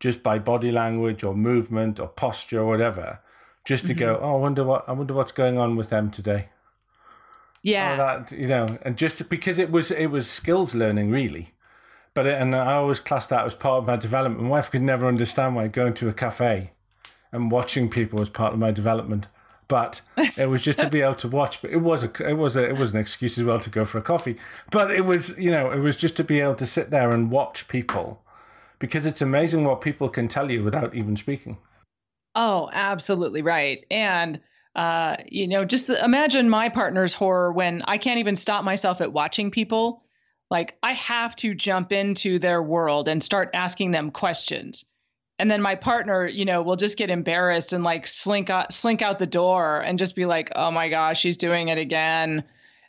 just 0.01 0.23
by 0.23 0.39
body 0.39 0.71
language 0.71 1.23
or 1.23 1.33
movement 1.35 1.99
or 1.99 2.07
posture 2.07 2.59
or 2.59 2.65
whatever, 2.65 3.19
just 3.63 3.85
to 3.85 3.93
mm-hmm. 3.93 3.99
go, 3.99 4.19
oh, 4.21 4.35
I 4.35 4.37
wonder 4.39 4.63
what 4.63 4.83
I 4.89 4.91
wonder 4.91 5.13
what's 5.13 5.31
going 5.31 5.57
on 5.57 5.77
with 5.77 5.89
them 5.89 6.09
today. 6.11 6.49
Yeah, 7.63 7.93
oh, 7.93 7.97
that 7.97 8.31
you 8.31 8.47
know, 8.47 8.65
and 8.81 8.97
just 8.97 9.29
because 9.29 9.59
it 9.59 9.71
was 9.71 9.91
it 9.91 10.07
was 10.07 10.29
skills 10.29 10.73
learning 10.75 11.11
really. 11.11 11.53
But 12.13 12.25
it, 12.25 12.41
and 12.41 12.53
I 12.53 12.73
always 12.73 12.99
classed 12.99 13.29
that 13.29 13.45
as 13.45 13.53
part 13.53 13.77
of 13.77 13.85
my 13.85 13.95
development. 13.95 14.43
My 14.43 14.49
wife 14.49 14.69
could 14.71 14.81
never 14.81 15.07
understand 15.07 15.55
why 15.55 15.67
going 15.67 15.93
to 15.93 16.09
a 16.09 16.13
cafe 16.13 16.71
and 17.31 17.51
watching 17.51 17.89
people 17.89 18.19
was 18.19 18.29
part 18.29 18.53
of 18.53 18.59
my 18.59 18.71
development. 18.71 19.27
But 19.67 20.01
it 20.35 20.49
was 20.49 20.63
just 20.63 20.79
to 20.79 20.89
be 20.89 20.99
able 20.99 21.15
to 21.15 21.29
watch. 21.29 21.61
But 21.61 21.71
it 21.71 21.77
was 21.77 22.03
a 22.03 22.11
it 22.27 22.33
was 22.33 22.57
a 22.57 22.67
it 22.67 22.75
was 22.75 22.93
an 22.93 22.99
excuse 22.99 23.37
as 23.37 23.45
well 23.45 23.59
to 23.61 23.69
go 23.69 23.85
for 23.85 23.99
a 23.99 24.01
coffee. 24.01 24.37
But 24.69 24.91
it 24.91 25.05
was 25.05 25.37
you 25.37 25.51
know 25.51 25.71
it 25.71 25.79
was 25.79 25.95
just 25.95 26.17
to 26.17 26.25
be 26.25 26.41
able 26.41 26.55
to 26.55 26.65
sit 26.65 26.89
there 26.89 27.11
and 27.11 27.31
watch 27.31 27.69
people, 27.69 28.21
because 28.81 29.05
it's 29.05 29.21
amazing 29.21 29.63
what 29.63 29.79
people 29.79 30.09
can 30.09 30.27
tell 30.27 30.51
you 30.51 30.63
without 30.63 30.93
even 30.93 31.15
speaking. 31.15 31.57
Oh, 32.35 32.69
absolutely 32.73 33.41
right. 33.41 33.85
And 33.89 34.41
uh, 34.75 35.17
you 35.27 35.47
know, 35.47 35.63
just 35.65 35.89
imagine 35.89 36.49
my 36.49 36.69
partner's 36.69 37.13
horror 37.13 37.51
when 37.51 37.81
I 37.83 37.97
can't 37.97 38.19
even 38.19 38.35
stop 38.35 38.63
myself 38.63 39.01
at 39.01 39.13
watching 39.13 39.51
people 39.51 40.03
like 40.49 40.77
I 40.83 40.93
have 40.93 41.35
to 41.37 41.55
jump 41.55 41.91
into 41.91 42.37
their 42.37 42.61
world 42.61 43.07
and 43.07 43.23
start 43.23 43.51
asking 43.53 43.91
them 43.91 44.11
questions. 44.11 44.85
And 45.39 45.49
then 45.49 45.61
my 45.61 45.75
partner, 45.75 46.27
you 46.27 46.45
know, 46.45 46.61
will 46.61 46.75
just 46.75 46.97
get 46.97 47.09
embarrassed 47.09 47.73
and 47.73 47.83
like 47.83 48.05
slink 48.05 48.49
out, 48.49 48.73
slink 48.73 49.01
out 49.01 49.17
the 49.17 49.25
door 49.25 49.79
and 49.79 49.97
just 49.97 50.15
be 50.15 50.25
like, 50.25 50.51
"Oh 50.55 50.69
my 50.69 50.89
gosh, 50.89 51.19
she's 51.19 51.37
doing 51.37 51.69
it 51.69 51.79
again." 51.79 52.43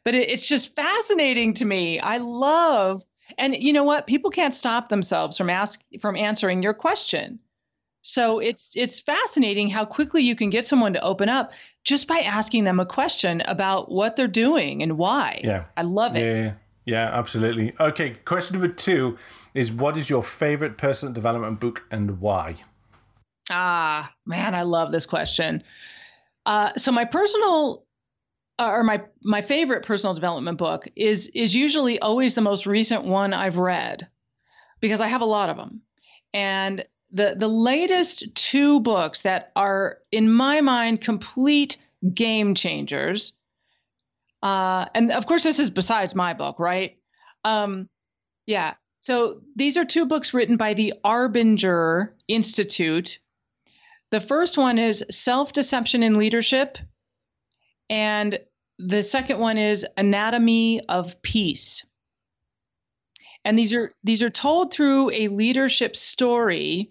But 0.04 0.14
it, 0.14 0.28
it's 0.28 0.46
just 0.46 0.74
fascinating 0.74 1.54
to 1.54 1.64
me. 1.64 1.98
I 2.00 2.18
love, 2.18 3.04
and 3.38 3.56
you 3.56 3.72
know 3.72 3.84
what? 3.84 4.06
People 4.06 4.30
can't 4.30 4.54
stop 4.54 4.88
themselves 4.88 5.36
from 5.36 5.50
ask 5.50 5.80
from 6.00 6.16
answering 6.16 6.62
your 6.62 6.74
question. 6.74 7.38
So 8.02 8.40
it's 8.40 8.72
it's 8.74 9.00
fascinating 9.00 9.70
how 9.70 9.84
quickly 9.84 10.22
you 10.22 10.34
can 10.34 10.50
get 10.50 10.66
someone 10.66 10.92
to 10.94 11.02
open 11.02 11.28
up 11.28 11.52
just 11.84 12.08
by 12.08 12.18
asking 12.18 12.64
them 12.64 12.80
a 12.80 12.86
question 12.86 13.40
about 13.42 13.90
what 13.90 14.16
they're 14.16 14.28
doing 14.28 14.82
and 14.82 14.98
why. 14.98 15.40
Yeah, 15.42 15.64
I 15.76 15.82
love 15.82 16.16
it. 16.16 16.22
Yeah, 16.22 16.52
yeah, 16.84 17.10
absolutely. 17.12 17.74
Okay, 17.78 18.16
question 18.24 18.58
number 18.58 18.72
two 18.72 19.16
is 19.54 19.70
what 19.70 19.96
is 19.96 20.10
your 20.10 20.22
favorite 20.22 20.78
personal 20.78 21.12
development 21.12 21.60
book 21.60 21.84
and 21.90 22.20
why? 22.20 22.56
Ah, 23.50 24.12
man, 24.26 24.54
I 24.54 24.62
love 24.62 24.92
this 24.92 25.06
question. 25.06 25.62
Uh, 26.46 26.72
so 26.76 26.90
my 26.90 27.04
personal 27.04 27.84
or 28.68 28.82
my 28.82 29.02
my 29.22 29.42
favorite 29.42 29.84
personal 29.84 30.14
development 30.14 30.58
book 30.58 30.88
is 30.96 31.28
is 31.28 31.54
usually 31.54 31.98
always 31.98 32.34
the 32.34 32.40
most 32.40 32.66
recent 32.66 33.04
one 33.04 33.32
I've 33.32 33.56
read 33.56 34.08
because 34.80 35.00
I 35.00 35.08
have 35.08 35.20
a 35.20 35.26
lot 35.26 35.50
of 35.50 35.56
them. 35.56 35.82
And 36.34 36.84
the 37.10 37.34
the 37.38 37.48
latest 37.48 38.34
two 38.34 38.80
books 38.80 39.22
that 39.22 39.52
are 39.56 39.98
in 40.10 40.32
my 40.32 40.60
mind 40.60 41.00
complete 41.00 41.76
game 42.14 42.54
changers 42.54 43.32
uh, 44.42 44.86
and 44.94 45.12
of 45.12 45.26
course, 45.26 45.44
this 45.44 45.60
is 45.60 45.70
besides 45.70 46.14
my 46.14 46.34
book, 46.34 46.58
right? 46.58 46.98
Um, 47.44 47.88
yeah. 48.46 48.74
So 48.98 49.40
these 49.56 49.76
are 49.76 49.84
two 49.84 50.06
books 50.06 50.34
written 50.34 50.56
by 50.56 50.74
the 50.74 50.94
Arbinger 51.04 52.10
Institute. 52.28 53.18
The 54.10 54.20
first 54.20 54.58
one 54.58 54.78
is 54.78 55.04
Self 55.10 55.52
Deception 55.52 56.02
in 56.02 56.14
Leadership, 56.14 56.76
and 57.88 58.38
the 58.84 59.02
second 59.02 59.38
one 59.38 59.58
is 59.58 59.86
Anatomy 59.96 60.80
of 60.88 61.20
Peace. 61.22 61.84
And 63.44 63.58
these 63.58 63.72
are 63.72 63.92
these 64.04 64.22
are 64.22 64.30
told 64.30 64.72
through 64.72 65.10
a 65.10 65.28
leadership 65.28 65.96
story. 65.96 66.90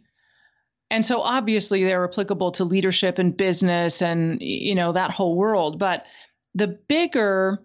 And 0.90 1.06
so 1.06 1.22
obviously 1.22 1.84
they're 1.84 2.04
applicable 2.04 2.52
to 2.54 2.66
leadership 2.66 3.18
and 3.18 3.36
business 3.36 4.02
and 4.02 4.42
you 4.42 4.76
know 4.76 4.92
that 4.92 5.12
whole 5.12 5.36
world, 5.36 5.80
but 5.80 6.08
the 6.54 6.68
bigger 6.68 7.64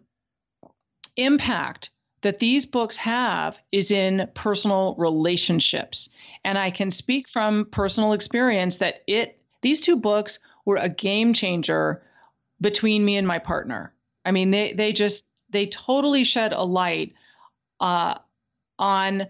impact 1.16 1.90
that 2.22 2.38
these 2.38 2.64
books 2.64 2.96
have 2.96 3.58
is 3.72 3.90
in 3.90 4.28
personal 4.34 4.94
relationships. 4.98 6.08
And 6.44 6.58
I 6.58 6.70
can 6.70 6.90
speak 6.90 7.28
from 7.28 7.66
personal 7.66 8.12
experience 8.12 8.78
that 8.78 9.02
it 9.06 9.40
these 9.62 9.80
two 9.80 9.96
books 9.96 10.38
were 10.64 10.76
a 10.76 10.88
game 10.88 11.32
changer 11.32 12.02
between 12.60 13.04
me 13.04 13.16
and 13.16 13.26
my 13.26 13.38
partner. 13.38 13.92
I 14.26 14.32
mean, 14.32 14.50
they 14.50 14.72
they 14.72 14.92
just 14.92 15.26
they 15.50 15.66
totally 15.66 16.24
shed 16.24 16.52
a 16.52 16.62
light 16.62 17.14
uh, 17.80 18.18
on 18.78 19.26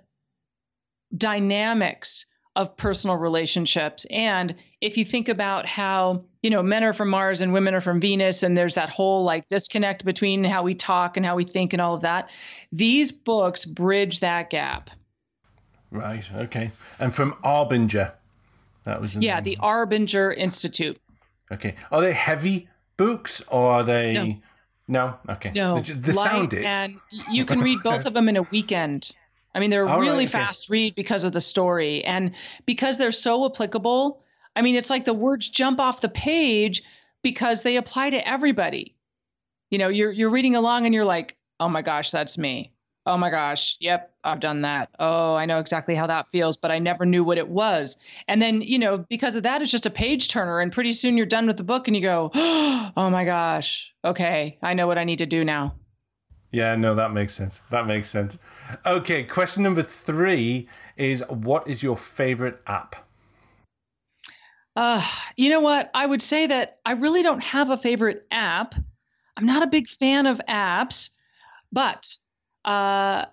dynamics 1.17 2.27
of 2.57 2.77
personal 2.77 3.17
relationships. 3.17 4.07
And 4.11 4.55
if 4.81 4.97
you 4.97 5.05
think 5.05 5.29
about 5.29 5.67
how, 5.67 6.25
you 6.43 6.49
know, 6.49 6.63
men 6.63 6.83
are 6.85 6.95
from 6.95 7.11
Mars 7.11 7.43
and 7.43 7.53
women 7.53 7.75
are 7.75 7.83
from 7.83 8.01
Venus, 8.01 8.43
and 8.43 8.57
there's 8.57 8.75
that 8.75 8.89
whole 8.89 9.25
like 9.25 9.47
disconnect 9.49 10.05
between 10.05 10.43
how 10.43 10.63
we 10.63 10.75
talk 10.75 11.19
and 11.19 11.27
how 11.27 11.37
we 11.37 11.45
think 11.45 11.75
and 11.75 11.83
all 11.83 11.95
of 11.95 12.01
that, 12.01 12.31
these 12.73 13.13
books 13.13 13.67
bridge 13.67 14.21
that 14.21 14.49
gap. 14.49 14.89
Right. 15.91 16.29
Okay. 16.33 16.71
And 16.99 17.15
from 17.15 17.35
Arbinger, 17.45 18.13
that 18.85 19.01
was 19.01 19.15
yeah, 19.17 19.41
the 19.41 19.57
Arbinger 19.61 20.37
Institute. 20.37 20.99
Okay. 21.53 21.75
Are 21.93 22.01
they 22.01 22.13
heavy 22.13 22.69
books 22.97 23.43
or 23.49 23.71
are 23.71 23.85
they? 23.85 24.15
No. 24.15 24.37
No. 24.89 25.19
Okay. 25.29 25.53
No. 25.55 25.81
The, 25.81 25.95
the 25.95 26.13
sound 26.13 26.53
it. 26.53 26.65
And 26.65 27.01
you 27.31 27.45
can 27.45 27.61
read 27.61 27.79
both 27.83 28.07
of 28.07 28.15
them 28.15 28.29
in 28.29 28.37
a 28.37 28.43
weekend. 28.43 29.11
I 29.55 29.59
mean, 29.59 29.71
they're 29.71 29.89
All 29.89 30.01
really 30.01 30.27
right, 30.27 30.35
okay. 30.35 30.45
fast 30.45 30.69
read 30.69 30.95
because 30.95 31.25
of 31.25 31.33
the 31.33 31.41
story 31.41 32.05
and 32.05 32.33
because 32.67 32.99
they're 32.99 33.11
so 33.11 33.47
applicable. 33.47 34.23
I 34.55 34.63
mean, 34.63 34.77
it's 34.77 34.91
like 34.91 35.05
the 35.05 35.15
words 35.15 35.49
jump 35.49 35.81
off 35.81 36.03
the 36.03 36.09
page 36.09 36.83
because 37.23 37.63
they 37.63 37.77
apply 37.77 38.11
to 38.11 38.29
everybody. 38.29 38.95
You 39.71 39.79
know, 39.79 39.89
you're 39.89 40.13
you're 40.13 40.31
reading 40.31 40.55
along 40.55 40.85
and 40.85 40.95
you're 40.95 41.05
like, 41.05 41.37
"Oh 41.59 41.69
my 41.69 41.83
gosh, 41.83 42.11
that's 42.11 42.39
me." 42.39 42.71
Oh 43.07 43.17
my 43.17 43.31
gosh, 43.31 43.77
yep, 43.79 44.13
I've 44.25 44.41
done 44.41 44.63
that. 44.63 44.91
Oh, 44.99 45.37
I 45.37 45.47
know 45.47 45.61
exactly 45.61 45.95
how 45.95 46.09
that 46.09 46.27
feels, 46.33 46.57
but 46.57 46.73
I 46.73 46.81
never 46.81 47.07
knew 47.07 47.23
what 47.23 47.39
it 47.39 47.49
was. 47.49 47.97
And 48.27 48.43
then, 48.43 48.61
you 48.63 48.81
know, 48.81 48.99
because 49.09 49.37
of 49.37 49.45
that, 49.45 49.63
it's 49.63 49.71
just 49.71 49.87
a 49.87 49.91
page 49.91 50.27
turner. 50.27 50.59
And 50.59 50.73
pretty 50.73 50.91
soon 50.91 51.17
you're 51.17 51.25
done 51.25 51.47
with 51.47 51.57
the 51.57 51.63
book 51.63 51.87
and 51.87 51.97
you 51.97 52.03
go, 52.03 52.33
oh 52.35 53.09
my 53.11 53.25
gosh, 53.25 53.95
okay, 54.05 54.59
I 54.61 54.75
know 54.75 54.89
what 54.89 54.99
I 54.99 55.05
need 55.05 55.19
to 55.19 55.27
do 55.27 55.45
now. 55.45 55.77
Yeah, 56.51 56.75
no, 56.75 56.97
that 56.97 57.13
makes 57.13 57.35
sense. 57.35 57.61
That 57.71 57.87
makes 57.87 58.09
sense. 58.09 58.39
Okay, 58.85 59.23
question 59.23 59.63
number 59.63 59.85
three 59.85 60.69
is 60.97 61.23
what 61.29 61.69
is 61.69 61.85
your 61.85 61.97
favorite 61.97 62.61
app? 62.67 63.07
Uh, 64.75 65.07
you 65.37 65.49
know 65.49 65.61
what? 65.61 65.91
I 65.95 66.07
would 66.07 66.23
say 66.23 66.49
that 66.49 66.81
I 66.85 66.93
really 66.93 67.23
don't 67.23 67.43
have 67.43 67.71
a 67.71 67.79
favorite 67.79 68.27
app. 68.33 68.75
I'm 69.37 69.47
not 69.47 69.63
a 69.63 69.69
big 69.69 69.89
fan 69.89 70.27
of 70.27 70.41
apps, 70.49 71.11
but 71.71 72.17
uh, 72.67 73.27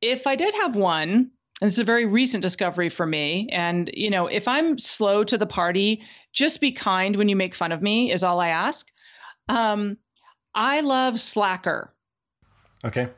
if 0.00 0.26
I 0.26 0.34
did 0.34 0.54
have 0.54 0.74
one, 0.74 1.30
and 1.60 1.68
this 1.68 1.74
is 1.74 1.78
a 1.78 1.84
very 1.84 2.06
recent 2.06 2.42
discovery 2.42 2.88
for 2.88 3.06
me. 3.06 3.48
And, 3.52 3.88
you 3.94 4.10
know, 4.10 4.26
if 4.26 4.48
I'm 4.48 4.78
slow 4.78 5.22
to 5.22 5.38
the 5.38 5.46
party, 5.46 6.02
just 6.32 6.60
be 6.60 6.72
kind 6.72 7.14
when 7.14 7.28
you 7.28 7.36
make 7.36 7.54
fun 7.54 7.70
of 7.70 7.82
me, 7.82 8.10
is 8.10 8.24
all 8.24 8.40
I 8.40 8.48
ask. 8.48 8.88
Um, 9.48 9.96
I 10.54 10.80
love 10.80 11.20
Slacker. 11.20 11.94
Okay. 12.84 13.08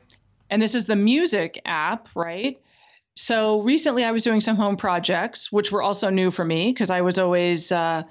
And 0.51 0.61
this 0.61 0.75
is 0.75 0.85
the 0.85 0.95
music 0.95 1.59
app, 1.65 2.07
right? 2.15 2.61
So 3.15 3.61
recently 3.61 4.03
I 4.03 4.11
was 4.11 4.23
doing 4.23 4.41
some 4.41 4.57
home 4.57 4.77
projects, 4.77 5.51
which 5.51 5.71
were 5.71 5.81
also 5.81 6.09
new 6.09 6.29
for 6.29 6.45
me 6.45 6.71
because 6.71 6.91
I 6.91 7.01
was 7.01 7.17
always 7.17 7.71
uh, 7.71 8.03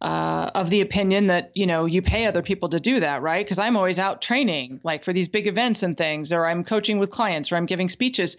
uh, 0.00 0.50
of 0.54 0.70
the 0.70 0.80
opinion 0.80 1.26
that, 1.28 1.50
you 1.54 1.66
know, 1.66 1.86
you 1.86 2.02
pay 2.02 2.26
other 2.26 2.42
people 2.42 2.68
to 2.68 2.80
do 2.80 3.00
that, 3.00 3.22
right? 3.22 3.44
Because 3.44 3.58
I'm 3.58 3.76
always 3.76 3.98
out 3.98 4.20
training, 4.20 4.80
like 4.84 5.04
for 5.04 5.12
these 5.12 5.28
big 5.28 5.46
events 5.46 5.82
and 5.82 5.96
things, 5.96 6.32
or 6.32 6.46
I'm 6.46 6.64
coaching 6.64 6.98
with 6.98 7.10
clients 7.10 7.50
or 7.50 7.56
I'm 7.56 7.66
giving 7.66 7.88
speeches. 7.88 8.36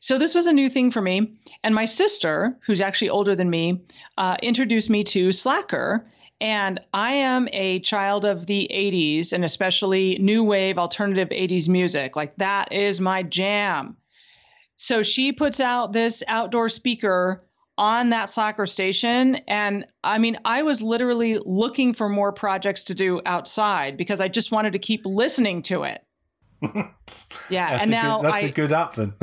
So 0.00 0.18
this 0.18 0.34
was 0.34 0.46
a 0.46 0.52
new 0.52 0.68
thing 0.68 0.90
for 0.90 1.00
me. 1.00 1.32
And 1.62 1.74
my 1.74 1.84
sister, 1.84 2.58
who's 2.66 2.80
actually 2.80 3.10
older 3.10 3.36
than 3.36 3.50
me, 3.50 3.82
uh, 4.18 4.36
introduced 4.42 4.90
me 4.90 5.04
to 5.04 5.32
Slacker. 5.32 6.06
And 6.40 6.80
I 6.92 7.12
am 7.12 7.48
a 7.52 7.78
child 7.80 8.24
of 8.24 8.46
the 8.46 8.68
80s 8.72 9.32
and 9.32 9.44
especially 9.44 10.18
new 10.18 10.42
wave 10.42 10.76
alternative 10.76 11.28
80s 11.28 11.68
music. 11.68 12.16
Like 12.16 12.34
that 12.38 12.72
is 12.72 13.00
my 13.00 13.22
jam. 13.22 13.96
So 14.76 15.04
she 15.04 15.30
puts 15.30 15.60
out 15.60 15.92
this 15.92 16.24
outdoor 16.26 16.68
speaker 16.68 17.44
on 17.78 18.10
that 18.10 18.30
Slacker 18.30 18.66
station. 18.66 19.36
And 19.48 19.86
I 20.04 20.18
mean, 20.18 20.38
I 20.44 20.62
was 20.62 20.82
literally 20.82 21.38
looking 21.44 21.94
for 21.94 22.08
more 22.08 22.32
projects 22.32 22.84
to 22.84 22.94
do 22.94 23.20
outside 23.26 23.96
because 23.96 24.20
I 24.20 24.28
just 24.28 24.52
wanted 24.52 24.74
to 24.74 24.78
keep 24.78 25.02
listening 25.04 25.62
to 25.62 25.84
it. 25.84 26.04
Yeah. 27.50 27.78
and 27.80 27.90
now 27.90 28.20
good, 28.20 28.30
that's 28.30 28.42
I, 28.42 28.46
a 28.46 28.52
good 28.52 28.72
app 28.72 28.94
then. 28.94 29.14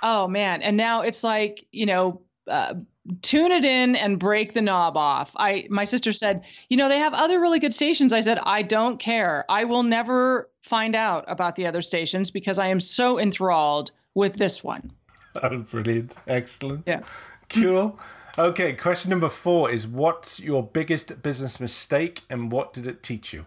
Oh 0.00 0.28
man, 0.28 0.62
and 0.62 0.76
now 0.76 1.00
it's 1.02 1.24
like 1.24 1.66
you 1.72 1.86
know. 1.86 2.22
Uh, 2.46 2.74
tune 3.22 3.52
it 3.52 3.64
in 3.64 3.96
and 3.96 4.18
break 4.18 4.52
the 4.54 4.62
knob 4.62 4.96
off. 4.96 5.32
I 5.36 5.66
my 5.70 5.84
sister 5.84 6.12
said, 6.12 6.42
"You 6.68 6.76
know, 6.76 6.88
they 6.88 6.98
have 6.98 7.14
other 7.14 7.40
really 7.40 7.58
good 7.58 7.74
stations." 7.74 8.12
I 8.12 8.20
said, 8.20 8.38
"I 8.44 8.62
don't 8.62 8.98
care. 8.98 9.44
I 9.48 9.64
will 9.64 9.82
never 9.82 10.50
find 10.62 10.94
out 10.94 11.24
about 11.28 11.56
the 11.56 11.66
other 11.66 11.82
stations 11.82 12.30
because 12.30 12.58
I 12.58 12.68
am 12.68 12.80
so 12.80 13.18
enthralled 13.18 13.90
with 14.14 14.36
this 14.36 14.62
one." 14.62 14.92
That 15.34 15.50
was 15.50 15.62
brilliant. 15.70 16.14
Excellent. 16.26 16.84
Yeah. 16.86 17.00
Cool. 17.48 17.98
Okay, 18.38 18.74
question 18.74 19.10
number 19.10 19.28
4 19.28 19.70
is 19.70 19.86
what's 19.86 20.38
your 20.38 20.62
biggest 20.62 21.22
business 21.22 21.58
mistake 21.58 22.22
and 22.30 22.52
what 22.52 22.72
did 22.72 22.86
it 22.86 23.02
teach 23.02 23.32
you? 23.32 23.46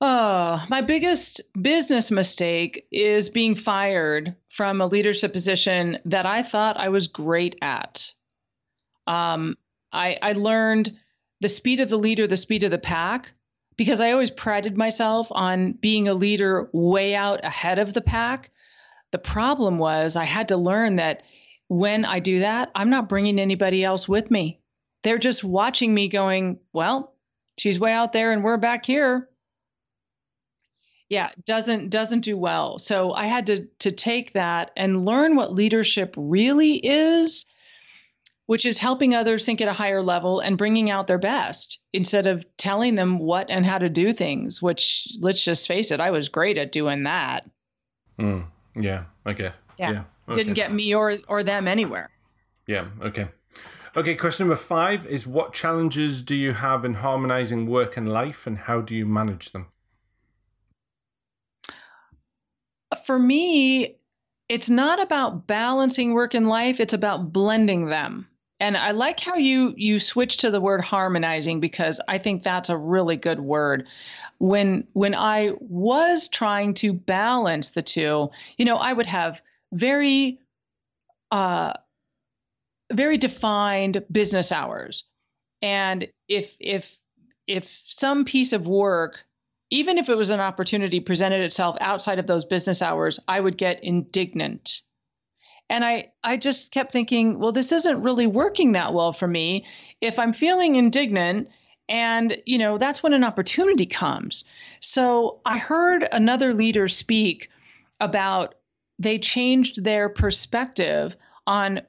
Oh, 0.00 0.62
my 0.68 0.82
biggest 0.82 1.40
business 1.60 2.10
mistake 2.10 2.86
is 2.92 3.28
being 3.28 3.54
fired 3.54 4.34
from 4.50 4.80
a 4.80 4.86
leadership 4.86 5.32
position 5.32 5.98
that 6.04 6.26
I 6.26 6.42
thought 6.42 6.78
I 6.78 6.90
was 6.90 7.08
great 7.08 7.56
at. 7.62 8.12
Um, 9.06 9.56
I, 9.92 10.18
I 10.22 10.32
learned 10.32 10.94
the 11.40 11.48
speed 11.48 11.80
of 11.80 11.88
the 11.88 11.98
leader, 11.98 12.26
the 12.26 12.36
speed 12.36 12.62
of 12.62 12.70
the 12.70 12.78
pack, 12.78 13.32
because 13.76 14.00
I 14.00 14.12
always 14.12 14.30
prided 14.30 14.76
myself 14.76 15.28
on 15.30 15.72
being 15.72 16.08
a 16.08 16.14
leader 16.14 16.68
way 16.72 17.14
out 17.14 17.44
ahead 17.44 17.78
of 17.78 17.92
the 17.94 18.00
pack. 18.00 18.50
The 19.12 19.18
problem 19.18 19.78
was 19.78 20.16
I 20.16 20.24
had 20.24 20.48
to 20.48 20.56
learn 20.56 20.96
that 20.96 21.22
when 21.68 22.04
I 22.04 22.20
do 22.20 22.40
that, 22.40 22.70
I'm 22.74 22.90
not 22.90 23.08
bringing 23.08 23.38
anybody 23.38 23.84
else 23.84 24.08
with 24.08 24.30
me. 24.30 24.60
They're 25.02 25.18
just 25.18 25.44
watching 25.44 25.94
me 25.94 26.08
going, 26.08 26.58
well, 26.72 27.14
she's 27.58 27.80
way 27.80 27.92
out 27.92 28.12
there 28.12 28.32
and 28.32 28.44
we're 28.44 28.56
back 28.56 28.84
here. 28.84 29.28
Yeah 31.08 31.30
doesn't 31.44 31.90
doesn't 31.90 32.22
do 32.22 32.36
well. 32.36 32.80
So 32.80 33.12
i 33.12 33.26
had 33.26 33.46
to 33.46 33.66
to 33.78 33.92
take 33.92 34.32
that 34.32 34.72
and 34.76 35.04
learn 35.04 35.36
what 35.36 35.52
leadership 35.52 36.14
really 36.16 36.76
is 36.84 37.46
which 38.46 38.64
is 38.64 38.78
helping 38.78 39.12
others 39.12 39.44
think 39.44 39.60
at 39.60 39.66
a 39.68 39.72
higher 39.72 40.02
level 40.02 40.38
and 40.38 40.56
bringing 40.56 40.88
out 40.88 41.08
their 41.08 41.18
best 41.18 41.80
instead 41.92 42.28
of 42.28 42.46
telling 42.56 42.94
them 42.94 43.18
what 43.18 43.50
and 43.50 43.66
how 43.66 43.78
to 43.78 43.88
do 43.88 44.12
things 44.12 44.60
which 44.60 45.08
let's 45.20 45.42
just 45.44 45.68
face 45.68 45.92
it 45.92 46.00
i 46.00 46.10
was 46.10 46.28
great 46.28 46.58
at 46.58 46.72
doing 46.72 47.04
that. 47.04 47.48
Mm, 48.18 48.46
yeah 48.74 49.04
okay. 49.26 49.52
Yeah, 49.78 49.90
yeah 49.92 50.04
okay. 50.28 50.34
didn't 50.34 50.54
get 50.54 50.72
me 50.72 50.94
or 50.94 51.18
or 51.28 51.42
them 51.42 51.68
anywhere 51.68 52.10
yeah 52.66 52.86
okay 53.00 53.28
okay 53.96 54.14
question 54.14 54.46
number 54.46 54.60
five 54.60 55.06
is 55.06 55.26
what 55.26 55.52
challenges 55.52 56.22
do 56.22 56.34
you 56.34 56.52
have 56.52 56.84
in 56.84 56.94
harmonizing 56.94 57.66
work 57.66 57.96
and 57.96 58.08
life 58.08 58.46
and 58.46 58.58
how 58.58 58.80
do 58.80 58.94
you 58.94 59.06
manage 59.06 59.52
them 59.52 59.66
for 63.06 63.18
me, 63.18 63.96
it's 64.48 64.70
not 64.70 65.00
about 65.00 65.46
balancing 65.46 66.12
work 66.12 66.34
and 66.34 66.46
life, 66.46 66.80
it's 66.80 66.92
about 66.92 67.32
blending 67.32 67.86
them. 67.88 68.28
And 68.58 68.76
I 68.76 68.92
like 68.92 69.20
how 69.20 69.36
you 69.36 69.74
you 69.76 69.98
switch 69.98 70.38
to 70.38 70.50
the 70.50 70.60
word 70.60 70.80
harmonizing 70.80 71.60
because 71.60 72.00
I 72.08 72.16
think 72.18 72.42
that's 72.42 72.70
a 72.70 72.76
really 72.76 73.16
good 73.16 73.40
word. 73.40 73.86
When 74.38 74.86
when 74.94 75.14
I 75.14 75.52
was 75.60 76.28
trying 76.28 76.72
to 76.74 76.92
balance 76.92 77.70
the 77.70 77.82
two, 77.82 78.30
you 78.56 78.64
know, 78.64 78.76
I 78.76 78.92
would 78.94 79.06
have 79.06 79.42
very 79.72 80.40
uh 81.30 81.72
very 82.92 83.18
defined 83.18 84.04
business 84.10 84.52
hours. 84.52 85.04
And 85.62 86.08
if 86.28 86.56
if 86.60 86.98
if 87.46 87.68
some 87.68 88.24
piece 88.24 88.52
of 88.52 88.66
work 88.66 89.18
even 89.70 89.98
if 89.98 90.08
it 90.08 90.16
was 90.16 90.30
an 90.30 90.40
opportunity 90.40 91.00
presented 91.00 91.40
itself 91.40 91.76
outside 91.80 92.18
of 92.18 92.26
those 92.26 92.44
business 92.44 92.82
hours, 92.82 93.18
I 93.26 93.40
would 93.40 93.56
get 93.56 93.82
indignant. 93.82 94.82
And 95.68 95.84
I, 95.84 96.12
I 96.22 96.36
just 96.36 96.70
kept 96.70 96.92
thinking, 96.92 97.40
well, 97.40 97.52
this 97.52 97.72
isn't 97.72 98.02
really 98.02 98.26
working 98.26 98.72
that 98.72 98.94
well 98.94 99.12
for 99.12 99.26
me. 99.26 99.66
If 100.00 100.18
I'm 100.18 100.32
feeling 100.32 100.76
indignant, 100.76 101.48
and, 101.88 102.36
you 102.46 102.58
know, 102.58 102.78
that's 102.78 103.02
when 103.02 103.12
an 103.12 103.24
opportunity 103.24 103.86
comes. 103.86 104.44
So 104.80 105.40
I 105.44 105.58
heard 105.58 106.08
another 106.12 106.54
leader 106.54 106.88
speak 106.88 107.48
about 108.00 108.54
they 108.98 109.18
changed 109.18 109.84
their 109.84 110.08
perspective 110.08 111.16
on 111.46 111.80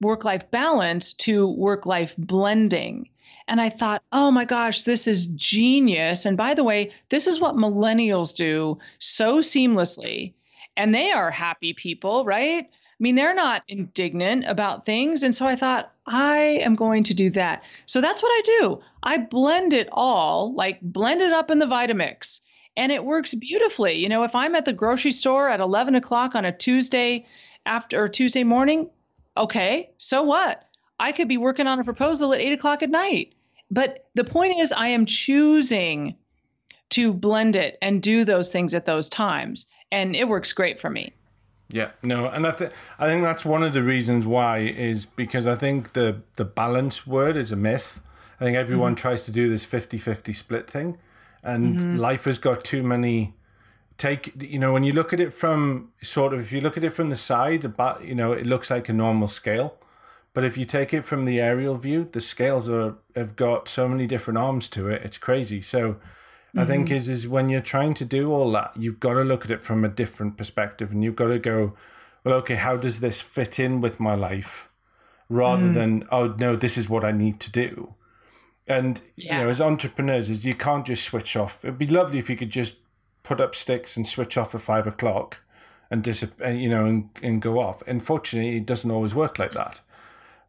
work 0.00 0.24
life 0.24 0.50
balance 0.50 1.12
to 1.14 1.48
work 1.48 1.86
life 1.86 2.14
blending. 2.18 3.08
And 3.48 3.60
I 3.60 3.68
thought, 3.68 4.02
oh 4.12 4.30
my 4.30 4.44
gosh, 4.44 4.82
this 4.82 5.06
is 5.06 5.26
genius. 5.26 6.24
And 6.26 6.36
by 6.36 6.54
the 6.54 6.64
way, 6.64 6.92
this 7.10 7.26
is 7.26 7.40
what 7.40 7.54
millennials 7.54 8.34
do 8.34 8.78
so 8.98 9.38
seamlessly. 9.38 10.34
And 10.76 10.94
they 10.94 11.12
are 11.12 11.30
happy 11.30 11.72
people, 11.72 12.24
right? 12.24 12.64
I 12.64 13.02
mean, 13.02 13.14
they're 13.14 13.34
not 13.34 13.62
indignant 13.68 14.46
about 14.46 14.84
things. 14.86 15.22
And 15.22 15.34
so 15.34 15.46
I 15.46 15.54
thought, 15.54 15.92
I 16.06 16.60
am 16.62 16.74
going 16.74 17.04
to 17.04 17.14
do 17.14 17.30
that. 17.30 17.62
So 17.84 18.00
that's 18.00 18.22
what 18.22 18.30
I 18.30 18.42
do. 18.60 18.80
I 19.02 19.18
blend 19.18 19.72
it 19.72 19.88
all, 19.92 20.54
like 20.54 20.80
blend 20.80 21.20
it 21.20 21.32
up 21.32 21.50
in 21.50 21.58
the 21.58 21.66
Vitamix. 21.66 22.40
And 22.76 22.92
it 22.92 23.04
works 23.04 23.34
beautifully. 23.34 23.94
You 23.94 24.08
know, 24.08 24.22
if 24.24 24.34
I'm 24.34 24.54
at 24.54 24.64
the 24.64 24.72
grocery 24.72 25.12
store 25.12 25.48
at 25.48 25.60
11 25.60 25.94
o'clock 25.94 26.34
on 26.34 26.44
a 26.44 26.52
Tuesday 26.52 27.26
after 27.64 28.02
or 28.02 28.08
Tuesday 28.08 28.44
morning, 28.44 28.90
okay, 29.36 29.90
so 29.98 30.22
what? 30.22 30.62
I 30.98 31.12
could 31.12 31.28
be 31.28 31.36
working 31.36 31.66
on 31.66 31.80
a 31.80 31.84
proposal 31.84 32.32
at 32.32 32.40
eight 32.40 32.52
o'clock 32.52 32.82
at 32.82 32.90
night. 32.90 33.34
But 33.70 34.06
the 34.14 34.24
point 34.24 34.58
is, 34.58 34.72
I 34.72 34.88
am 34.88 35.06
choosing 35.06 36.16
to 36.90 37.12
blend 37.12 37.56
it 37.56 37.78
and 37.82 38.02
do 38.02 38.24
those 38.24 38.52
things 38.52 38.74
at 38.74 38.86
those 38.86 39.08
times, 39.08 39.66
and 39.90 40.14
it 40.14 40.28
works 40.28 40.52
great 40.52 40.80
for 40.80 40.88
me. 40.88 41.12
Yeah, 41.68 41.90
no, 42.02 42.26
and 42.28 42.46
I 42.46 42.52
think 42.52 42.70
I 42.98 43.08
think 43.08 43.24
that's 43.24 43.44
one 43.44 43.64
of 43.64 43.72
the 43.72 43.82
reasons 43.82 44.24
why 44.24 44.58
is 44.58 45.04
because 45.04 45.48
I 45.48 45.56
think 45.56 45.94
the 45.94 46.22
the 46.36 46.44
balance 46.44 47.06
word 47.06 47.36
is 47.36 47.50
a 47.50 47.56
myth. 47.56 48.00
I 48.40 48.44
think 48.44 48.56
everyone 48.56 48.94
mm-hmm. 48.94 49.00
tries 49.00 49.24
to 49.24 49.30
do 49.30 49.48
this 49.48 49.64
50-50 49.64 50.36
split 50.36 50.70
thing, 50.70 50.98
and 51.46 51.78
mm-hmm. 51.78 51.96
life 51.96 52.24
has 52.24 52.38
got 52.38 52.64
too 52.64 52.82
many. 52.82 53.34
Take 53.96 54.42
you 54.42 54.58
know 54.58 54.72
when 54.72 54.82
you 54.82 54.92
look 54.92 55.12
at 55.12 55.20
it 55.20 55.32
from 55.32 55.92
sort 56.02 56.34
of 56.34 56.40
if 56.40 56.52
you 56.52 56.60
look 56.60 56.76
at 56.76 56.84
it 56.84 56.90
from 56.90 57.08
the 57.08 57.16
side, 57.16 57.64
about 57.64 58.04
you 58.04 58.14
know 58.14 58.32
it 58.32 58.44
looks 58.44 58.70
like 58.70 58.90
a 58.90 58.92
normal 58.92 59.28
scale, 59.28 59.78
but 60.34 60.44
if 60.44 60.58
you 60.58 60.66
take 60.66 60.92
it 60.92 61.06
from 61.06 61.24
the 61.24 61.40
aerial 61.40 61.76
view, 61.76 62.10
the 62.12 62.20
scales 62.20 62.68
are 62.68 62.96
have 63.14 63.36
got 63.36 63.68
so 63.68 63.88
many 63.88 64.06
different 64.06 64.36
arms 64.36 64.68
to 64.70 64.88
it. 64.88 65.02
It's 65.02 65.16
crazy. 65.16 65.62
So 65.62 65.92
mm-hmm. 65.92 66.58
I 66.58 66.66
think 66.66 66.88
mm-hmm. 66.88 66.96
is 66.96 67.08
is 67.08 67.26
when 67.26 67.48
you're 67.48 67.62
trying 67.62 67.94
to 67.94 68.04
do 68.04 68.30
all 68.30 68.52
that, 68.52 68.72
you've 68.76 69.00
got 69.00 69.14
to 69.14 69.24
look 69.24 69.46
at 69.46 69.50
it 69.50 69.62
from 69.62 69.82
a 69.82 69.88
different 69.88 70.36
perspective, 70.36 70.90
and 70.90 71.02
you've 71.02 71.16
got 71.16 71.28
to 71.28 71.38
go, 71.38 71.72
well, 72.22 72.34
okay, 72.34 72.56
how 72.56 72.76
does 72.76 73.00
this 73.00 73.22
fit 73.22 73.58
in 73.58 73.80
with 73.80 73.98
my 73.98 74.14
life, 74.14 74.68
rather 75.30 75.68
mm. 75.68 75.74
than 75.74 76.08
oh 76.10 76.34
no, 76.38 76.54
this 76.54 76.76
is 76.76 76.90
what 76.90 77.04
I 77.04 77.12
need 77.12 77.40
to 77.40 77.50
do. 77.50 77.94
And 78.66 79.00
yeah. 79.14 79.38
you 79.38 79.44
know, 79.44 79.50
as 79.50 79.60
entrepreneurs, 79.60 80.30
is 80.30 80.44
you 80.44 80.54
can't 80.54 80.86
just 80.86 81.04
switch 81.04 81.36
off. 81.36 81.64
It'd 81.64 81.78
be 81.78 81.86
lovely 81.86 82.18
if 82.18 82.28
you 82.28 82.36
could 82.36 82.50
just 82.50 82.76
put 83.22 83.40
up 83.40 83.54
sticks 83.54 83.96
and 83.96 84.06
switch 84.06 84.36
off 84.36 84.54
at 84.54 84.60
five 84.60 84.86
o'clock, 84.86 85.38
and 85.90 86.02
dis- 86.02 86.26
you 86.48 86.68
know, 86.68 86.84
and, 86.84 87.10
and 87.22 87.40
go 87.40 87.60
off. 87.60 87.82
Unfortunately, 87.86 88.56
it 88.56 88.66
doesn't 88.66 88.90
always 88.90 89.14
work 89.14 89.38
like 89.38 89.52
that. 89.52 89.80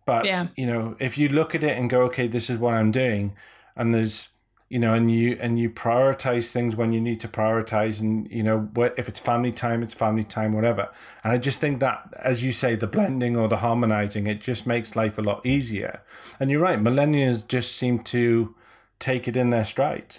But 0.05 0.26
yeah. 0.26 0.47
you 0.55 0.65
know, 0.65 0.95
if 0.99 1.18
you 1.18 1.30
look 1.30 1.53
at 1.53 1.63
it 1.63 1.78
and 1.78 1.89
go, 1.89 2.01
okay, 2.03 2.28
this 2.28 2.49
is 2.49 2.57
what 2.57 2.74
I'm 2.74 2.91
doing, 2.91 3.36
and 3.76 3.93
there's 3.93 4.30
you 4.70 4.80
know, 4.80 4.93
and 4.93 5.09
you 5.11 5.38
and 5.39 5.57
you 5.57 5.70
prioritize 5.70 6.51
things 6.51 6.76
when 6.76 6.91
you 6.91 6.99
need 6.99 7.20
to 7.22 7.28
prioritize, 7.28 8.01
and 8.01 8.30
you 8.30 8.43
know, 8.43 8.70
if 8.97 9.07
it's 9.07 9.20
family 9.20 9.51
time, 9.51 9.82
it's 9.82 9.93
family 9.93 10.26
time, 10.26 10.51
whatever. 10.51 10.89
And 11.24 11.32
I 11.32 11.38
just 11.38 11.59
think 11.59 11.80
that, 11.80 12.13
as 12.18 12.43
you 12.43 12.51
say, 12.51 12.76
the 12.76 12.88
blending 12.88 13.38
or 13.38 13.47
the 13.47 13.57
harmonizing, 13.57 14.28
it 14.28 14.41
just 14.41 14.68
makes 14.68 14.95
life 14.95 15.18
a 15.18 15.22
lot 15.22 15.45
easier. 15.45 16.01
And 16.39 16.51
you're 16.51 16.61
right, 16.61 16.80
millennials 16.80 17.47
just 17.47 17.76
seem 17.76 17.99
to 17.99 18.55
take 18.99 19.28
it 19.28 19.38
in 19.38 19.51
their 19.51 19.65
stride. 19.65 20.18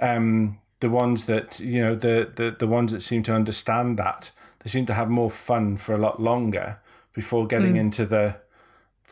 Um, 0.00 0.58
the 0.80 0.90
ones 0.90 1.24
that 1.24 1.58
you 1.58 1.80
know, 1.80 1.94
the 1.94 2.30
the 2.34 2.54
the 2.58 2.66
ones 2.66 2.92
that 2.92 3.02
seem 3.02 3.22
to 3.24 3.34
understand 3.34 3.98
that, 3.98 4.30
they 4.62 4.68
seem 4.68 4.84
to 4.86 4.94
have 4.94 5.08
more 5.08 5.30
fun 5.30 5.78
for 5.78 5.94
a 5.94 5.98
lot 5.98 6.20
longer 6.20 6.80
before 7.14 7.46
getting 7.46 7.74
mm. 7.74 7.80
into 7.80 8.04
the 8.04 8.36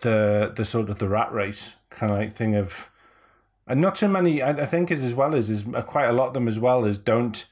the 0.02 0.52
the 0.54 0.64
sort 0.66 0.90
of 0.90 0.98
the 0.98 1.08
rat 1.08 1.32
race 1.32 1.76
kind 1.88 2.12
of 2.12 2.18
like 2.18 2.36
thing 2.36 2.54
of 2.54 2.90
and 3.66 3.80
not 3.80 3.96
too 3.96 4.08
many. 4.08 4.42
I, 4.42 4.50
I 4.50 4.66
think 4.66 4.90
is 4.90 5.04
as 5.04 5.14
well 5.14 5.34
as 5.34 5.50
is 5.50 5.64
quite 5.86 6.06
a 6.06 6.12
lot 6.12 6.28
of 6.28 6.34
them 6.34 6.48
as 6.48 6.58
well 6.58 6.84
as 6.84 6.98
don't. 6.98 7.44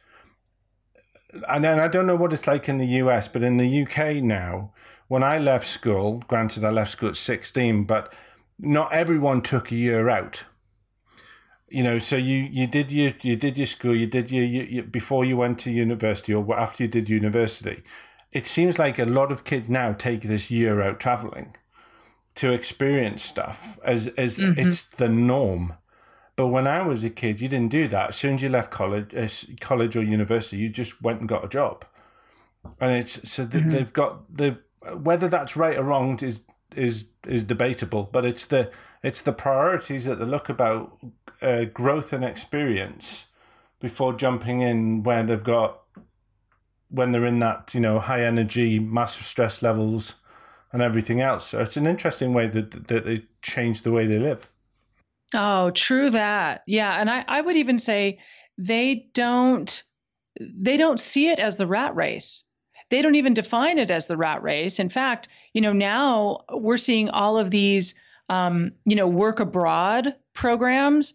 And 1.48 1.64
then 1.64 1.80
I 1.80 1.88
don't 1.88 2.06
know 2.06 2.16
what 2.16 2.32
it's 2.32 2.46
like 2.46 2.68
in 2.68 2.78
the 2.78 2.86
US, 2.86 3.26
but 3.26 3.42
in 3.42 3.56
the 3.56 3.82
UK 3.82 4.22
now, 4.22 4.72
when 5.08 5.24
I 5.24 5.38
left 5.38 5.66
school, 5.66 6.22
granted 6.28 6.64
I 6.64 6.70
left 6.70 6.92
school 6.92 7.08
at 7.08 7.16
sixteen, 7.16 7.84
but 7.84 8.12
not 8.58 8.92
everyone 8.92 9.42
took 9.42 9.72
a 9.72 9.74
year 9.74 10.08
out. 10.08 10.44
You 11.68 11.82
know, 11.82 11.98
so 11.98 12.16
you 12.16 12.48
you 12.50 12.68
did 12.68 12.92
your 12.92 13.12
you 13.22 13.34
did 13.34 13.58
your 13.58 13.66
school, 13.66 13.96
you 13.96 14.06
did 14.06 14.30
your, 14.30 14.44
your, 14.44 14.64
your 14.64 14.84
before 14.84 15.24
you 15.24 15.36
went 15.36 15.58
to 15.60 15.72
university 15.72 16.32
or 16.32 16.56
after 16.56 16.84
you 16.84 16.88
did 16.88 17.08
university. 17.08 17.82
It 18.30 18.46
seems 18.46 18.78
like 18.78 18.98
a 18.98 19.04
lot 19.04 19.32
of 19.32 19.44
kids 19.44 19.68
now 19.68 19.92
take 19.92 20.22
this 20.22 20.50
year 20.50 20.80
out 20.80 21.00
traveling 21.00 21.56
to 22.36 22.52
experience 22.52 23.24
stuff 23.24 23.78
as 23.84 24.08
as 24.16 24.38
mm-hmm. 24.38 24.60
it's 24.60 24.84
the 24.84 25.08
norm 25.08 25.74
but 26.37 26.49
when 26.49 26.66
I 26.66 26.82
was 26.82 27.05
a 27.05 27.11
kid, 27.11 27.41
you 27.41 27.49
didn't 27.49 27.70
do 27.70 27.87
that. 27.89 28.11
As 28.11 28.16
soon 28.16 28.35
as 28.35 28.43
you 28.43 28.49
left 28.49 28.70
college, 28.70 29.14
uh, 29.14 29.28
college 29.61 29.97
or 29.97 30.03
university, 30.03 30.57
you 30.57 30.68
just 30.68 31.01
went 31.03 31.20
and 31.20 31.28
got 31.28 31.45
a 31.45 31.49
job. 31.49 31.85
And 32.80 32.93
it's 32.93 33.28
so 33.28 33.47
mm-hmm. 33.47 33.68
they've 33.68 33.93
got 33.93 34.35
the 34.35 34.59
whether 34.95 35.28
that's 35.28 35.57
right 35.57 35.78
or 35.78 35.85
wrong 35.85 36.18
is 36.20 36.41
is 36.74 37.07
is 37.26 37.45
debatable. 37.45 38.09
But 38.11 38.24
it's 38.24 38.47
the 38.47 38.70
it's 39.03 39.20
the 39.20 39.32
priorities 39.32 40.07
that 40.07 40.18
they 40.18 40.24
look 40.24 40.49
about 40.49 40.99
uh, 41.41 41.64
growth 41.64 42.12
and 42.12 42.24
experience 42.24 43.26
before 43.80 44.14
jumping 44.14 44.62
in 44.62 45.03
where 45.03 45.22
they've 45.22 45.45
got 45.45 45.82
when 46.89 47.12
they're 47.12 47.26
in 47.26 47.39
that 47.41 47.72
you 47.74 47.80
know 47.80 48.01
high 48.01 48.24
energy, 48.24 48.78
massive 48.78 49.26
stress 49.26 49.62
levels, 49.62 50.14
and 50.72 50.82
everything 50.82 51.20
else. 51.20 51.47
So 51.47 51.61
it's 51.61 51.76
an 51.76 51.87
interesting 51.87 52.32
way 52.32 52.49
that 52.49 52.89
that 52.89 53.05
they 53.05 53.26
change 53.43 53.82
the 53.82 53.93
way 53.93 54.07
they 54.07 54.18
live. 54.18 54.51
Oh, 55.35 55.70
true 55.70 56.11
that. 56.11 56.62
Yeah, 56.66 57.01
and 57.01 57.11
I, 57.11 57.24
I 57.26 57.41
would 57.41 57.57
even 57.57 57.78
say 57.78 58.18
they 58.57 59.09
don't 59.14 59.82
they 60.41 60.76
don't 60.76 61.01
see 61.01 61.28
it 61.28 61.39
as 61.39 61.57
the 61.57 61.66
rat 61.66 61.95
race. 61.95 62.45
They 62.91 63.03
don't 63.03 63.14
even 63.14 63.35
define 63.35 63.78
it 63.78 63.91
as 63.91 64.07
the 64.07 64.16
rat 64.16 64.43
race. 64.43 64.78
In 64.78 64.89
fact, 64.89 65.28
you 65.53 65.61
know, 65.61 65.72
now 65.72 66.41
we're 66.53 66.76
seeing 66.76 67.09
all 67.11 67.37
of 67.37 67.51
these 67.51 67.95
um, 68.28 68.72
you 68.87 68.97
know, 68.97 69.09
work 69.09 69.41
abroad 69.41 70.14
programs 70.32 71.14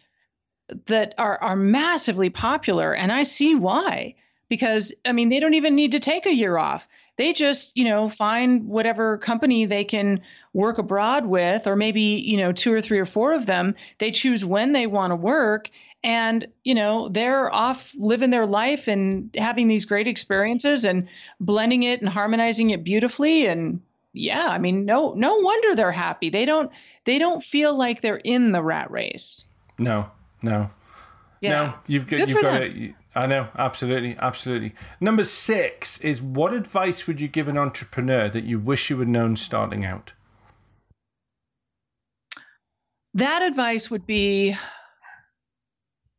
that 0.86 1.16
are 1.18 1.42
are 1.42 1.56
massively 1.56 2.30
popular 2.30 2.94
and 2.94 3.12
I 3.12 3.24
see 3.24 3.56
why. 3.56 4.16
Because 4.50 4.94
I 5.06 5.12
mean, 5.12 5.30
they 5.30 5.40
don't 5.40 5.54
even 5.54 5.76
need 5.76 5.92
to 5.94 6.00
take 6.00 6.26
a 6.26 6.34
year 6.34 6.58
off 6.58 6.88
they 7.20 7.34
just 7.34 7.76
you 7.76 7.84
know 7.84 8.10
find 8.10 8.66
whatever 8.66 9.18
company 9.18 9.66
they 9.66 9.84
can 9.84 10.22
work 10.54 10.78
abroad 10.78 11.26
with 11.26 11.68
or 11.68 11.76
maybe 11.76 12.02
you 12.02 12.38
know 12.38 12.52
two 12.52 12.74
or 12.74 12.82
three 12.82 13.00
or 13.00 13.06
four 13.06 13.34
of 13.34 13.46
them 13.46 13.76
they 14.00 14.12
choose 14.12 14.44
when 14.44 14.74
they 14.74 14.88
want 14.88 15.12
to 15.12 15.16
work. 15.16 15.70
And 16.02 16.48
you 16.64 16.76
know 16.76 17.10
they're 17.10 17.54
off 17.54 17.94
living 17.98 18.30
their 18.30 18.46
life 18.46 18.88
and 18.88 19.30
having 19.36 19.68
these 19.68 19.86
great 19.86 20.08
experiences 20.08 20.86
and 20.86 21.08
blending 21.40 21.84
it 21.84 22.00
and 22.00 22.10
harmonizing 22.10 22.70
it 22.70 22.84
beautifully. 22.84 23.48
And 23.48 23.82
yeah 24.12 24.48
i 24.48 24.58
mean 24.58 24.86
no 24.86 25.14
no 25.14 25.38
wonder 25.38 25.76
they're 25.76 25.92
happy. 25.92 26.30
They 26.30 26.46
don't 26.46 26.72
they 27.04 27.20
don't 27.20 27.44
feel 27.44 27.78
like 27.78 28.02
they're 28.02 28.16
in 28.24 28.54
the 28.54 28.64
rat 28.64 28.90
race. 28.90 29.44
No 29.78 30.10
no. 30.42 30.70
Yeah. 31.42 31.52
no 31.52 31.74
you've 31.86 32.08
got 32.08 32.18
Good 32.18 32.30
you've 32.30 32.42
got 32.42 32.62
it. 32.62 32.96
I 33.16 33.26
know, 33.26 33.48
absolutely, 33.58 34.16
absolutely. 34.20 34.76
Number 35.02 35.24
six 35.24 36.00
is 36.00 36.22
what 36.22 36.54
advice 36.54 37.08
would 37.08 37.20
you 37.20 37.28
give 37.28 37.48
an 37.48 37.58
entrepreneur 37.58 38.30
that 38.30 38.44
you 38.44 38.60
wish 38.60 38.90
you 38.90 39.00
had 39.00 39.08
known 39.08 39.36
starting 39.36 39.84
out? 39.84 40.14
That 43.16 43.42
advice 43.42 43.90
would 43.90 44.06
be 44.06 44.56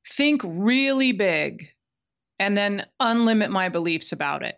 think 0.08 0.42
really 0.44 1.12
big 1.12 1.68
and 2.38 2.56
then 2.56 2.86
unlimit 3.00 3.50
my 3.50 3.68
beliefs 3.68 4.12
about 4.12 4.42
it. 4.42 4.56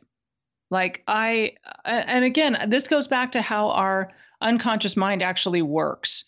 Like, 0.70 1.02
I, 1.06 1.52
and 1.84 2.24
again, 2.24 2.56
this 2.68 2.88
goes 2.88 3.06
back 3.06 3.32
to 3.32 3.42
how 3.42 3.70
our 3.70 4.10
unconscious 4.40 4.96
mind 4.96 5.22
actually 5.22 5.60
works, 5.60 6.24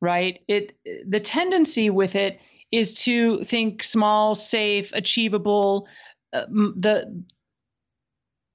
right? 0.00 0.38
It, 0.46 0.78
the 1.08 1.18
tendency 1.18 1.90
with 1.90 2.14
it 2.14 2.38
is 2.70 2.94
to 3.02 3.42
think 3.42 3.82
small, 3.82 4.36
safe, 4.36 4.92
achievable. 4.92 5.88
Uh, 6.32 6.46
the 6.76 7.24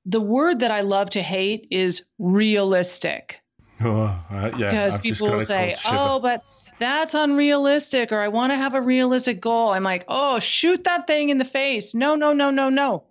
the 0.07 0.21
word 0.21 0.59
that 0.59 0.71
I 0.71 0.81
love 0.81 1.09
to 1.11 1.21
hate 1.21 1.67
is 1.71 2.05
realistic. 2.19 3.41
Oh, 3.81 4.03
uh, 4.31 4.51
yeah, 4.57 4.71
because 4.71 4.95
I've 4.95 5.01
people 5.01 5.29
will 5.29 5.41
say, 5.41 5.75
"Oh, 5.85 6.17
but 6.21 6.41
that's 6.79 7.13
unrealistic," 7.13 8.11
or 8.11 8.19
"I 8.21 8.27
want 8.27 8.51
to 8.51 8.57
have 8.57 8.75
a 8.75 8.81
realistic 8.81 9.41
goal." 9.41 9.69
I'm 9.69 9.83
like, 9.83 10.05
"Oh, 10.07 10.39
shoot 10.39 10.83
that 10.85 11.07
thing 11.07 11.29
in 11.29 11.37
the 11.37 11.45
face!" 11.45 11.93
No, 11.93 12.15
no, 12.15 12.33
no, 12.33 12.49
no, 12.49 12.69
no, 12.69 13.03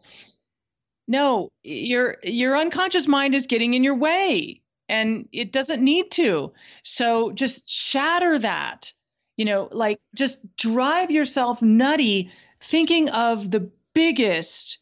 no. 1.08 1.48
Your 1.62 2.18
your 2.22 2.56
unconscious 2.56 3.06
mind 3.06 3.34
is 3.34 3.46
getting 3.46 3.74
in 3.74 3.84
your 3.84 3.96
way, 3.96 4.62
and 4.88 5.28
it 5.32 5.52
doesn't 5.52 5.82
need 5.82 6.10
to. 6.12 6.52
So 6.82 7.32
just 7.32 7.70
shatter 7.70 8.38
that 8.38 8.92
you 9.36 9.44
know, 9.44 9.68
like 9.72 10.00
just 10.14 10.56
drive 10.56 11.10
yourself 11.10 11.60
nutty 11.60 12.30
thinking 12.60 13.08
of 13.10 13.50
the 13.50 13.70
biggest, 13.94 14.78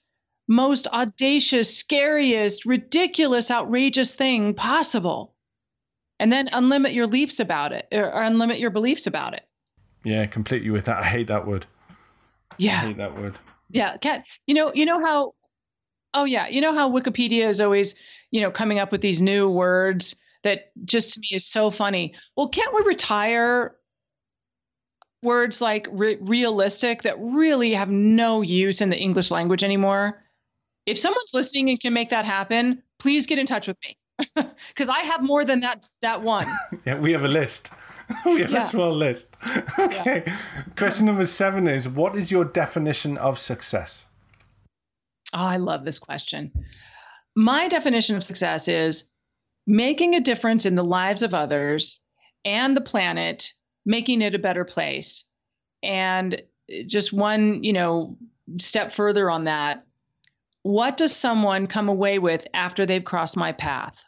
most 0.48 0.86
audacious, 0.88 1.76
scariest, 1.76 2.66
ridiculous, 2.66 3.50
outrageous 3.50 4.14
thing 4.14 4.54
possible. 4.54 5.31
And 6.22 6.32
then 6.32 6.46
unlimit 6.50 6.94
your 6.94 7.08
beliefs 7.08 7.40
about 7.40 7.72
it 7.72 7.88
or 7.90 8.12
unlimit 8.12 8.60
your 8.60 8.70
beliefs 8.70 9.08
about 9.08 9.34
it. 9.34 9.42
Yeah, 10.04 10.24
completely 10.26 10.70
with 10.70 10.84
that. 10.84 10.98
I 10.98 11.04
hate 11.04 11.26
that 11.26 11.48
word. 11.48 11.66
Yeah. 12.58 12.74
I 12.74 12.86
hate 12.86 12.98
that 12.98 13.18
word. 13.18 13.34
Yeah. 13.70 13.96
Cat, 13.96 14.24
you 14.46 14.54
know, 14.54 14.72
you 14.72 14.84
know 14.86 15.04
how 15.04 15.34
oh 16.14 16.22
yeah, 16.22 16.46
you 16.46 16.60
know 16.60 16.74
how 16.74 16.88
Wikipedia 16.92 17.48
is 17.48 17.60
always, 17.60 17.96
you 18.30 18.40
know, 18.40 18.52
coming 18.52 18.78
up 18.78 18.92
with 18.92 19.00
these 19.00 19.20
new 19.20 19.50
words 19.50 20.14
that 20.44 20.70
just 20.84 21.14
to 21.14 21.20
me 21.20 21.30
is 21.32 21.44
so 21.44 21.72
funny. 21.72 22.14
Well, 22.36 22.48
can't 22.48 22.72
we 22.72 22.82
retire 22.82 23.74
words 25.24 25.60
like 25.60 25.88
re- 25.90 26.18
realistic 26.20 27.02
that 27.02 27.16
really 27.18 27.74
have 27.74 27.90
no 27.90 28.42
use 28.42 28.80
in 28.80 28.90
the 28.90 28.96
English 28.96 29.32
language 29.32 29.64
anymore. 29.64 30.22
If 30.86 31.00
someone's 31.00 31.34
listening 31.34 31.68
and 31.68 31.80
can 31.80 31.92
make 31.92 32.10
that 32.10 32.26
happen, 32.26 32.80
please 33.00 33.26
get 33.26 33.40
in 33.40 33.46
touch 33.46 33.66
with 33.66 33.76
me 33.84 33.96
because 34.34 34.88
I 34.88 35.00
have 35.00 35.22
more 35.22 35.44
than 35.44 35.60
that 35.60 35.82
that 36.00 36.22
one. 36.22 36.46
yeah, 36.86 36.98
we 36.98 37.12
have 37.12 37.24
a 37.24 37.28
list. 37.28 37.70
we 38.26 38.40
have 38.42 38.50
yeah. 38.50 38.58
a 38.58 38.62
small 38.62 38.92
list. 38.92 39.36
okay. 39.78 40.22
Yeah. 40.26 40.36
Question 40.76 41.06
number 41.06 41.26
seven 41.26 41.68
is: 41.68 41.88
What 41.88 42.16
is 42.16 42.30
your 42.30 42.44
definition 42.44 43.16
of 43.18 43.38
success? 43.38 44.04
Oh, 45.32 45.38
I 45.38 45.56
love 45.56 45.84
this 45.84 45.98
question. 45.98 46.52
My 47.34 47.68
definition 47.68 48.16
of 48.16 48.24
success 48.24 48.68
is 48.68 49.04
making 49.66 50.14
a 50.14 50.20
difference 50.20 50.66
in 50.66 50.74
the 50.74 50.84
lives 50.84 51.22
of 51.22 51.32
others 51.32 52.00
and 52.44 52.76
the 52.76 52.80
planet 52.80 53.52
making 53.84 54.22
it 54.22 54.34
a 54.34 54.38
better 54.38 54.64
place. 54.64 55.24
And 55.82 56.42
eh, 56.70 56.82
just 56.86 57.12
one, 57.12 57.62
you 57.64 57.72
know, 57.72 58.16
step 58.60 58.92
further 58.92 59.30
on 59.30 59.44
that, 59.44 59.84
what 60.62 60.96
does 60.96 61.14
someone 61.14 61.66
come 61.66 61.88
away 61.88 62.18
with 62.18 62.46
after 62.54 62.86
they've 62.86 63.04
crossed 63.04 63.36
my 63.36 63.52
path? 63.52 64.04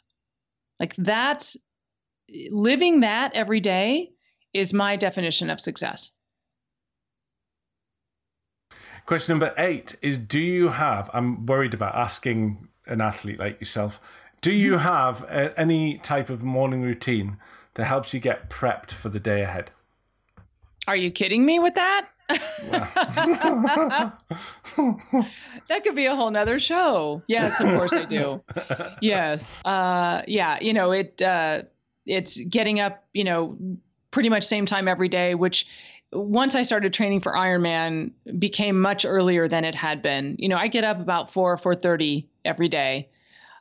Like 0.85 0.97
that, 0.97 1.57
living 2.51 3.01
that 3.01 3.33
every 3.33 3.61
day 3.61 4.11
is 4.53 4.75
my 4.75 4.97
definition 4.97 5.49
of 5.49 5.59
success. 5.59 6.11
Question 9.07 9.33
number 9.33 9.55
eight 9.57 9.97
is 10.03 10.19
Do 10.19 10.39
you 10.39 10.69
have, 10.69 11.09
I'm 11.15 11.47
worried 11.47 11.73
about 11.73 11.95
asking 11.95 12.69
an 12.87 13.01
athlete 13.01 13.39
like 13.39 13.61
yourself, 13.61 13.99
do 14.43 14.53
you 14.53 14.73
mm-hmm. 14.73 14.83
have 14.83 15.23
a, 15.23 15.59
any 15.59 15.97
type 15.97 16.29
of 16.29 16.43
morning 16.43 16.83
routine 16.83 17.39
that 17.75 17.85
helps 17.85 18.15
you 18.15 18.21
get 18.21 18.51
prepped 18.51 18.91
for 18.91 19.09
the 19.09 19.21
day 19.21 19.41
ahead. 19.41 19.71
Are 20.87 20.97
you 20.97 21.11
kidding 21.11 21.47
me 21.47 21.59
with 21.59 21.75
that? 21.77 22.09
that 22.29 24.15
could 25.83 25.95
be 25.95 26.07
a 26.07 26.17
whole 26.17 26.31
nother 26.31 26.59
show. 26.59 27.23
Yes, 27.27 27.61
of 27.61 27.67
course 27.77 27.93
I 27.93 28.05
do. 28.05 28.43
Yes. 29.01 29.55
Uh, 29.65 30.23
yeah, 30.27 30.59
you 30.61 30.73
know, 30.73 30.93
it 30.93 31.21
uh, 31.21 31.63
it's 32.07 32.39
getting 32.39 32.81
up, 32.81 33.05
you 33.13 33.25
know, 33.25 33.59
pretty 34.11 34.29
much 34.29 34.45
same 34.45 34.67
time 34.67 34.89
every 34.89 35.09
day, 35.09 35.35
which 35.35 35.67
once 36.13 36.55
I 36.55 36.63
started 36.63 36.95
training 36.95 37.21
for 37.21 37.33
Ironman 37.33 38.13
became 38.39 38.81
much 38.81 39.05
earlier 39.05 39.49
than 39.49 39.65
it 39.65 39.75
had 39.75 40.01
been. 40.01 40.37
You 40.39 40.49
know, 40.49 40.57
I 40.57 40.69
get 40.69 40.85
up 40.85 41.01
about 41.01 41.31
4 41.31 41.53
or 41.53 41.57
4:30 41.57 42.27
every 42.45 42.69
day. 42.69 43.09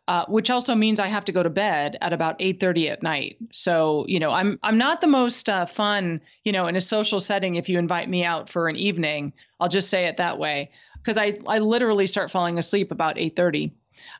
Uh, 0.09 0.25
which 0.25 0.49
also 0.49 0.75
means 0.75 0.99
I 0.99 1.07
have 1.07 1.23
to 1.25 1.31
go 1.31 1.43
to 1.43 1.49
bed 1.49 1.97
at 2.01 2.11
about 2.11 2.37
8:30 2.39 2.89
at 2.89 3.03
night. 3.03 3.37
So, 3.51 4.05
you 4.09 4.19
know, 4.19 4.31
I'm 4.31 4.59
I'm 4.61 4.77
not 4.77 4.99
the 4.99 5.07
most 5.07 5.47
uh, 5.47 5.65
fun, 5.65 6.19
you 6.43 6.51
know, 6.51 6.67
in 6.67 6.75
a 6.75 6.81
social 6.81 7.21
setting 7.21 7.55
if 7.55 7.69
you 7.69 7.79
invite 7.79 8.09
me 8.09 8.25
out 8.25 8.49
for 8.49 8.67
an 8.67 8.75
evening. 8.75 9.31
I'll 9.61 9.69
just 9.69 9.89
say 9.89 10.05
it 10.07 10.17
that 10.17 10.37
way 10.37 10.71
because 10.95 11.17
I 11.17 11.39
I 11.47 11.59
literally 11.59 12.07
start 12.07 12.31
falling 12.31 12.59
asleep 12.59 12.91
about 12.91 13.15
8:30. 13.15 13.71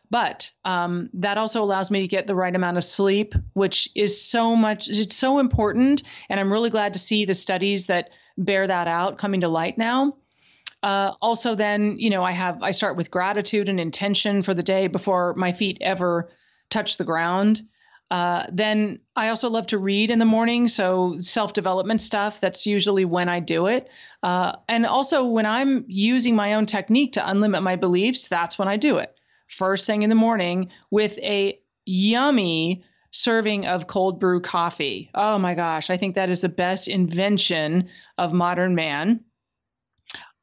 But 0.10 0.52
um, 0.64 1.10
that 1.16 1.38
also 1.38 1.64
allows 1.64 1.90
me 1.90 2.02
to 2.02 2.08
get 2.08 2.28
the 2.28 2.36
right 2.36 2.56
amount 2.56 2.78
of 2.78 2.84
sleep, 2.84 3.34
which 3.54 3.90
is 3.96 4.22
so 4.22 4.56
much, 4.56 4.88
it's 4.88 5.16
so 5.16 5.40
important. 5.40 6.04
And 6.30 6.40
I'm 6.40 6.52
really 6.52 6.70
glad 6.70 6.94
to 6.94 7.00
see 7.00 7.26
the 7.26 7.34
studies 7.34 7.88
that 7.88 8.12
bear 8.38 8.68
that 8.68 8.88
out 8.88 9.18
coming 9.18 9.42
to 9.42 9.48
light 9.48 9.78
now. 9.78 10.16
Uh, 10.84 11.14
also, 11.22 11.56
then, 11.56 11.96
you 11.98 12.10
know, 12.10 12.24
I 12.24 12.32
have, 12.32 12.62
I 12.62 12.72
start 12.72 12.98
with 12.98 13.10
gratitude 13.10 13.70
and 13.70 13.80
intention 13.80 14.44
for 14.44 14.54
the 14.54 14.62
day 14.62 14.88
before 14.88 15.34
my 15.36 15.54
feet 15.54 15.78
ever 15.82 16.30
touch 16.70 16.98
the 16.98 17.04
ground. 17.04 17.64
Uh, 18.12 18.46
then 18.52 19.00
I 19.16 19.30
also 19.30 19.50
love 19.50 19.66
to 19.68 19.78
read 19.80 20.12
in 20.12 20.20
the 20.20 20.26
morning. 20.26 20.68
So 20.68 21.16
self 21.20 21.54
development 21.54 22.02
stuff, 22.02 22.40
that's 22.40 22.66
usually 22.66 23.06
when 23.06 23.30
I 23.30 23.40
do 23.40 23.66
it. 23.66 23.90
Uh, 24.22 24.58
and 24.70 24.86
also 24.86 25.24
when 25.24 25.46
I'm 25.46 25.86
using 25.88 26.36
my 26.36 26.54
own 26.54 26.68
technique 26.68 27.14
to 27.14 27.22
unlimit 27.22 27.64
my 27.64 27.76
beliefs, 27.76 28.28
that's 28.28 28.60
when 28.60 28.68
I 28.68 28.78
do 28.78 28.98
it 28.98 29.18
first 29.54 29.86
thing 29.86 30.02
in 30.02 30.10
the 30.10 30.16
morning 30.16 30.70
with 30.92 31.18
a 31.20 31.60
yummy 31.86 32.84
serving 33.12 33.66
of 33.66 33.88
cold 33.88 34.20
brew 34.20 34.42
coffee. 34.42 35.10
Oh 35.14 35.38
my 35.38 35.54
gosh, 35.54 35.90
I 35.90 35.98
think 35.98 36.16
that 36.16 36.30
is 36.30 36.42
the 36.42 36.50
best 36.50 36.88
invention 36.88 37.88
of 38.18 38.34
modern 38.34 38.76
man. 38.76 39.24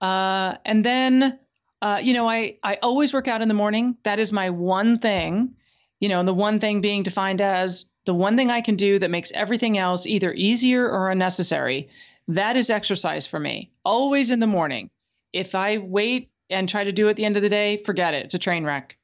Uh, 0.01 0.57
and 0.65 0.85
then, 0.85 1.39
uh, 1.83 1.99
you 2.03 2.15
know, 2.15 2.29
I, 2.29 2.57
I 2.63 2.77
always 2.83 3.13
work 3.13 3.29
out 3.29 3.43
in 3.43 3.49
the 3.49 3.55
morning. 3.55 3.97
That 4.05 4.19
is 4.19 4.33
my 4.33 4.51
one 4.51 4.99
thing, 4.99 5.55
you 6.01 6.09
know, 6.09 6.19
and 6.21 6.29
the 6.29 6.35
one 6.35 6.59
thing 6.61 6.81
being 6.81 7.03
defined 7.03 7.41
as 7.41 7.87
the 8.07 8.15
one 8.15 8.37
thing 8.37 8.51
I 8.51 8.61
can 8.61 8.77
do 8.77 8.99
that 8.99 9.11
makes 9.11 9.33
everything 9.33 9.77
else 9.77 10.07
either 10.07 10.33
easier 10.33 10.89
or 10.89 11.11
unnecessary. 11.11 11.91
That 12.29 12.57
is 12.57 12.71
exercise 12.71 13.27
for 13.27 13.39
me, 13.39 13.73
always 13.85 14.31
in 14.31 14.39
the 14.39 14.47
morning. 14.47 14.91
If 15.33 15.55
I 15.55 15.79
wait 15.79 16.31
and 16.49 16.69
try 16.69 16.85
to 16.85 16.93
do 16.93 17.07
it 17.07 17.11
at 17.11 17.17
the 17.17 17.25
end 17.25 17.37
of 17.37 17.43
the 17.43 17.49
day, 17.49 17.83
forget 17.85 18.15
it. 18.15 18.25
It's 18.25 18.35
a 18.35 18.39
train 18.39 18.65
wreck. 18.65 18.97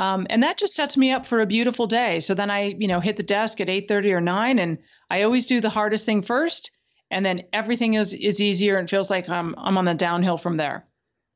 Um, 0.00 0.26
and 0.30 0.42
that 0.44 0.58
just 0.58 0.74
sets 0.74 0.96
me 0.96 1.10
up 1.10 1.26
for 1.26 1.40
a 1.40 1.46
beautiful 1.46 1.86
day. 1.86 2.20
So 2.20 2.34
then 2.34 2.50
I, 2.50 2.76
you 2.78 2.86
know, 2.86 3.00
hit 3.00 3.16
the 3.16 3.22
desk 3.22 3.60
at 3.60 3.68
8:30 3.68 4.12
or 4.12 4.20
9 4.20 4.58
and 4.58 4.78
I 5.10 5.22
always 5.22 5.46
do 5.46 5.60
the 5.60 5.70
hardest 5.70 6.06
thing 6.06 6.22
first 6.22 6.70
and 7.10 7.24
then 7.24 7.42
everything 7.52 7.94
is 7.94 8.14
is 8.14 8.40
easier 8.40 8.76
and 8.76 8.88
feels 8.88 9.10
like 9.10 9.28
I'm 9.28 9.54
I'm 9.58 9.78
on 9.78 9.84
the 9.84 9.94
downhill 9.94 10.38
from 10.38 10.56
there. 10.56 10.84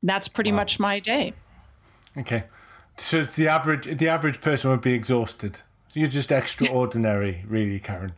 That's 0.03 0.27
pretty 0.27 0.51
wow. 0.51 0.57
much 0.57 0.79
my 0.79 0.99
day. 0.99 1.33
Okay. 2.17 2.43
So 2.97 3.23
the 3.23 3.47
average 3.47 3.97
the 3.97 4.07
average 4.07 4.41
person 4.41 4.69
would 4.71 4.81
be 4.81 4.93
exhausted. 4.93 5.61
You're 5.93 6.09
just 6.09 6.31
extraordinary, 6.31 7.43
really, 7.47 7.79
Karen. 7.79 8.13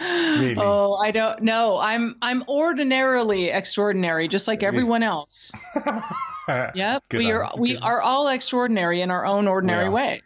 Really? 0.00 0.56
Oh, 0.58 0.94
I 0.94 1.10
don't 1.12 1.42
know. 1.42 1.78
I'm 1.78 2.16
I'm 2.20 2.44
ordinarily 2.48 3.50
extraordinary, 3.50 4.26
just 4.28 4.48
like 4.48 4.62
everyone 4.62 5.02
else. 5.02 5.52
yep, 6.74 7.02
we 7.12 7.30
are 7.30 7.50
we 7.56 7.78
are 7.78 8.02
all 8.02 8.28
extraordinary 8.28 9.00
in 9.00 9.10
our 9.10 9.24
own 9.24 9.46
ordinary 9.46 9.88
way. 9.88 10.20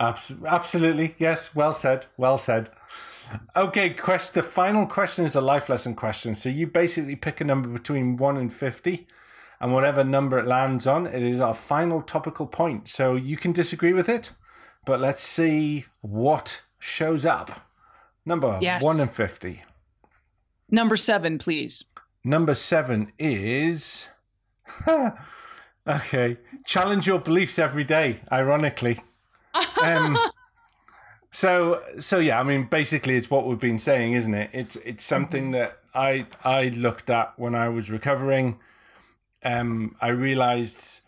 Abs- 0.00 0.34
absolutely, 0.44 1.14
yes. 1.18 1.54
Well 1.54 1.72
said. 1.72 2.06
Well 2.16 2.36
said. 2.36 2.70
Okay, 3.56 3.90
quest. 3.90 4.34
The 4.34 4.42
final 4.42 4.86
question 4.86 5.24
is 5.24 5.34
a 5.34 5.40
life 5.40 5.68
lesson 5.68 5.94
question. 5.94 6.34
So 6.34 6.48
you 6.48 6.66
basically 6.66 7.16
pick 7.16 7.40
a 7.40 7.44
number 7.44 7.68
between 7.68 8.16
one 8.16 8.36
and 8.36 8.52
fifty, 8.52 9.06
and 9.60 9.72
whatever 9.72 10.04
number 10.04 10.38
it 10.38 10.46
lands 10.46 10.86
on, 10.86 11.06
it 11.06 11.22
is 11.22 11.40
our 11.40 11.54
final 11.54 12.02
topical 12.02 12.46
point. 12.46 12.88
So 12.88 13.14
you 13.14 13.36
can 13.36 13.52
disagree 13.52 13.92
with 13.92 14.08
it, 14.08 14.32
but 14.84 15.00
let's 15.00 15.22
see 15.22 15.86
what 16.00 16.62
shows 16.78 17.24
up. 17.24 17.68
Number 18.24 18.58
yes. 18.60 18.82
one 18.82 19.00
and 19.00 19.10
fifty. 19.10 19.62
Number 20.70 20.96
seven, 20.96 21.38
please. 21.38 21.84
Number 22.24 22.54
seven 22.54 23.12
is 23.18 24.08
okay. 25.86 26.38
Challenge 26.66 27.06
your 27.06 27.18
beliefs 27.18 27.58
every 27.58 27.84
day. 27.84 28.20
Ironically. 28.30 29.00
Um, 29.82 30.16
so 31.32 31.82
so 31.98 32.18
yeah, 32.18 32.38
I 32.38 32.44
mean, 32.44 32.64
basically, 32.64 33.16
it's 33.16 33.28
what 33.28 33.46
we've 33.46 33.58
been 33.58 33.78
saying, 33.78 34.12
isn't 34.12 34.34
it? 34.34 34.50
It's 34.52 34.76
it's 34.76 35.04
something 35.04 35.44
mm-hmm. 35.44 35.52
that 35.52 35.78
I 35.94 36.26
I 36.44 36.68
looked 36.68 37.10
at 37.10 37.36
when 37.36 37.56
I 37.56 37.68
was 37.68 37.90
recovering. 37.90 38.60
Um, 39.44 39.96
I 40.00 40.08
realized 40.08 41.00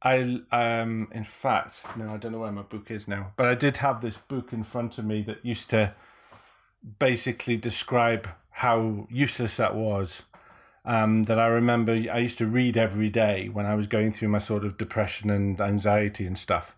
I 0.00 0.40
um 0.50 1.08
in 1.12 1.24
fact 1.24 1.82
no 1.94 2.14
I 2.14 2.16
don't 2.16 2.32
know 2.32 2.40
where 2.40 2.50
my 2.50 2.62
book 2.62 2.90
is 2.90 3.06
now 3.06 3.32
but 3.36 3.46
I 3.46 3.54
did 3.54 3.76
have 3.76 4.00
this 4.00 4.16
book 4.16 4.50
in 4.50 4.64
front 4.64 4.96
of 4.96 5.04
me 5.04 5.20
that 5.22 5.44
used 5.44 5.68
to 5.70 5.94
basically 6.98 7.56
describe 7.56 8.28
how 8.50 9.06
useless 9.10 9.56
that 9.56 9.74
was. 9.74 10.22
Um, 10.84 11.24
that 11.24 11.38
I 11.38 11.46
remember 11.46 11.92
I 11.92 12.18
used 12.18 12.38
to 12.38 12.46
read 12.46 12.76
every 12.76 13.08
day 13.08 13.48
when 13.48 13.66
I 13.66 13.76
was 13.76 13.86
going 13.86 14.12
through 14.12 14.28
my 14.28 14.38
sort 14.38 14.64
of 14.64 14.76
depression 14.76 15.30
and 15.30 15.60
anxiety 15.60 16.26
and 16.26 16.36
stuff, 16.36 16.76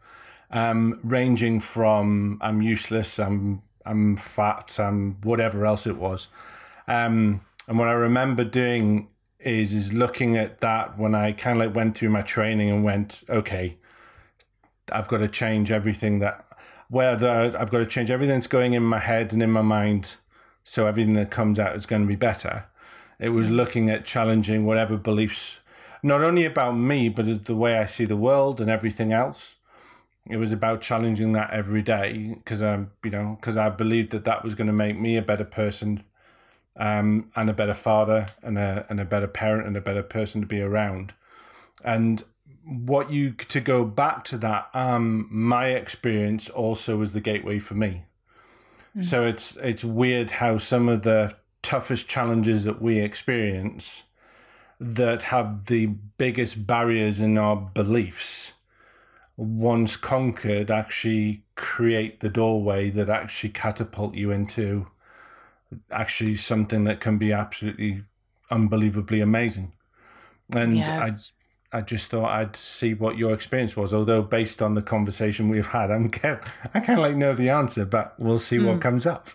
um, 0.50 1.00
ranging 1.02 1.60
from 1.60 2.38
I'm 2.40 2.62
useless, 2.62 3.18
I'm 3.18 3.62
I'm 3.86 4.16
fat, 4.16 4.78
I'm 4.78 5.20
whatever 5.22 5.66
else 5.66 5.86
it 5.86 5.96
was. 5.96 6.28
Um, 6.88 7.42
and 7.66 7.78
what 7.78 7.88
I 7.88 7.92
remember 7.92 8.44
doing 8.44 9.08
is 9.40 9.72
is 9.72 9.92
looking 9.92 10.36
at 10.36 10.60
that 10.60 10.98
when 10.98 11.14
I 11.14 11.32
kind 11.32 11.60
of 11.60 11.66
like 11.66 11.76
went 11.76 11.96
through 11.96 12.10
my 12.10 12.22
training 12.22 12.70
and 12.70 12.84
went, 12.84 13.24
okay, 13.28 13.76
I've 14.90 15.08
got 15.08 15.18
to 15.18 15.28
change 15.28 15.70
everything 15.70 16.18
that 16.20 16.44
where 16.88 17.16
the, 17.16 17.56
I've 17.58 17.70
got 17.70 17.78
to 17.78 17.86
change 17.86 18.10
everything 18.10 18.36
that's 18.36 18.46
going 18.46 18.74
in 18.74 18.82
my 18.82 18.98
head 18.98 19.32
and 19.32 19.42
in 19.42 19.50
my 19.50 19.62
mind 19.62 20.14
so 20.62 20.86
everything 20.86 21.14
that 21.14 21.30
comes 21.30 21.58
out 21.58 21.76
is 21.76 21.86
going 21.86 22.02
to 22.02 22.08
be 22.08 22.16
better. 22.16 22.64
It 23.18 23.30
was 23.30 23.50
looking 23.50 23.90
at 23.90 24.04
challenging 24.04 24.64
whatever 24.64 24.96
beliefs, 24.96 25.60
not 26.02 26.22
only 26.22 26.44
about 26.44 26.72
me, 26.72 27.08
but 27.08 27.44
the 27.44 27.56
way 27.56 27.78
I 27.78 27.86
see 27.86 28.04
the 28.04 28.16
world 28.16 28.60
and 28.60 28.70
everything 28.70 29.12
else. 29.12 29.56
It 30.28 30.38
was 30.38 30.52
about 30.52 30.80
challenging 30.80 31.32
that 31.32 31.50
every 31.50 31.82
day 31.82 32.34
because 32.34 32.62
I'm, 32.62 32.90
you 33.04 33.10
know, 33.10 33.36
because 33.38 33.56
I 33.56 33.68
believed 33.68 34.10
that 34.12 34.24
that 34.24 34.42
was 34.42 34.54
going 34.54 34.68
to 34.68 34.72
make 34.72 34.98
me 34.98 35.16
a 35.16 35.22
better 35.22 35.44
person, 35.44 36.02
um, 36.76 37.30
and 37.36 37.50
a 37.50 37.52
better 37.52 37.74
father 37.74 38.26
and 38.42 38.58
a 38.58 38.86
and 38.88 39.00
a 39.00 39.04
better 39.04 39.28
parent 39.28 39.66
and 39.66 39.76
a 39.76 39.82
better 39.82 40.02
person 40.02 40.40
to 40.40 40.46
be 40.46 40.60
around. 40.60 41.12
And 41.84 42.24
what 42.64 43.10
you 43.10 43.32
to 43.32 43.60
go 43.60 43.84
back 43.84 44.24
to 44.24 44.38
that 44.38 44.68
um 44.72 45.28
my 45.30 45.68
experience 45.68 46.48
also 46.48 46.96
was 46.96 47.12
the 47.12 47.20
gateway 47.20 47.58
for 47.58 47.74
me 47.74 48.04
mm-hmm. 48.90 49.02
so 49.02 49.26
it's 49.26 49.56
it's 49.56 49.84
weird 49.84 50.30
how 50.30 50.56
some 50.56 50.88
of 50.88 51.02
the 51.02 51.34
toughest 51.62 52.08
challenges 52.08 52.64
that 52.64 52.80
we 52.80 52.98
experience 52.98 54.04
that 54.80 55.24
have 55.24 55.66
the 55.66 55.86
biggest 56.16 56.66
barriers 56.66 57.20
in 57.20 57.36
our 57.36 57.56
beliefs 57.56 58.52
once 59.36 59.96
conquered 59.96 60.70
actually 60.70 61.44
create 61.56 62.20
the 62.20 62.28
doorway 62.28 62.90
that 62.90 63.08
actually 63.08 63.50
catapult 63.50 64.14
you 64.14 64.30
into 64.30 64.86
actually 65.90 66.36
something 66.36 66.84
that 66.84 67.00
can 67.00 67.18
be 67.18 67.32
absolutely 67.32 68.04
unbelievably 68.50 69.20
amazing 69.20 69.72
and 70.54 70.76
yes. 70.76 71.32
I 71.74 71.80
just 71.80 72.06
thought 72.06 72.30
I'd 72.30 72.54
see 72.54 72.94
what 72.94 73.18
your 73.18 73.34
experience 73.34 73.76
was. 73.76 73.92
Although 73.92 74.22
based 74.22 74.62
on 74.62 74.74
the 74.74 74.82
conversation 74.82 75.48
we've 75.48 75.66
had, 75.66 75.90
I'm 75.90 76.08
I 76.74 76.80
kind 76.80 76.90
of 76.90 76.98
like 76.98 77.16
know 77.16 77.34
the 77.34 77.50
answer, 77.50 77.84
but 77.84 78.14
we'll 78.18 78.38
see 78.38 78.58
mm. 78.58 78.66
what 78.66 78.74
hmm. 78.74 78.80
comes 78.80 79.06
up. 79.06 79.28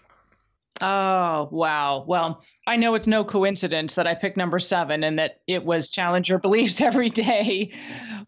Oh 0.82 1.50
wow! 1.52 2.06
Well, 2.08 2.42
I 2.66 2.78
know 2.78 2.96
it's 2.96 3.08
no 3.08 3.26
coincidence 3.26 3.96
that 3.96 4.08
I 4.08 4.16
picked 4.16 4.38
number 4.38 4.60
seven 4.60 5.04
and 5.04 5.20
that 5.20 5.42
it 5.48 5.66
was 5.66 5.90
challenge 5.90 6.30
your 6.30 6.40
beliefs 6.40 6.80
every 6.80 7.10
day. 7.10 7.74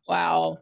Wow. 0.07 0.57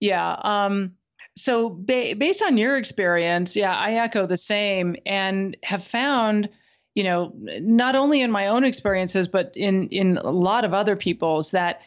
Yeah. 0.00 0.36
Um. 0.42 0.92
So 1.36 1.70
ba- 1.70 2.16
based 2.18 2.42
on 2.42 2.58
your 2.58 2.76
experience, 2.76 3.54
yeah, 3.54 3.74
I 3.74 3.94
echo 3.94 4.26
the 4.26 4.36
same 4.36 4.96
and 5.06 5.56
have 5.62 5.84
found 5.84 6.48
you 6.94 7.04
know 7.04 7.32
not 7.60 7.94
only 7.94 8.20
in 8.20 8.30
my 8.30 8.48
own 8.48 8.64
experiences 8.64 9.28
but 9.28 9.52
in 9.56 9.88
in 9.88 10.18
a 10.18 10.30
lot 10.30 10.64
of 10.64 10.74
other 10.74 10.96
people's 10.96 11.50
that 11.52 11.80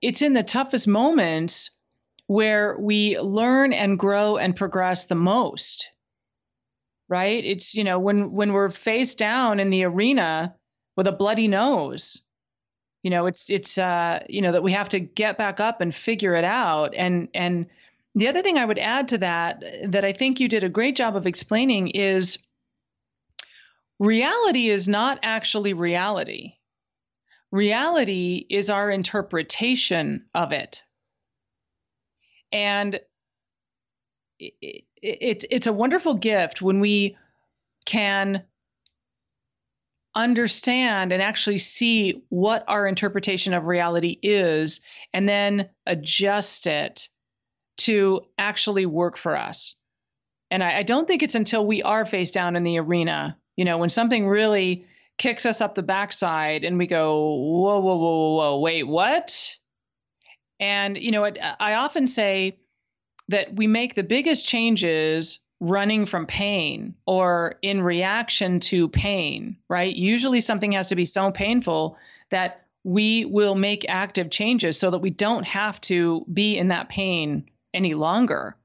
it's 0.00 0.22
in 0.22 0.34
the 0.34 0.42
toughest 0.42 0.86
moments 0.86 1.70
where 2.26 2.76
we 2.78 3.18
learn 3.18 3.72
and 3.72 3.98
grow 3.98 4.36
and 4.36 4.56
progress 4.56 5.06
the 5.06 5.14
most 5.14 5.90
right 7.08 7.44
it's 7.44 7.74
you 7.74 7.84
know 7.84 7.98
when 7.98 8.32
when 8.32 8.52
we're 8.52 8.70
face 8.70 9.14
down 9.14 9.58
in 9.58 9.70
the 9.70 9.84
arena 9.84 10.54
with 10.96 11.06
a 11.06 11.12
bloody 11.12 11.48
nose 11.48 12.22
you 13.02 13.10
know 13.10 13.26
it's 13.26 13.50
it's 13.50 13.78
uh 13.78 14.24
you 14.28 14.40
know 14.40 14.52
that 14.52 14.62
we 14.62 14.72
have 14.72 14.88
to 14.88 15.00
get 15.00 15.38
back 15.38 15.60
up 15.60 15.80
and 15.80 15.94
figure 15.94 16.34
it 16.34 16.44
out 16.44 16.94
and 16.96 17.28
and 17.34 17.66
the 18.14 18.28
other 18.28 18.42
thing 18.42 18.58
i 18.58 18.64
would 18.64 18.78
add 18.78 19.08
to 19.08 19.18
that 19.18 19.62
that 19.84 20.04
i 20.04 20.12
think 20.12 20.40
you 20.40 20.48
did 20.48 20.64
a 20.64 20.68
great 20.68 20.96
job 20.96 21.16
of 21.16 21.26
explaining 21.26 21.88
is 21.88 22.38
reality 23.98 24.68
is 24.68 24.88
not 24.88 25.18
actually 25.22 25.72
reality 25.72 26.54
reality 27.52 28.46
is 28.48 28.70
our 28.70 28.90
interpretation 28.90 30.24
of 30.34 30.50
it. 30.50 30.82
And 32.50 32.98
it, 34.40 34.54
it, 34.60 34.84
it's 35.02 35.46
it's 35.50 35.66
a 35.66 35.72
wonderful 35.72 36.14
gift 36.14 36.60
when 36.60 36.80
we 36.80 37.16
can 37.84 38.42
understand 40.14 41.12
and 41.12 41.22
actually 41.22 41.58
see 41.58 42.22
what 42.28 42.64
our 42.68 42.86
interpretation 42.86 43.54
of 43.54 43.64
reality 43.64 44.18
is 44.22 44.80
and 45.12 45.28
then 45.28 45.68
adjust 45.86 46.66
it 46.66 47.08
to 47.78 48.20
actually 48.38 48.86
work 48.86 49.16
for 49.16 49.36
us. 49.36 49.74
And 50.50 50.62
I, 50.62 50.78
I, 50.78 50.82
don't 50.82 51.08
think 51.08 51.22
it's 51.22 51.34
until 51.34 51.66
we 51.66 51.82
are 51.82 52.04
face 52.04 52.30
down 52.30 52.56
in 52.56 52.64
the 52.64 52.78
arena, 52.78 53.38
you 53.56 53.64
know, 53.64 53.78
when 53.78 53.88
something 53.88 54.28
really 54.28 54.86
kicks 55.16 55.46
us 55.46 55.60
up 55.60 55.74
the 55.74 55.82
backside 55.82 56.64
and 56.64 56.76
we 56.76 56.86
go, 56.86 57.34
whoa, 57.34 57.80
whoa, 57.80 57.96
whoa, 57.96 57.96
whoa, 57.96 58.36
whoa 58.36 58.60
wait, 58.60 58.82
what? 58.82 59.56
And, 60.60 60.98
you 60.98 61.10
know, 61.10 61.24
I 61.24 61.74
often 61.74 62.06
say 62.06 62.58
that 63.28 63.54
we 63.54 63.66
make 63.66 63.94
the 63.94 64.02
biggest 64.02 64.46
changes 64.46 65.40
running 65.62 66.06
from 66.06 66.26
pain 66.26 66.92
or 67.06 67.54
in 67.62 67.80
reaction 67.80 68.58
to 68.58 68.88
pain, 68.88 69.56
right? 69.68 69.94
Usually 69.94 70.40
something 70.40 70.72
has 70.72 70.88
to 70.88 70.96
be 70.96 71.04
so 71.04 71.30
painful 71.30 71.96
that 72.30 72.66
we 72.82 73.24
will 73.26 73.54
make 73.54 73.86
active 73.88 74.28
changes 74.28 74.76
so 74.76 74.90
that 74.90 74.98
we 74.98 75.10
don't 75.10 75.44
have 75.44 75.80
to 75.82 76.26
be 76.32 76.58
in 76.58 76.66
that 76.68 76.88
pain 76.88 77.48
any 77.72 77.94
longer, 77.94 78.56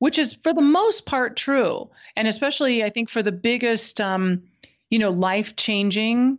which 0.00 0.18
is 0.18 0.32
for 0.42 0.52
the 0.52 0.60
most 0.60 1.06
part 1.06 1.36
true. 1.36 1.88
And 2.16 2.26
especially, 2.26 2.82
I 2.82 2.90
think, 2.90 3.10
for 3.10 3.22
the 3.22 3.30
biggest, 3.30 4.00
um, 4.00 4.42
you 4.90 4.98
know, 4.98 5.10
life 5.10 5.54
changing 5.54 6.38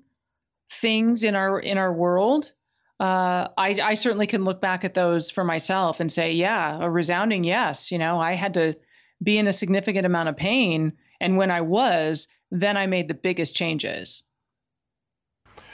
things 0.70 1.24
in 1.24 1.36
our 1.36 1.58
in 1.58 1.78
our 1.78 1.94
world. 1.94 2.52
Uh, 3.00 3.48
I, 3.58 3.80
I 3.82 3.94
certainly 3.94 4.28
can 4.28 4.44
look 4.44 4.60
back 4.60 4.84
at 4.84 4.94
those 4.94 5.32
for 5.32 5.46
myself 5.46 6.02
and 6.02 6.12
say, 6.12 6.34
yeah, 6.34 6.80
a 6.82 6.90
resounding 6.90 7.46
yes. 7.46 7.94
You 7.94 7.98
know, 7.98 8.20
I 8.20 8.34
had 8.34 8.56
to 8.56 8.76
be 9.24 9.38
in 9.38 9.48
a 9.48 9.54
significant 9.54 10.06
amount 10.06 10.30
of 10.30 10.38
pain. 10.38 10.94
And 11.20 11.38
when 11.38 11.52
I 11.52 11.62
was, 11.62 12.28
then 12.52 12.78
I 12.78 12.88
made 12.88 13.08
the 13.08 13.14
biggest 13.14 13.56
changes. 13.56 14.24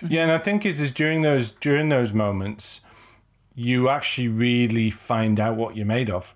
Yeah, 0.08 0.24
and 0.24 0.32
I 0.32 0.38
think 0.38 0.66
it's 0.66 0.82
is 0.82 0.92
during 0.92 1.22
those 1.22 1.52
during 1.52 1.90
those 1.90 2.14
moments, 2.14 2.82
you 3.56 3.90
actually 3.90 4.28
really 4.28 4.90
find 4.90 5.40
out 5.40 5.56
what 5.58 5.76
you're 5.76 5.86
made 5.86 6.10
of. 6.10 6.36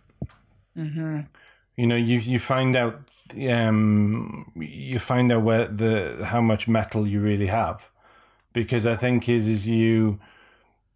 Mm-hmm. 0.78 1.22
You 1.76 1.88
know, 1.88 1.96
you 1.96 2.20
you 2.20 2.40
find 2.40 2.76
out 2.76 3.00
um, 3.50 4.52
you 4.56 5.00
find 5.00 5.32
out 5.32 5.44
where 5.44 5.68
the 5.68 6.26
how 6.26 6.42
much 6.42 6.68
metal 6.68 7.08
you 7.08 7.22
really 7.22 7.48
have, 7.48 7.90
because 8.54 8.86
I 8.86 8.96
think 8.96 9.28
is 9.28 9.48
is 9.48 9.68
you 9.68 10.20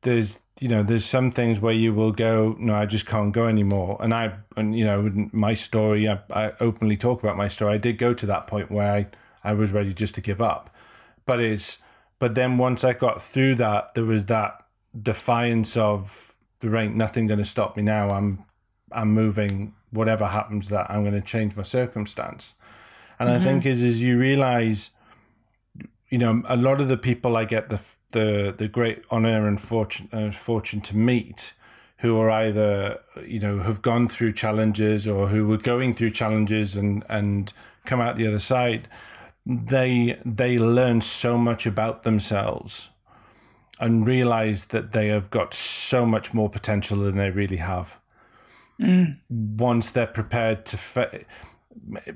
there's 0.02 0.40
you 0.62 0.68
know 0.68 0.84
there's 0.84 1.06
some 1.06 1.32
things 1.32 1.60
where 1.60 1.74
you 1.74 1.94
will 1.94 2.12
go 2.12 2.56
no 2.60 2.76
i 2.76 2.86
just 2.86 3.06
can't 3.06 3.32
go 3.32 3.48
anymore. 3.48 3.98
And 4.00 4.14
i 4.14 4.34
and 4.56 4.78
you 4.78 4.86
know 4.86 5.12
my 5.32 5.54
story 5.54 6.08
I, 6.08 6.20
I 6.32 6.54
openly 6.60 6.98
talk 6.98 7.24
about 7.24 7.38
my 7.38 7.48
story. 7.48 7.74
I 7.74 7.78
did 7.78 7.98
go 7.98 8.14
to 8.14 8.26
that 8.26 8.48
point 8.48 8.72
where 8.72 8.92
i 8.92 9.08
i 9.44 9.54
was 9.54 9.72
ready 9.72 9.94
just 9.94 10.16
to 10.16 10.22
give 10.22 10.42
up. 10.42 10.70
But 11.26 11.40
it's 11.40 11.80
but 12.20 12.36
then 12.36 12.58
once 12.58 12.84
i 12.84 12.94
got 12.94 13.22
through 13.22 13.56
that 13.56 13.94
there 13.94 14.06
was 14.06 14.26
that 14.26 14.66
defiance 15.00 15.78
of 15.78 16.36
there 16.60 16.76
ain't 16.76 16.96
nothing 16.96 17.28
going 17.28 17.40
to 17.40 17.46
stop 17.46 17.78
me 17.78 17.84
now. 17.84 18.10
I'm 18.10 18.44
i'm 18.92 19.14
moving. 19.14 19.74
Whatever 19.92 20.28
happens 20.28 20.70
that 20.70 20.90
i'm 20.90 21.04
going 21.04 21.20
to 21.20 21.22
change 21.22 21.56
my 21.56 21.64
circumstance. 21.64 22.56
And 23.18 23.30
mm-hmm. 23.30 23.42
i 23.42 23.44
think 23.46 23.66
is 23.66 23.82
is 23.82 24.02
you 24.02 24.18
realize 24.18 24.92
you 26.10 26.18
know 26.18 26.42
a 26.46 26.58
lot 26.58 26.82
of 26.82 26.88
the 26.88 26.98
people 26.98 27.38
i 27.38 27.46
get 27.46 27.70
the 27.70 27.80
the 28.12 28.54
the 28.58 28.68
great 28.68 29.04
honor 29.10 29.48
and 29.48 29.60
fortune 29.60 30.10
uh, 30.12 30.32
fortune 30.32 30.82
to 30.82 30.96
meet 30.96 31.54
who 32.00 32.18
are 32.20 32.30
either 32.30 33.00
you 33.26 33.40
know 33.40 33.60
have 33.60 33.82
gone 33.82 34.08
through 34.08 34.34
challenges 34.34 35.08
or 35.08 35.28
who 35.28 35.48
were 35.48 35.58
going 35.58 35.94
through 35.94 36.12
challenges 36.12 36.76
and 36.76 37.04
and 37.10 37.54
come 37.86 38.02
out 38.02 38.16
the 38.16 38.28
other 38.28 38.40
side 38.40 38.88
they 39.46 40.20
they 40.26 40.58
learn 40.58 41.02
so 41.02 41.38
much 41.38 41.66
about 41.66 42.04
themselves 42.04 42.90
and 43.80 44.06
realize 44.06 44.66
that 44.66 44.92
they 44.92 45.08
have 45.08 45.30
got 45.30 45.54
so 45.54 46.06
much 46.06 46.34
more 46.34 46.50
potential 46.50 47.00
than 47.00 47.18
they 47.18 47.30
really 47.30 47.58
have 47.58 47.98
mm. 48.80 49.18
once 49.30 49.90
they're 49.92 50.08
prepared 50.08 50.66
to 50.66 50.78
fa- 50.78 51.22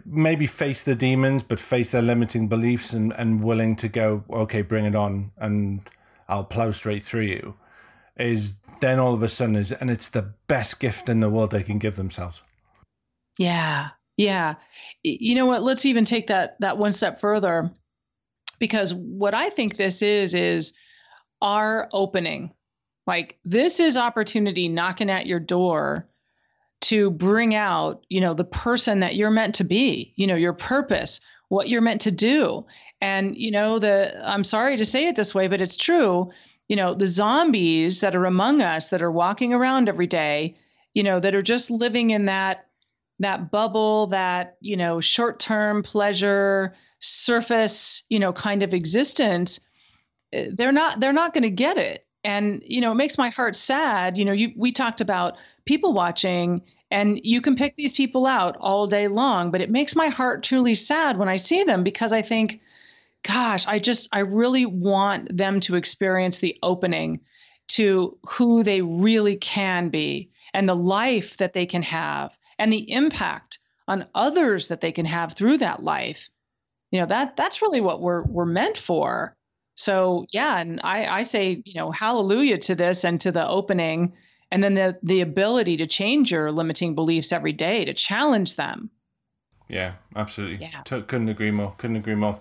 maybe 0.05 0.47
face 0.47 0.83
the 0.83 0.95
demons, 0.95 1.43
but 1.43 1.59
face 1.59 1.91
their 1.91 2.01
limiting 2.01 2.47
beliefs 2.47 2.93
and, 2.93 3.13
and 3.13 3.43
willing 3.43 3.75
to 3.77 3.87
go, 3.87 4.23
okay, 4.29 4.61
bring 4.61 4.85
it 4.85 4.95
on, 4.95 5.31
and 5.37 5.81
I'll 6.27 6.43
plow 6.43 6.71
straight 6.71 7.03
through 7.03 7.23
you, 7.23 7.55
is 8.17 8.55
then 8.79 8.99
all 8.99 9.13
of 9.13 9.23
a 9.23 9.27
sudden 9.27 9.55
is, 9.55 9.71
and 9.71 9.89
it's 9.89 10.09
the 10.09 10.33
best 10.47 10.79
gift 10.79 11.09
in 11.09 11.19
the 11.19 11.29
world 11.29 11.51
they 11.51 11.63
can 11.63 11.79
give 11.79 11.95
themselves. 11.95 12.41
Yeah, 13.37 13.89
yeah. 14.17 14.55
You 15.03 15.35
know 15.35 15.45
what? 15.45 15.63
Let's 15.63 15.85
even 15.85 16.05
take 16.05 16.27
that 16.27 16.59
that 16.59 16.77
one 16.77 16.93
step 16.93 17.19
further, 17.19 17.71
because 18.59 18.93
what 18.93 19.33
I 19.33 19.49
think 19.49 19.77
this 19.77 20.01
is 20.01 20.33
is 20.33 20.73
our 21.41 21.89
opening. 21.93 22.51
Like 23.07 23.37
this 23.43 23.79
is 23.79 23.97
opportunity 23.97 24.67
knocking 24.69 25.09
at 25.09 25.25
your 25.25 25.39
door 25.39 26.07
to 26.83 27.09
bring 27.11 27.55
out, 27.55 28.05
you 28.09 28.21
know, 28.21 28.33
the 28.33 28.43
person 28.43 28.99
that 28.99 29.15
you're 29.15 29.31
meant 29.31 29.55
to 29.55 29.63
be, 29.63 30.13
you 30.15 30.27
know, 30.27 30.35
your 30.35 30.53
purpose, 30.53 31.19
what 31.49 31.69
you're 31.69 31.81
meant 31.81 32.01
to 32.01 32.11
do. 32.11 32.65
And, 33.01 33.35
you 33.35 33.51
know, 33.51 33.79
the 33.79 34.13
I'm 34.23 34.43
sorry 34.43 34.77
to 34.77 34.85
say 34.85 35.07
it 35.07 35.15
this 35.15 35.35
way, 35.35 35.47
but 35.47 35.61
it's 35.61 35.77
true. 35.77 36.31
You 36.69 36.75
know, 36.75 36.93
the 36.93 37.07
zombies 37.07 38.01
that 38.01 38.15
are 38.15 38.25
among 38.25 38.61
us 38.61 38.89
that 38.89 39.01
are 39.01 39.11
walking 39.11 39.53
around 39.53 39.89
every 39.89 40.07
day, 40.07 40.55
you 40.93 41.03
know, 41.03 41.19
that 41.19 41.35
are 41.35 41.41
just 41.41 41.69
living 41.69 42.11
in 42.11 42.25
that 42.25 42.67
that 43.19 43.51
bubble, 43.51 44.07
that, 44.07 44.57
you 44.59 44.75
know, 44.75 44.99
short-term 44.99 45.83
pleasure, 45.83 46.73
surface, 46.99 48.03
you 48.09 48.19
know, 48.19 48.33
kind 48.33 48.63
of 48.63 48.73
existence, 48.73 49.59
eh, 50.33 50.49
they're 50.53 50.71
not 50.71 50.99
they're 50.99 51.13
not 51.13 51.33
going 51.33 51.43
to 51.43 51.49
get 51.49 51.77
it. 51.77 52.05
And, 52.25 52.63
you 52.65 52.81
know, 52.81 52.91
it 52.91 52.95
makes 52.95 53.17
my 53.17 53.29
heart 53.29 53.55
sad. 53.55 54.17
You 54.17 54.25
know, 54.25 54.31
you 54.31 54.51
we 54.57 54.71
talked 54.71 55.01
about 55.01 55.35
people 55.65 55.93
watching 55.93 56.61
and 56.91 57.19
you 57.23 57.41
can 57.41 57.55
pick 57.55 57.75
these 57.75 57.91
people 57.91 58.27
out 58.27 58.55
all 58.57 58.85
day 58.85 59.07
long, 59.07 59.49
but 59.49 59.61
it 59.61 59.71
makes 59.71 59.95
my 59.95 60.09
heart 60.09 60.43
truly 60.43 60.75
sad 60.75 61.17
when 61.17 61.27
I 61.27 61.37
see 61.37 61.63
them 61.63 61.83
because 61.83 62.11
I 62.11 62.21
think, 62.21 62.61
gosh, 63.23 63.65
I 63.67 63.79
just, 63.79 64.09
I 64.11 64.19
really 64.19 64.67
want 64.67 65.35
them 65.35 65.59
to 65.61 65.75
experience 65.75 66.37
the 66.37 66.57
opening 66.61 67.21
to 67.69 68.17
who 68.27 68.63
they 68.63 68.81
really 68.81 69.37
can 69.37 69.89
be 69.89 70.29
and 70.53 70.69
the 70.69 70.75
life 70.75 71.37
that 71.37 71.53
they 71.53 71.65
can 71.65 71.81
have 71.81 72.37
and 72.59 72.71
the 72.71 72.91
impact 72.91 73.57
on 73.87 74.07
others 74.13 74.67
that 74.67 74.81
they 74.81 74.91
can 74.91 75.05
have 75.05 75.33
through 75.33 75.57
that 75.57 75.83
life. 75.83 76.29
You 76.91 76.99
know, 76.99 77.07
that 77.07 77.35
that's 77.35 77.61
really 77.61 77.81
what 77.81 78.01
we're 78.01 78.23
we're 78.23 78.45
meant 78.45 78.77
for. 78.77 79.35
So 79.75 80.27
yeah, 80.31 80.59
and 80.59 80.79
I, 80.83 81.07
I 81.07 81.23
say, 81.23 81.63
you 81.65 81.73
know, 81.73 81.89
hallelujah 81.89 82.59
to 82.59 82.75
this 82.75 83.03
and 83.03 83.19
to 83.21 83.31
the 83.31 83.47
opening 83.47 84.13
and 84.53 84.63
then 84.63 84.75
the 84.75 84.97
the 85.01 85.21
ability 85.21 85.77
to 85.77 85.87
change 85.87 86.31
your 86.31 86.51
limiting 86.51 86.93
beliefs 86.93 87.31
every 87.31 87.51
day 87.51 87.83
to 87.83 87.93
challenge 87.93 88.55
them 88.55 88.89
yeah 89.67 89.93
absolutely 90.15 90.57
yeah. 90.57 90.81
couldn't 90.83 91.29
agree 91.29 91.51
more 91.51 91.73
couldn't 91.77 91.95
agree 91.95 92.15
more 92.15 92.39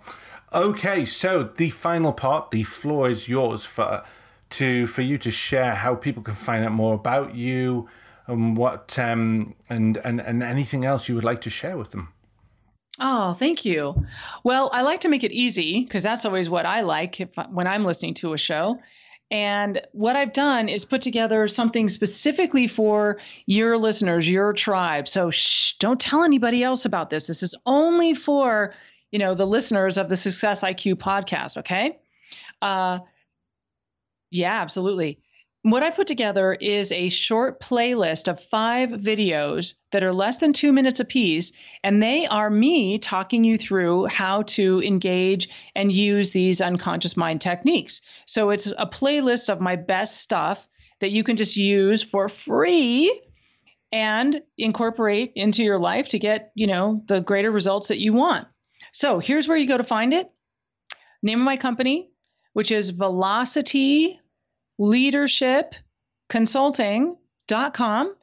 okay 0.55 1.05
so 1.05 1.43
the 1.43 1.71
final 1.71 2.13
part 2.13 2.51
the 2.51 2.63
floor 2.63 3.09
is 3.09 3.29
yours 3.29 3.65
for 3.65 4.05
to 4.51 4.87
for 4.87 5.01
you 5.01 5.17
to 5.17 5.31
share 5.31 5.75
how 5.75 5.95
people 5.95 6.23
can 6.23 6.35
find 6.35 6.65
out 6.65 6.73
more 6.73 6.95
about 6.95 7.35
you 7.35 7.89
and 8.27 8.57
what 8.57 8.99
um 8.99 9.55
and 9.71 9.97
and 10.05 10.21
and 10.21 10.43
anything 10.43 10.85
else 10.85 11.09
you 11.09 11.15
would 11.15 11.25
like 11.25 11.41
to 11.41 11.51
share 11.51 11.79
with 11.79 11.91
them 11.91 12.13
Oh, 13.01 13.33
thank 13.39 13.65
you. 13.65 14.07
Well, 14.45 14.69
I 14.73 14.83
like 14.83 15.01
to 15.01 15.09
make 15.09 15.25
it 15.25 15.33
easy 15.33 15.83
because 15.83 16.03
that's 16.03 16.27
always 16.27 16.51
what 16.51 16.67
I 16.67 16.83
like 16.83 17.21
if, 17.21 17.31
when 17.51 17.67
I'm 17.67 17.87
listening 17.87 18.13
to 18.15 18.35
a 18.35 18.39
show. 18.39 18.79
And 19.33 19.80
what 19.93 20.14
I've 20.14 20.35
done 20.35 20.68
is 20.68 20.85
put 20.85 21.01
together 21.01 21.49
something 21.49 21.89
specifically 21.89 22.66
for 22.66 23.18
your 23.47 23.78
listeners, 23.78 24.28
your 24.30 24.53
tribe. 24.53 25.09
So 25.09 25.30
shh, 25.30 25.72
don't 25.78 25.99
tell 25.99 26.22
anybody 26.22 26.62
else 26.62 26.85
about 26.85 27.09
this. 27.09 27.28
This 27.28 27.43
is 27.43 27.55
only 27.64 28.12
for, 28.12 28.74
you 29.11 29.18
know, 29.18 29.33
the 29.35 29.47
listeners 29.47 29.97
of 29.97 30.11
the 30.11 30.16
Success 30.16 30.62
IQ 30.62 30.97
podcast, 30.97 31.57
okay? 31.57 31.99
Uh 32.61 32.99
yeah, 34.30 34.61
absolutely. 34.61 35.22
What 35.65 35.85
I 35.85 35.91
put 35.91 36.09
together 36.09 36.55
is 36.55 36.91
a 36.91 37.09
short 37.09 37.61
playlist 37.61 38.27
of 38.27 38.43
five 38.43 38.89
videos 38.91 39.75
that 39.93 40.03
are 40.03 40.13
less 40.13 40.39
than 40.39 40.53
two 40.53 40.73
minutes 40.73 40.99
apiece, 40.99 41.53
and 41.85 42.03
they 42.03 42.27
are 42.27 42.51
me 42.51 42.99
talking 42.99 43.45
you 43.45 43.57
through 43.57 44.07
how 44.07 44.43
to 44.43 44.83
engage 44.83 45.49
and 45.77 45.93
use 45.93 46.33
these 46.33 46.61
unconscious 46.61 47.17
mind 47.17 47.41
techniques. 47.41 48.01
So 48.27 48.51
it's 48.51 48.67
a 48.67 48.87
playlist 48.87 49.49
of 49.49 49.61
my 49.61 49.77
best 49.77 50.21
stuff 50.21 50.69
that 51.01 51.13
you 51.13 51.23
can 51.23 51.37
just 51.37 51.55
use 51.55 52.03
for 52.03 52.29
free 52.29 53.23
and 53.93 54.43
incorporate 54.59 55.31
into 55.37 55.63
your 55.63 55.79
life 55.79 56.09
to 56.09 56.19
get, 56.19 56.51
you 56.57 56.67
know, 56.67 57.05
the 57.07 57.21
greater 57.21 57.53
results 57.53 57.87
that 57.87 58.01
you 58.01 58.13
want. 58.13 58.49
So 58.93 59.21
here's 59.21 59.47
where 59.47 59.57
you 59.57 59.69
go 59.69 59.77
to 59.77 59.85
find 59.85 60.13
it. 60.13 60.29
Name 61.23 61.39
of 61.39 61.45
my 61.45 61.57
company, 61.57 62.11
which 62.53 62.73
is 62.73 62.91
velocity 62.91 64.19
leadership 64.79 65.75
consulting.com 66.29 68.14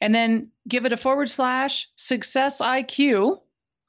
and 0.00 0.14
then 0.14 0.50
give 0.66 0.86
it 0.86 0.92
a 0.92 0.96
forward 0.96 1.28
slash 1.28 1.88
success 1.96 2.60
IQ, 2.60 3.40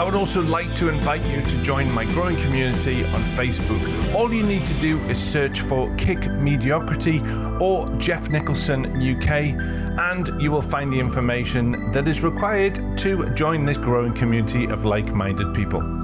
I 0.00 0.02
would 0.02 0.14
also 0.14 0.40
like 0.40 0.74
to 0.76 0.88
invite 0.88 1.20
you 1.26 1.42
to 1.42 1.62
join 1.62 1.92
my 1.92 2.06
growing 2.06 2.34
community 2.38 3.04
on 3.04 3.20
Facebook. 3.36 4.14
All 4.14 4.32
you 4.32 4.42
need 4.42 4.64
to 4.64 4.72
do 4.80 4.98
is 5.10 5.18
search 5.22 5.60
for 5.60 5.94
Kick 5.96 6.26
Mediocrity 6.40 7.20
or 7.60 7.86
Geoff 7.98 8.30
Nicholson 8.30 8.86
UK, 8.96 9.60
and 10.00 10.30
you 10.40 10.52
will 10.52 10.62
find 10.62 10.90
the 10.90 10.98
information 10.98 11.92
that 11.92 12.08
is 12.08 12.22
required 12.22 12.96
to 12.96 13.28
join 13.34 13.66
this 13.66 13.76
growing 13.76 14.14
community 14.14 14.64
of 14.68 14.86
like 14.86 15.12
minded 15.12 15.52
people. 15.52 15.99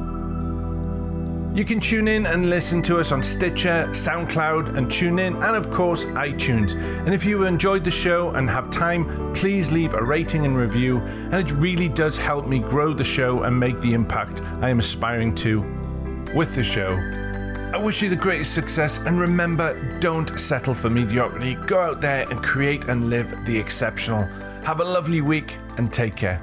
You 1.56 1.64
can 1.64 1.80
tune 1.80 2.06
in 2.06 2.26
and 2.26 2.50
listen 2.50 2.82
to 2.82 3.00
us 3.00 3.12
on 3.12 3.22
Stitcher, 3.22 3.86
SoundCloud, 3.88 4.76
and 4.76 4.88
TuneIn, 4.88 5.42
and 5.42 5.56
of 5.56 5.70
course, 5.70 6.04
iTunes. 6.04 6.74
And 7.06 7.14
if 7.14 7.24
you 7.24 7.44
enjoyed 7.44 7.82
the 7.82 7.90
show 7.90 8.28
and 8.32 8.50
have 8.50 8.68
time, 8.68 9.32
please 9.32 9.72
leave 9.72 9.94
a 9.94 10.02
rating 10.02 10.44
and 10.44 10.54
review, 10.54 10.98
and 10.98 11.34
it 11.36 11.50
really 11.52 11.88
does 11.88 12.18
help 12.18 12.46
me 12.46 12.58
grow 12.58 12.92
the 12.92 13.04
show 13.04 13.44
and 13.44 13.58
make 13.58 13.80
the 13.80 13.94
impact 13.94 14.42
I 14.60 14.68
am 14.68 14.80
aspiring 14.80 15.34
to 15.36 15.62
with 16.34 16.54
the 16.54 16.62
show. 16.62 16.92
I 17.72 17.78
wish 17.78 18.02
you 18.02 18.10
the 18.10 18.16
greatest 18.16 18.52
success, 18.52 18.98
and 18.98 19.18
remember 19.18 19.98
don't 19.98 20.38
settle 20.38 20.74
for 20.74 20.90
mediocrity. 20.90 21.54
Go 21.54 21.80
out 21.80 22.02
there 22.02 22.28
and 22.28 22.42
create 22.42 22.84
and 22.84 23.08
live 23.08 23.34
the 23.46 23.58
exceptional. 23.58 24.24
Have 24.64 24.80
a 24.80 24.84
lovely 24.84 25.22
week 25.22 25.56
and 25.78 25.90
take 25.90 26.16
care. 26.16 26.38